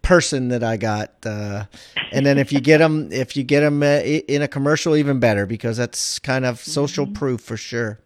person 0.00 0.48
that 0.48 0.62
I 0.62 0.76
got, 0.76 1.12
uh, 1.26 1.64
and 2.12 2.24
then 2.24 2.38
if 2.38 2.52
you 2.52 2.60
get 2.60 2.78
them, 2.78 3.10
if 3.10 3.36
you 3.36 3.42
get 3.42 3.60
them 3.60 3.82
uh, 3.82 4.00
in 4.00 4.42
a 4.42 4.48
commercial, 4.48 4.94
even 4.94 5.18
better 5.18 5.44
because 5.44 5.76
that's 5.76 6.18
kind 6.20 6.44
of 6.44 6.60
social 6.60 7.04
mm-hmm. 7.04 7.14
proof 7.14 7.40
for 7.40 7.56
sure. 7.56 7.98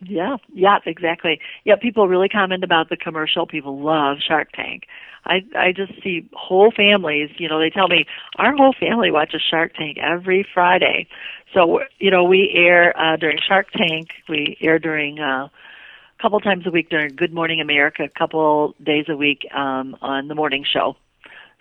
Yeah, 0.00 0.36
yeah, 0.52 0.78
exactly. 0.84 1.40
Yeah, 1.64 1.76
people 1.76 2.06
really 2.06 2.28
comment 2.28 2.62
about 2.62 2.90
the 2.90 2.96
commercial. 2.96 3.46
People 3.46 3.80
love 3.80 4.18
Shark 4.26 4.52
Tank. 4.52 4.84
I 5.24 5.42
I 5.56 5.72
just 5.72 5.92
see 6.02 6.28
whole 6.34 6.70
families. 6.70 7.30
You 7.38 7.48
know, 7.48 7.58
they 7.58 7.70
tell 7.70 7.88
me 7.88 8.06
our 8.36 8.54
whole 8.54 8.74
family 8.78 9.10
watches 9.10 9.42
Shark 9.48 9.74
Tank 9.74 9.96
every 9.98 10.46
Friday. 10.52 11.08
So 11.54 11.80
you 11.98 12.10
know, 12.10 12.24
we 12.24 12.52
air 12.54 12.96
uh, 12.98 13.16
during 13.16 13.38
Shark 13.46 13.70
Tank. 13.72 14.10
We 14.28 14.58
air 14.60 14.78
during 14.78 15.18
uh, 15.18 15.48
a 15.48 16.22
couple 16.22 16.40
times 16.40 16.66
a 16.66 16.70
week 16.70 16.90
during 16.90 17.16
Good 17.16 17.32
Morning 17.32 17.60
America, 17.60 18.04
a 18.04 18.08
couple 18.08 18.74
days 18.82 19.06
a 19.08 19.16
week 19.16 19.46
um, 19.54 19.96
on 20.02 20.28
the 20.28 20.34
morning 20.34 20.64
show. 20.70 20.96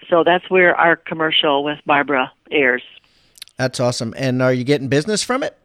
So 0.10 0.24
that's 0.24 0.50
where 0.50 0.76
our 0.76 0.98
commercial 0.98 1.64
with 1.64 1.80
Barbara 1.86 2.32
airs. 2.52 2.84
That's 3.58 3.80
awesome. 3.80 4.14
And 4.18 4.42
are 4.42 4.54
you 4.54 4.64
getting 4.64 4.90
business 4.90 5.24
from 5.24 5.42
it? 5.42 5.58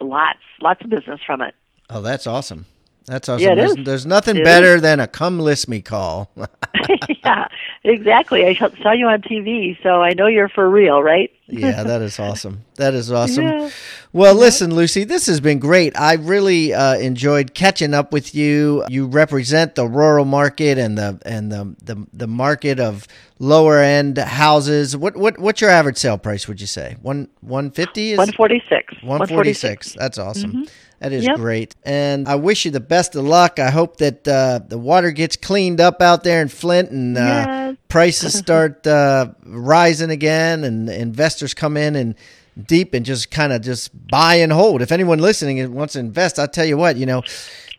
Lots, 0.00 0.38
lots 0.60 0.82
of 0.84 0.90
business 0.90 1.20
from 1.26 1.40
it. 1.40 1.54
Oh, 1.90 2.02
that's 2.02 2.26
awesome. 2.26 2.66
That's 3.06 3.28
awesome. 3.28 3.46
Yeah, 3.46 3.54
there's, 3.54 3.76
there's, 3.76 4.06
nothing 4.06 4.38
it 4.38 4.44
better 4.44 4.76
is. 4.76 4.82
than 4.82 4.98
a 4.98 5.06
come 5.06 5.38
list 5.38 5.68
me 5.68 5.82
call. 5.82 6.30
yeah, 7.24 7.48
exactly. 7.82 8.46
I 8.46 8.54
saw 8.54 8.92
you 8.92 9.06
on 9.08 9.20
TV, 9.20 9.80
so 9.82 10.02
I 10.02 10.14
know 10.14 10.26
you're 10.26 10.48
for 10.48 10.68
real, 10.68 11.02
right? 11.02 11.30
yeah, 11.46 11.82
that 11.82 12.00
is 12.00 12.18
awesome. 12.18 12.64
That 12.76 12.94
is 12.94 13.12
awesome. 13.12 13.44
Yeah. 13.44 13.70
Well, 14.14 14.34
listen, 14.34 14.74
Lucy, 14.74 15.04
this 15.04 15.26
has 15.26 15.40
been 15.40 15.58
great. 15.58 15.98
I 15.98 16.14
really 16.14 16.72
uh, 16.72 16.96
enjoyed 16.96 17.52
catching 17.52 17.92
up 17.92 18.12
with 18.12 18.34
you. 18.34 18.84
You 18.88 19.06
represent 19.06 19.74
the 19.74 19.86
rural 19.86 20.24
market 20.24 20.78
and 20.78 20.96
the 20.96 21.20
and 21.26 21.52
the 21.52 21.76
the, 21.82 22.06
the 22.12 22.26
market 22.26 22.80
of 22.80 23.06
lower 23.38 23.78
end 23.80 24.16
houses. 24.16 24.96
What 24.96 25.16
what 25.16 25.38
what's 25.38 25.60
your 25.60 25.70
average 25.70 25.98
sale 25.98 26.18
price? 26.18 26.48
Would 26.48 26.60
you 26.60 26.66
say 26.66 26.96
one 27.02 27.28
one 27.42 27.70
fifty? 27.70 28.16
One 28.16 28.32
forty 28.32 28.62
six. 28.68 28.94
One 29.02 29.26
forty 29.26 29.52
six. 29.52 29.94
That's 29.94 30.16
awesome. 30.16 30.52
Mm-hmm. 30.52 30.62
That 31.04 31.12
is 31.12 31.24
yep. 31.24 31.36
great. 31.36 31.76
And 31.82 32.26
I 32.26 32.36
wish 32.36 32.64
you 32.64 32.70
the 32.70 32.80
best 32.80 33.14
of 33.14 33.24
luck. 33.24 33.58
I 33.58 33.68
hope 33.68 33.98
that 33.98 34.26
uh, 34.26 34.60
the 34.66 34.78
water 34.78 35.10
gets 35.10 35.36
cleaned 35.36 35.78
up 35.78 36.00
out 36.00 36.24
there 36.24 36.40
in 36.40 36.48
Flint 36.48 36.92
and 36.92 37.18
uh, 37.18 37.20
yes. 37.20 37.76
prices 37.88 38.32
start 38.38 38.86
uh, 38.86 39.26
rising 39.44 40.08
again 40.08 40.64
and 40.64 40.88
investors 40.88 41.52
come 41.52 41.76
in 41.76 41.94
and 41.94 42.14
deep 42.58 42.94
and 42.94 43.04
just 43.04 43.30
kind 43.30 43.52
of 43.52 43.60
just 43.60 43.90
buy 44.08 44.36
and 44.36 44.50
hold. 44.50 44.80
If 44.80 44.92
anyone 44.92 45.18
listening 45.18 45.74
wants 45.74 45.92
to 45.92 45.98
invest, 45.98 46.38
I'll 46.38 46.48
tell 46.48 46.64
you 46.64 46.78
what, 46.78 46.96
you 46.96 47.04
know, 47.04 47.22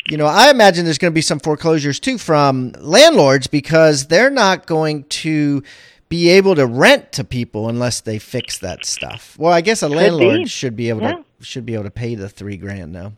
you 0.08 0.18
know, 0.18 0.28
I 0.28 0.52
imagine 0.52 0.86
there's 0.86 1.00
going 1.00 1.12
to 1.12 1.16
be 1.16 1.22
some 1.22 1.40
foreclosures 1.40 2.00
too 2.00 2.20
from 2.20 2.74
landlords 2.78 3.48
because 3.48 4.06
they're 4.06 4.30
not 4.30 4.68
going 4.68 5.06
to 5.06 5.64
be 6.10 6.30
able 6.30 6.54
to 6.54 6.68
rent 6.68 7.12
to 7.14 7.24
people 7.24 7.70
unless 7.70 8.02
they 8.02 8.20
fix 8.20 8.60
that 8.60 8.86
stuff. 8.86 9.36
Well, 9.40 9.52
I 9.52 9.62
guess 9.62 9.82
a 9.82 9.90
landlord 9.90 10.48
should 10.48 10.76
be 10.76 10.90
able 10.90 11.02
yeah. 11.02 11.16
to 11.16 11.26
should 11.42 11.66
be 11.66 11.74
able 11.74 11.84
to 11.84 11.92
pay 11.92 12.16
the 12.16 12.30
three 12.30 12.58
grand 12.58 12.92
now. 12.92 13.14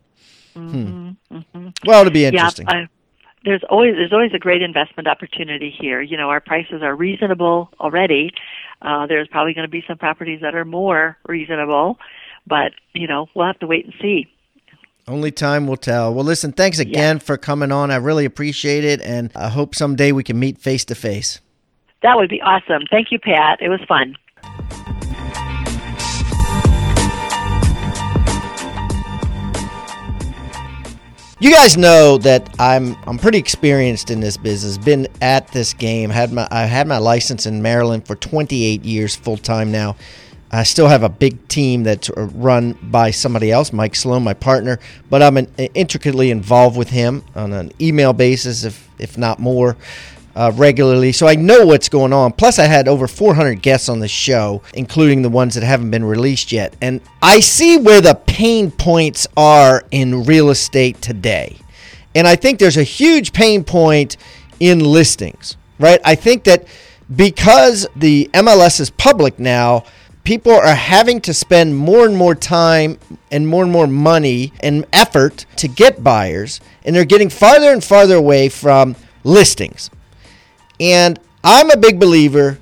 Hmm 0.54 1.10
hmm 1.30 1.68
Well, 1.86 2.00
it'll 2.00 2.12
be 2.12 2.24
interesting. 2.24 2.66
Yeah, 2.68 2.82
I, 2.82 2.88
there's 3.44 3.62
always 3.70 3.94
there's 3.94 4.12
always 4.12 4.32
a 4.34 4.38
great 4.38 4.62
investment 4.62 5.08
opportunity 5.08 5.70
here. 5.70 6.00
You 6.00 6.16
know, 6.16 6.28
our 6.28 6.40
prices 6.40 6.82
are 6.82 6.94
reasonable 6.94 7.70
already. 7.80 8.32
Uh, 8.82 9.06
there's 9.06 9.28
probably 9.28 9.54
going 9.54 9.66
to 9.66 9.70
be 9.70 9.84
some 9.86 9.98
properties 9.98 10.40
that 10.42 10.54
are 10.54 10.64
more 10.64 11.16
reasonable, 11.26 11.98
but 12.46 12.72
you 12.94 13.06
know, 13.06 13.28
we'll 13.34 13.46
have 13.46 13.58
to 13.60 13.66
wait 13.66 13.84
and 13.84 13.94
see. 14.00 14.26
Only 15.06 15.30
time 15.30 15.66
will 15.66 15.78
tell. 15.78 16.12
Well, 16.12 16.24
listen, 16.24 16.52
thanks 16.52 16.78
again 16.78 17.18
for 17.18 17.38
coming 17.38 17.72
on. 17.72 17.90
I 17.90 17.96
really 17.96 18.26
appreciate 18.26 18.84
it, 18.84 19.00
and 19.00 19.32
I 19.34 19.48
hope 19.48 19.74
someday 19.74 20.12
we 20.12 20.22
can 20.22 20.38
meet 20.38 20.58
face 20.58 20.84
to 20.86 20.94
face. 20.94 21.40
That 22.02 22.16
would 22.16 22.28
be 22.28 22.42
awesome. 22.42 22.82
Thank 22.90 23.10
you, 23.10 23.18
Pat. 23.18 23.60
It 23.62 23.70
was 23.70 23.80
fun. 23.88 24.16
You 31.40 31.52
guys 31.52 31.76
know 31.76 32.18
that 32.18 32.52
I'm 32.58 32.96
I'm 33.06 33.16
pretty 33.16 33.38
experienced 33.38 34.10
in 34.10 34.18
this 34.18 34.36
business. 34.36 34.76
Been 34.76 35.06
at 35.22 35.46
this 35.52 35.72
game. 35.72 36.10
Had 36.10 36.32
my 36.32 36.48
I 36.50 36.64
had 36.64 36.88
my 36.88 36.98
license 36.98 37.46
in 37.46 37.62
Maryland 37.62 38.08
for 38.08 38.16
28 38.16 38.84
years 38.84 39.14
full 39.14 39.36
time 39.36 39.70
now. 39.70 39.94
I 40.50 40.64
still 40.64 40.88
have 40.88 41.04
a 41.04 41.08
big 41.08 41.46
team 41.46 41.84
that's 41.84 42.10
uh, 42.10 42.22
run 42.34 42.72
by 42.82 43.12
somebody 43.12 43.52
else, 43.52 43.72
Mike 43.72 43.94
Sloan, 43.94 44.24
my 44.24 44.34
partner, 44.34 44.80
but 45.10 45.22
I'm 45.22 45.36
an, 45.36 45.46
intricately 45.74 46.32
involved 46.32 46.76
with 46.76 46.90
him 46.90 47.22
on 47.36 47.52
an 47.52 47.70
email 47.80 48.12
basis, 48.12 48.64
if 48.64 48.88
if 48.98 49.16
not 49.16 49.38
more 49.38 49.76
uh, 50.38 50.52
regularly, 50.54 51.10
so 51.10 51.26
I 51.26 51.34
know 51.34 51.66
what's 51.66 51.88
going 51.88 52.12
on. 52.12 52.30
Plus, 52.32 52.60
I 52.60 52.66
had 52.66 52.86
over 52.86 53.08
400 53.08 53.60
guests 53.60 53.88
on 53.88 53.98
the 53.98 54.06
show, 54.06 54.62
including 54.72 55.22
the 55.22 55.28
ones 55.28 55.56
that 55.56 55.64
haven't 55.64 55.90
been 55.90 56.04
released 56.04 56.52
yet. 56.52 56.76
And 56.80 57.00
I 57.20 57.40
see 57.40 57.76
where 57.76 58.00
the 58.00 58.14
pain 58.14 58.70
points 58.70 59.26
are 59.36 59.82
in 59.90 60.22
real 60.22 60.50
estate 60.50 61.02
today. 61.02 61.56
And 62.14 62.28
I 62.28 62.36
think 62.36 62.60
there's 62.60 62.76
a 62.76 62.84
huge 62.84 63.32
pain 63.32 63.64
point 63.64 64.16
in 64.60 64.78
listings, 64.78 65.56
right? 65.80 66.00
I 66.04 66.14
think 66.14 66.44
that 66.44 66.68
because 67.14 67.88
the 67.96 68.30
MLS 68.32 68.78
is 68.78 68.90
public 68.90 69.40
now, 69.40 69.82
people 70.22 70.52
are 70.52 70.72
having 70.72 71.20
to 71.22 71.34
spend 71.34 71.76
more 71.76 72.06
and 72.06 72.16
more 72.16 72.36
time 72.36 72.96
and 73.32 73.48
more 73.48 73.64
and 73.64 73.72
more 73.72 73.88
money 73.88 74.52
and 74.60 74.86
effort 74.92 75.46
to 75.56 75.66
get 75.66 76.04
buyers, 76.04 76.60
and 76.84 76.94
they're 76.94 77.04
getting 77.04 77.28
farther 77.28 77.72
and 77.72 77.82
farther 77.82 78.14
away 78.14 78.48
from 78.48 78.94
listings. 79.24 79.90
And 80.80 81.18
I'm 81.42 81.70
a 81.70 81.76
big 81.76 81.98
believer 81.98 82.58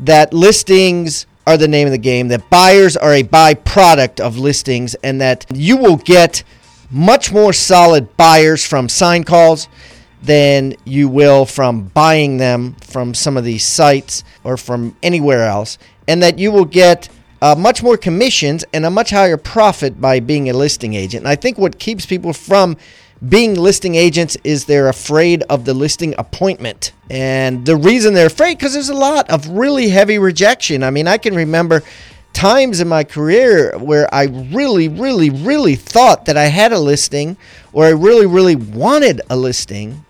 that 0.00 0.32
listings 0.32 1.26
are 1.46 1.56
the 1.56 1.68
name 1.68 1.86
of 1.86 1.92
the 1.92 1.98
game, 1.98 2.28
that 2.28 2.48
buyers 2.50 2.96
are 2.96 3.12
a 3.12 3.22
byproduct 3.22 4.20
of 4.20 4.38
listings, 4.38 4.94
and 4.96 5.20
that 5.20 5.46
you 5.52 5.76
will 5.76 5.96
get 5.96 6.42
much 6.90 7.32
more 7.32 7.52
solid 7.52 8.16
buyers 8.16 8.64
from 8.64 8.88
sign 8.88 9.24
calls 9.24 9.68
than 10.22 10.74
you 10.84 11.08
will 11.08 11.46
from 11.46 11.84
buying 11.88 12.36
them 12.36 12.74
from 12.80 13.14
some 13.14 13.36
of 13.36 13.44
these 13.44 13.64
sites 13.64 14.22
or 14.44 14.56
from 14.56 14.96
anywhere 15.02 15.44
else, 15.44 15.78
and 16.06 16.22
that 16.22 16.38
you 16.38 16.52
will 16.52 16.64
get 16.64 17.08
uh, 17.42 17.54
much 17.56 17.82
more 17.82 17.96
commissions 17.96 18.64
and 18.74 18.84
a 18.84 18.90
much 18.90 19.10
higher 19.10 19.38
profit 19.38 20.00
by 20.00 20.20
being 20.20 20.50
a 20.50 20.52
listing 20.52 20.94
agent. 20.94 21.22
And 21.22 21.28
I 21.28 21.36
think 21.36 21.56
what 21.56 21.78
keeps 21.78 22.04
people 22.04 22.32
from 22.32 22.76
being 23.28 23.54
listing 23.54 23.94
agents 23.94 24.36
is 24.44 24.64
they're 24.64 24.88
afraid 24.88 25.42
of 25.44 25.64
the 25.64 25.74
listing 25.74 26.14
appointment. 26.16 26.92
And 27.10 27.66
the 27.66 27.76
reason 27.76 28.14
they're 28.14 28.26
afraid 28.26 28.56
because 28.56 28.72
there's 28.72 28.88
a 28.88 28.94
lot 28.94 29.28
of 29.30 29.46
really 29.48 29.90
heavy 29.90 30.18
rejection. 30.18 30.82
I 30.82 30.90
mean, 30.90 31.06
I 31.06 31.18
can 31.18 31.34
remember 31.34 31.82
times 32.32 32.80
in 32.80 32.88
my 32.88 33.04
career 33.04 33.76
where 33.78 34.12
I 34.14 34.24
really, 34.24 34.88
really, 34.88 35.28
really 35.28 35.74
thought 35.74 36.24
that 36.26 36.36
I 36.36 36.46
had 36.46 36.72
a 36.72 36.78
listing 36.78 37.36
or 37.72 37.84
I 37.84 37.90
really, 37.90 38.26
really 38.26 38.56
wanted 38.56 39.20
a 39.28 39.36
listing. 39.36 40.04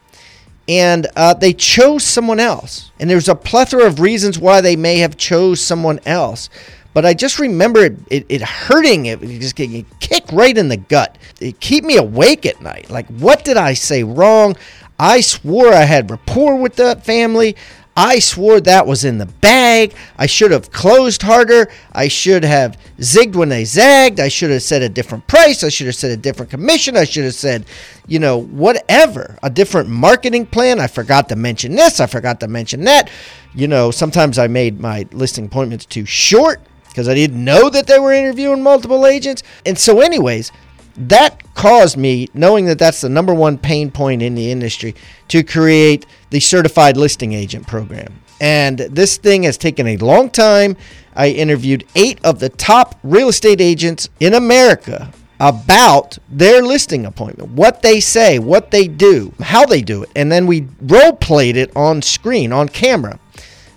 And 0.68 1.08
uh, 1.16 1.34
they 1.34 1.52
chose 1.52 2.04
someone 2.04 2.38
else. 2.38 2.92
And 3.00 3.10
there's 3.10 3.28
a 3.28 3.34
plethora 3.34 3.86
of 3.86 3.98
reasons 3.98 4.38
why 4.38 4.60
they 4.60 4.76
may 4.76 4.98
have 4.98 5.16
chose 5.16 5.60
someone 5.60 5.98
else. 6.06 6.48
But 6.92 7.06
I 7.06 7.14
just 7.14 7.38
remember 7.38 7.84
it, 7.84 7.98
it, 8.10 8.26
it 8.28 8.42
hurting, 8.42 9.06
it 9.06 9.20
just 9.20 9.54
getting 9.54 9.86
kicked 10.00 10.32
right 10.32 10.56
in 10.56 10.68
the 10.68 10.76
gut. 10.76 11.18
It 11.40 11.60
keep 11.60 11.84
me 11.84 11.96
awake 11.96 12.46
at 12.46 12.60
night. 12.60 12.90
Like, 12.90 13.06
what 13.06 13.44
did 13.44 13.56
I 13.56 13.74
say 13.74 14.02
wrong? 14.02 14.56
I 14.98 15.20
swore 15.20 15.72
I 15.72 15.84
had 15.84 16.10
rapport 16.10 16.56
with 16.56 16.76
the 16.76 16.96
family. 16.96 17.56
I 17.96 18.18
swore 18.18 18.60
that 18.60 18.86
was 18.86 19.04
in 19.04 19.18
the 19.18 19.26
bag. 19.26 19.94
I 20.16 20.26
should 20.26 20.52
have 20.52 20.70
closed 20.70 21.22
harder. 21.22 21.68
I 21.92 22.08
should 22.08 22.44
have 22.44 22.78
zigged 22.98 23.34
when 23.34 23.48
they 23.48 23.64
zagged. 23.64 24.20
I 24.20 24.28
should 24.28 24.50
have 24.50 24.62
said 24.62 24.82
a 24.82 24.88
different 24.88 25.26
price. 25.26 25.64
I 25.64 25.68
should 25.68 25.86
have 25.86 25.96
said 25.96 26.12
a 26.12 26.16
different 26.16 26.50
commission. 26.50 26.96
I 26.96 27.04
should 27.04 27.24
have 27.24 27.34
said, 27.34 27.66
you 28.06 28.18
know, 28.18 28.38
whatever, 28.38 29.38
a 29.42 29.50
different 29.50 29.88
marketing 29.88 30.46
plan. 30.46 30.80
I 30.80 30.86
forgot 30.86 31.28
to 31.30 31.36
mention 31.36 31.74
this. 31.74 32.00
I 32.00 32.06
forgot 32.06 32.40
to 32.40 32.48
mention 32.48 32.84
that. 32.84 33.10
You 33.54 33.68
know, 33.68 33.90
sometimes 33.90 34.38
I 34.38 34.46
made 34.46 34.80
my 34.80 35.06
listing 35.12 35.46
appointments 35.46 35.84
too 35.84 36.04
short 36.04 36.60
because 37.00 37.08
I 37.08 37.14
didn't 37.14 37.42
know 37.42 37.70
that 37.70 37.86
they 37.86 37.98
were 37.98 38.12
interviewing 38.12 38.62
multiple 38.62 39.06
agents. 39.06 39.42
And 39.64 39.78
so, 39.78 40.00
anyways, 40.00 40.52
that 40.98 41.42
caused 41.54 41.96
me, 41.96 42.28
knowing 42.34 42.66
that 42.66 42.78
that's 42.78 43.00
the 43.00 43.08
number 43.08 43.32
one 43.32 43.56
pain 43.56 43.90
point 43.90 44.20
in 44.20 44.34
the 44.34 44.52
industry, 44.52 44.94
to 45.28 45.42
create 45.42 46.04
the 46.28 46.40
certified 46.40 46.98
listing 46.98 47.32
agent 47.32 47.66
program. 47.66 48.20
And 48.38 48.80
this 48.80 49.16
thing 49.16 49.44
has 49.44 49.56
taken 49.56 49.86
a 49.86 49.96
long 49.96 50.28
time. 50.28 50.76
I 51.16 51.30
interviewed 51.30 51.86
eight 51.94 52.22
of 52.22 52.38
the 52.38 52.50
top 52.50 52.98
real 53.02 53.30
estate 53.30 53.62
agents 53.62 54.10
in 54.20 54.34
America 54.34 55.10
about 55.40 56.18
their 56.28 56.60
listing 56.60 57.06
appointment, 57.06 57.52
what 57.52 57.80
they 57.80 57.98
say, 58.00 58.38
what 58.38 58.70
they 58.70 58.86
do, 58.86 59.32
how 59.40 59.64
they 59.64 59.80
do 59.80 60.02
it. 60.02 60.10
And 60.14 60.30
then 60.30 60.46
we 60.46 60.68
role 60.82 61.14
played 61.14 61.56
it 61.56 61.74
on 61.74 62.02
screen, 62.02 62.52
on 62.52 62.68
camera. 62.68 63.18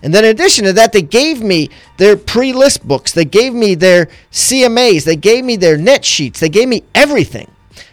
And 0.04 0.12
then 0.12 0.24
in 0.24 0.30
addition 0.30 0.64
to 0.64 0.74
that, 0.74 0.92
they 0.92 1.00
gave 1.00 1.42
me 1.42 1.70
their 1.96 2.14
pre-list 2.14 2.86
books. 2.86 3.10
They 3.10 3.24
gave 3.24 3.54
me 3.54 3.74
their 3.74 4.10
CMAs. 4.30 5.04
They 5.04 5.16
gave 5.16 5.46
me 5.46 5.56
their 5.56 5.78
net 5.78 6.04
sheets. 6.04 6.40
They 6.40 6.50
gave 6.50 6.68
me 6.68 6.84
everything. 6.94 7.50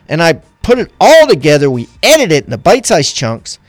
And 0.10 0.22
I 0.22 0.34
put 0.62 0.78
it 0.78 0.92
all 1.00 1.26
together. 1.26 1.72
We 1.72 1.88
edited 2.04 2.32
it 2.34 2.44
into 2.46 2.58
bite-sized 2.58 3.16
chunks. 3.16 3.60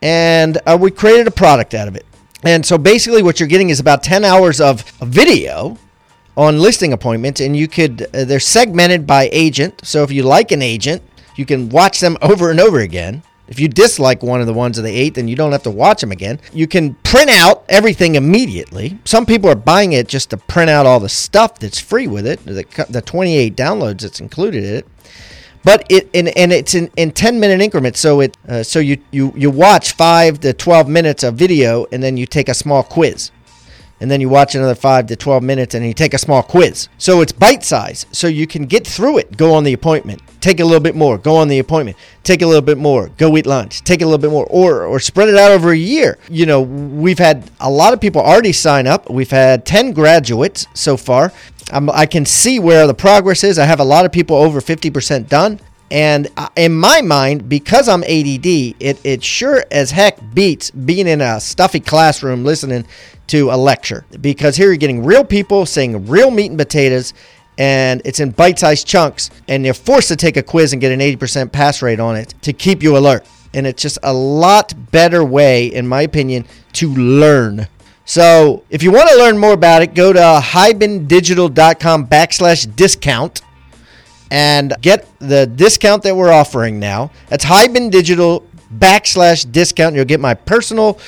And 0.00 0.58
uh, 0.64 0.78
we 0.80 0.90
created 0.90 1.26
a 1.26 1.30
product 1.30 1.74
out 1.74 1.86
of 1.86 1.94
it. 1.94 2.06
And 2.42 2.64
so 2.64 2.78
basically 2.78 3.22
what 3.22 3.38
you're 3.38 3.48
getting 3.48 3.68
is 3.68 3.78
about 3.78 4.02
10 4.02 4.24
hours 4.24 4.58
of 4.58 4.80
video 5.00 5.76
on 6.34 6.58
listing 6.58 6.94
appointments. 6.94 7.42
And 7.42 7.54
you 7.54 7.68
could, 7.68 8.08
uh, 8.14 8.24
they're 8.24 8.40
segmented 8.40 9.06
by 9.06 9.28
agent. 9.32 9.82
So 9.84 10.02
if 10.02 10.10
you 10.10 10.22
like 10.22 10.50
an 10.50 10.62
agent, 10.62 11.02
you 11.36 11.44
can 11.44 11.68
watch 11.68 12.00
them 12.00 12.16
over 12.22 12.50
and 12.50 12.58
over 12.58 12.80
again. 12.80 13.22
If 13.52 13.60
you 13.60 13.68
dislike 13.68 14.22
one 14.22 14.40
of 14.40 14.46
the 14.46 14.54
ones 14.54 14.78
of 14.78 14.84
the 14.84 14.90
eight, 14.90 15.12
then 15.12 15.28
you 15.28 15.36
don't 15.36 15.52
have 15.52 15.62
to 15.64 15.70
watch 15.70 16.00
them 16.00 16.10
again. 16.10 16.40
You 16.54 16.66
can 16.66 16.94
print 16.94 17.28
out 17.28 17.66
everything 17.68 18.14
immediately. 18.14 18.98
Some 19.04 19.26
people 19.26 19.50
are 19.50 19.54
buying 19.54 19.92
it 19.92 20.08
just 20.08 20.30
to 20.30 20.38
print 20.38 20.70
out 20.70 20.86
all 20.86 20.98
the 20.98 21.10
stuff 21.10 21.58
that's 21.58 21.78
free 21.78 22.06
with 22.06 22.26
it, 22.26 22.42
the, 22.46 22.64
the 22.88 23.02
28 23.02 23.54
downloads 23.54 24.00
that's 24.00 24.20
included 24.20 24.64
in 24.64 24.74
it. 24.76 24.88
But 25.64 25.84
it 25.90 26.08
and, 26.14 26.28
and 26.34 26.50
it's 26.50 26.74
in, 26.74 26.90
in 26.96 27.10
10 27.10 27.38
minute 27.38 27.60
increments. 27.60 28.00
So 28.00 28.20
it 28.20 28.38
uh, 28.48 28.62
so 28.62 28.78
you, 28.78 28.96
you 29.10 29.34
you 29.36 29.50
watch 29.50 29.92
five 29.92 30.40
to 30.40 30.54
12 30.54 30.88
minutes 30.88 31.22
of 31.22 31.34
video, 31.34 31.84
and 31.92 32.02
then 32.02 32.16
you 32.16 32.24
take 32.24 32.48
a 32.48 32.54
small 32.54 32.82
quiz 32.82 33.30
and 34.02 34.10
then 34.10 34.20
you 34.20 34.28
watch 34.28 34.56
another 34.56 34.74
5 34.74 35.06
to 35.06 35.16
12 35.16 35.44
minutes 35.44 35.76
and 35.76 35.86
you 35.86 35.94
take 35.94 36.12
a 36.12 36.18
small 36.18 36.42
quiz. 36.42 36.88
So 36.98 37.20
it's 37.20 37.30
bite 37.30 37.62
size. 37.62 38.04
So 38.10 38.26
you 38.26 38.48
can 38.48 38.66
get 38.66 38.84
through 38.84 39.18
it, 39.18 39.36
go 39.36 39.54
on 39.54 39.62
the 39.62 39.72
appointment, 39.72 40.20
take 40.40 40.58
a 40.58 40.64
little 40.64 40.80
bit 40.80 40.96
more, 40.96 41.18
go 41.18 41.36
on 41.36 41.46
the 41.46 41.60
appointment, 41.60 41.96
take 42.24 42.42
a 42.42 42.46
little 42.46 42.62
bit 42.62 42.78
more, 42.78 43.10
go 43.16 43.36
eat 43.36 43.46
lunch, 43.46 43.82
take 43.84 44.02
a 44.02 44.04
little 44.04 44.18
bit 44.18 44.32
more 44.32 44.44
or 44.46 44.84
or 44.84 44.98
spread 44.98 45.28
it 45.28 45.36
out 45.36 45.52
over 45.52 45.70
a 45.70 45.76
year. 45.76 46.18
You 46.28 46.46
know, 46.46 46.60
we've 46.60 47.20
had 47.20 47.48
a 47.60 47.70
lot 47.70 47.92
of 47.92 48.00
people 48.00 48.20
already 48.20 48.52
sign 48.52 48.88
up. 48.88 49.08
We've 49.08 49.30
had 49.30 49.64
10 49.64 49.92
graduates 49.92 50.66
so 50.74 50.96
far. 50.96 51.32
I'm, 51.70 51.88
I 51.88 52.06
can 52.06 52.26
see 52.26 52.58
where 52.58 52.88
the 52.88 52.94
progress 52.94 53.44
is. 53.44 53.56
I 53.56 53.66
have 53.66 53.78
a 53.78 53.84
lot 53.84 54.04
of 54.04 54.10
people 54.10 54.36
over 54.36 54.60
50% 54.60 55.28
done. 55.28 55.60
And 55.92 56.28
uh, 56.38 56.48
in 56.56 56.74
my 56.74 57.02
mind, 57.02 57.50
because 57.50 57.86
I'm 57.86 58.02
ADD, 58.02 58.46
it, 58.46 58.98
it 59.04 59.22
sure 59.22 59.62
as 59.70 59.90
heck 59.90 60.18
beats 60.34 60.70
being 60.70 61.06
in 61.06 61.20
a 61.20 61.38
stuffy 61.38 61.80
classroom 61.80 62.44
listening 62.44 62.86
to 63.32 63.50
a 63.50 63.56
lecture. 63.56 64.04
Because 64.20 64.56
here 64.56 64.66
you're 64.66 64.76
getting 64.76 65.02
real 65.02 65.24
people 65.24 65.64
saying 65.64 66.06
real 66.06 66.30
meat 66.30 66.50
and 66.50 66.58
potatoes, 66.58 67.14
and 67.56 68.02
it's 68.04 68.20
in 68.20 68.30
bite 68.30 68.58
sized 68.58 68.86
chunks, 68.86 69.30
and 69.48 69.64
you're 69.64 69.72
forced 69.72 70.08
to 70.08 70.16
take 70.16 70.36
a 70.36 70.42
quiz 70.42 70.74
and 70.74 70.82
get 70.82 70.92
an 70.92 71.00
80% 71.00 71.50
pass 71.50 71.80
rate 71.80 71.98
on 71.98 72.14
it 72.14 72.34
to 72.42 72.52
keep 72.52 72.82
you 72.82 72.98
alert. 72.98 73.26
And 73.54 73.66
it's 73.66 73.80
just 73.80 73.98
a 74.02 74.12
lot 74.12 74.74
better 74.92 75.24
way, 75.24 75.66
in 75.66 75.88
my 75.88 76.02
opinion, 76.02 76.44
to 76.74 76.92
learn. 76.92 77.68
So 78.04 78.64
if 78.68 78.82
you 78.82 78.92
want 78.92 79.08
to 79.08 79.16
learn 79.16 79.38
more 79.38 79.54
about 79.54 79.80
it, 79.80 79.94
go 79.94 80.12
to 80.12 80.18
hibandigital.com 80.18 82.08
backslash 82.08 82.76
discount 82.76 83.40
and 84.30 84.74
get 84.82 85.08
the 85.20 85.46
discount 85.46 86.02
that 86.02 86.14
we're 86.14 86.32
offering 86.32 86.78
now. 86.78 87.10
That's 87.28 87.46
Hiban 87.46 87.90
Digital 87.90 88.46
backslash 88.76 89.50
discount. 89.50 89.94
You'll 89.94 90.04
get 90.04 90.20
my 90.20 90.34
personal 90.34 90.98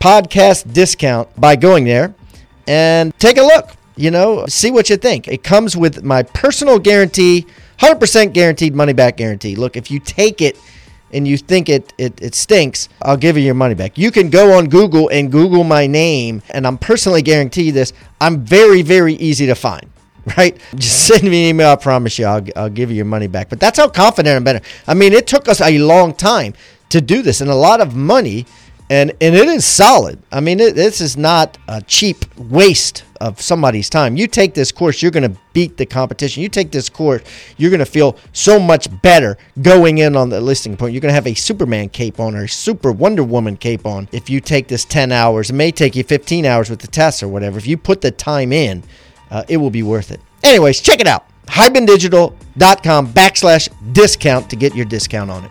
podcast 0.00 0.72
discount 0.72 1.28
by 1.40 1.56
going 1.56 1.84
there 1.84 2.14
and 2.66 3.16
take 3.18 3.36
a 3.36 3.42
look. 3.42 3.70
You 3.96 4.10
know, 4.10 4.44
see 4.46 4.70
what 4.70 4.90
you 4.90 4.96
think. 4.96 5.28
It 5.28 5.44
comes 5.44 5.76
with 5.76 6.02
my 6.02 6.24
personal 6.24 6.78
guarantee, 6.78 7.46
100% 7.78 8.32
guaranteed 8.32 8.74
money 8.74 8.92
back 8.92 9.16
guarantee. 9.16 9.54
Look, 9.54 9.76
if 9.76 9.90
you 9.90 10.00
take 10.00 10.40
it 10.40 10.58
and 11.12 11.28
you 11.28 11.36
think 11.36 11.68
it, 11.68 11.92
it, 11.96 12.20
it 12.20 12.34
stinks, 12.34 12.88
I'll 13.02 13.16
give 13.16 13.36
you 13.36 13.44
your 13.44 13.54
money 13.54 13.74
back. 13.74 13.96
You 13.96 14.10
can 14.10 14.30
go 14.30 14.58
on 14.58 14.68
Google 14.68 15.08
and 15.10 15.30
Google 15.30 15.62
my 15.62 15.86
name, 15.86 16.42
and 16.50 16.66
I'm 16.66 16.76
personally 16.76 17.22
guarantee 17.22 17.70
this. 17.70 17.92
I'm 18.20 18.44
very, 18.44 18.82
very 18.82 19.14
easy 19.14 19.46
to 19.46 19.54
find 19.54 19.88
right? 20.36 20.58
Just 20.74 21.06
send 21.06 21.22
me 21.22 21.44
an 21.44 21.48
email. 21.50 21.70
I 21.70 21.76
promise 21.76 22.18
you, 22.18 22.26
I'll, 22.26 22.44
I'll 22.56 22.70
give 22.70 22.90
you 22.90 22.96
your 22.96 23.04
money 23.04 23.26
back. 23.26 23.48
But 23.48 23.60
that's 23.60 23.78
how 23.78 23.88
confident 23.88 24.36
I'm 24.36 24.44
better. 24.44 24.60
I 24.86 24.94
mean, 24.94 25.12
it 25.12 25.26
took 25.26 25.48
us 25.48 25.60
a 25.60 25.78
long 25.78 26.14
time 26.14 26.54
to 26.90 27.00
do 27.00 27.22
this 27.22 27.40
and 27.40 27.50
a 27.50 27.54
lot 27.54 27.80
of 27.80 27.94
money, 27.94 28.46
and 28.90 29.10
and 29.20 29.34
it 29.34 29.48
is 29.48 29.64
solid. 29.64 30.22
I 30.30 30.40
mean, 30.40 30.60
it, 30.60 30.74
this 30.74 31.00
is 31.00 31.16
not 31.16 31.56
a 31.68 31.80
cheap 31.82 32.24
waste 32.36 33.04
of 33.20 33.40
somebody's 33.40 33.88
time. 33.88 34.16
You 34.16 34.26
take 34.26 34.52
this 34.52 34.70
course, 34.70 35.00
you're 35.00 35.10
going 35.10 35.32
to 35.32 35.40
beat 35.54 35.76
the 35.78 35.86
competition. 35.86 36.42
You 36.42 36.48
take 36.50 36.70
this 36.70 36.90
course, 36.90 37.22
you're 37.56 37.70
going 37.70 37.78
to 37.78 37.86
feel 37.86 38.18
so 38.32 38.58
much 38.58 38.88
better 39.00 39.38
going 39.62 39.98
in 39.98 40.16
on 40.16 40.28
the 40.28 40.40
listing 40.40 40.76
point. 40.76 40.92
You're 40.92 41.00
going 41.00 41.10
to 41.10 41.14
have 41.14 41.26
a 41.26 41.34
Superman 41.34 41.88
cape 41.88 42.20
on 42.20 42.34
or 42.34 42.44
a 42.44 42.48
Super 42.48 42.92
Wonder 42.92 43.24
Woman 43.24 43.56
cape 43.56 43.86
on 43.86 44.08
if 44.12 44.28
you 44.28 44.40
take 44.40 44.68
this 44.68 44.84
10 44.84 45.12
hours. 45.12 45.50
It 45.50 45.54
may 45.54 45.72
take 45.72 45.96
you 45.96 46.04
15 46.04 46.44
hours 46.44 46.68
with 46.68 46.80
the 46.80 46.86
test 46.86 47.22
or 47.22 47.28
whatever. 47.28 47.56
If 47.56 47.66
you 47.66 47.78
put 47.78 48.02
the 48.02 48.10
time 48.10 48.52
in, 48.52 48.82
uh, 49.30 49.44
it 49.48 49.56
will 49.56 49.70
be 49.70 49.82
worth 49.82 50.10
it. 50.10 50.20
Anyways, 50.42 50.80
check 50.80 51.00
it 51.00 51.06
out. 51.06 51.26
HibanDigital.com 51.46 53.12
backslash 53.12 53.68
discount 53.92 54.50
to 54.50 54.56
get 54.56 54.74
your 54.74 54.84
discount 54.84 55.30
on 55.30 55.44
it. 55.44 55.50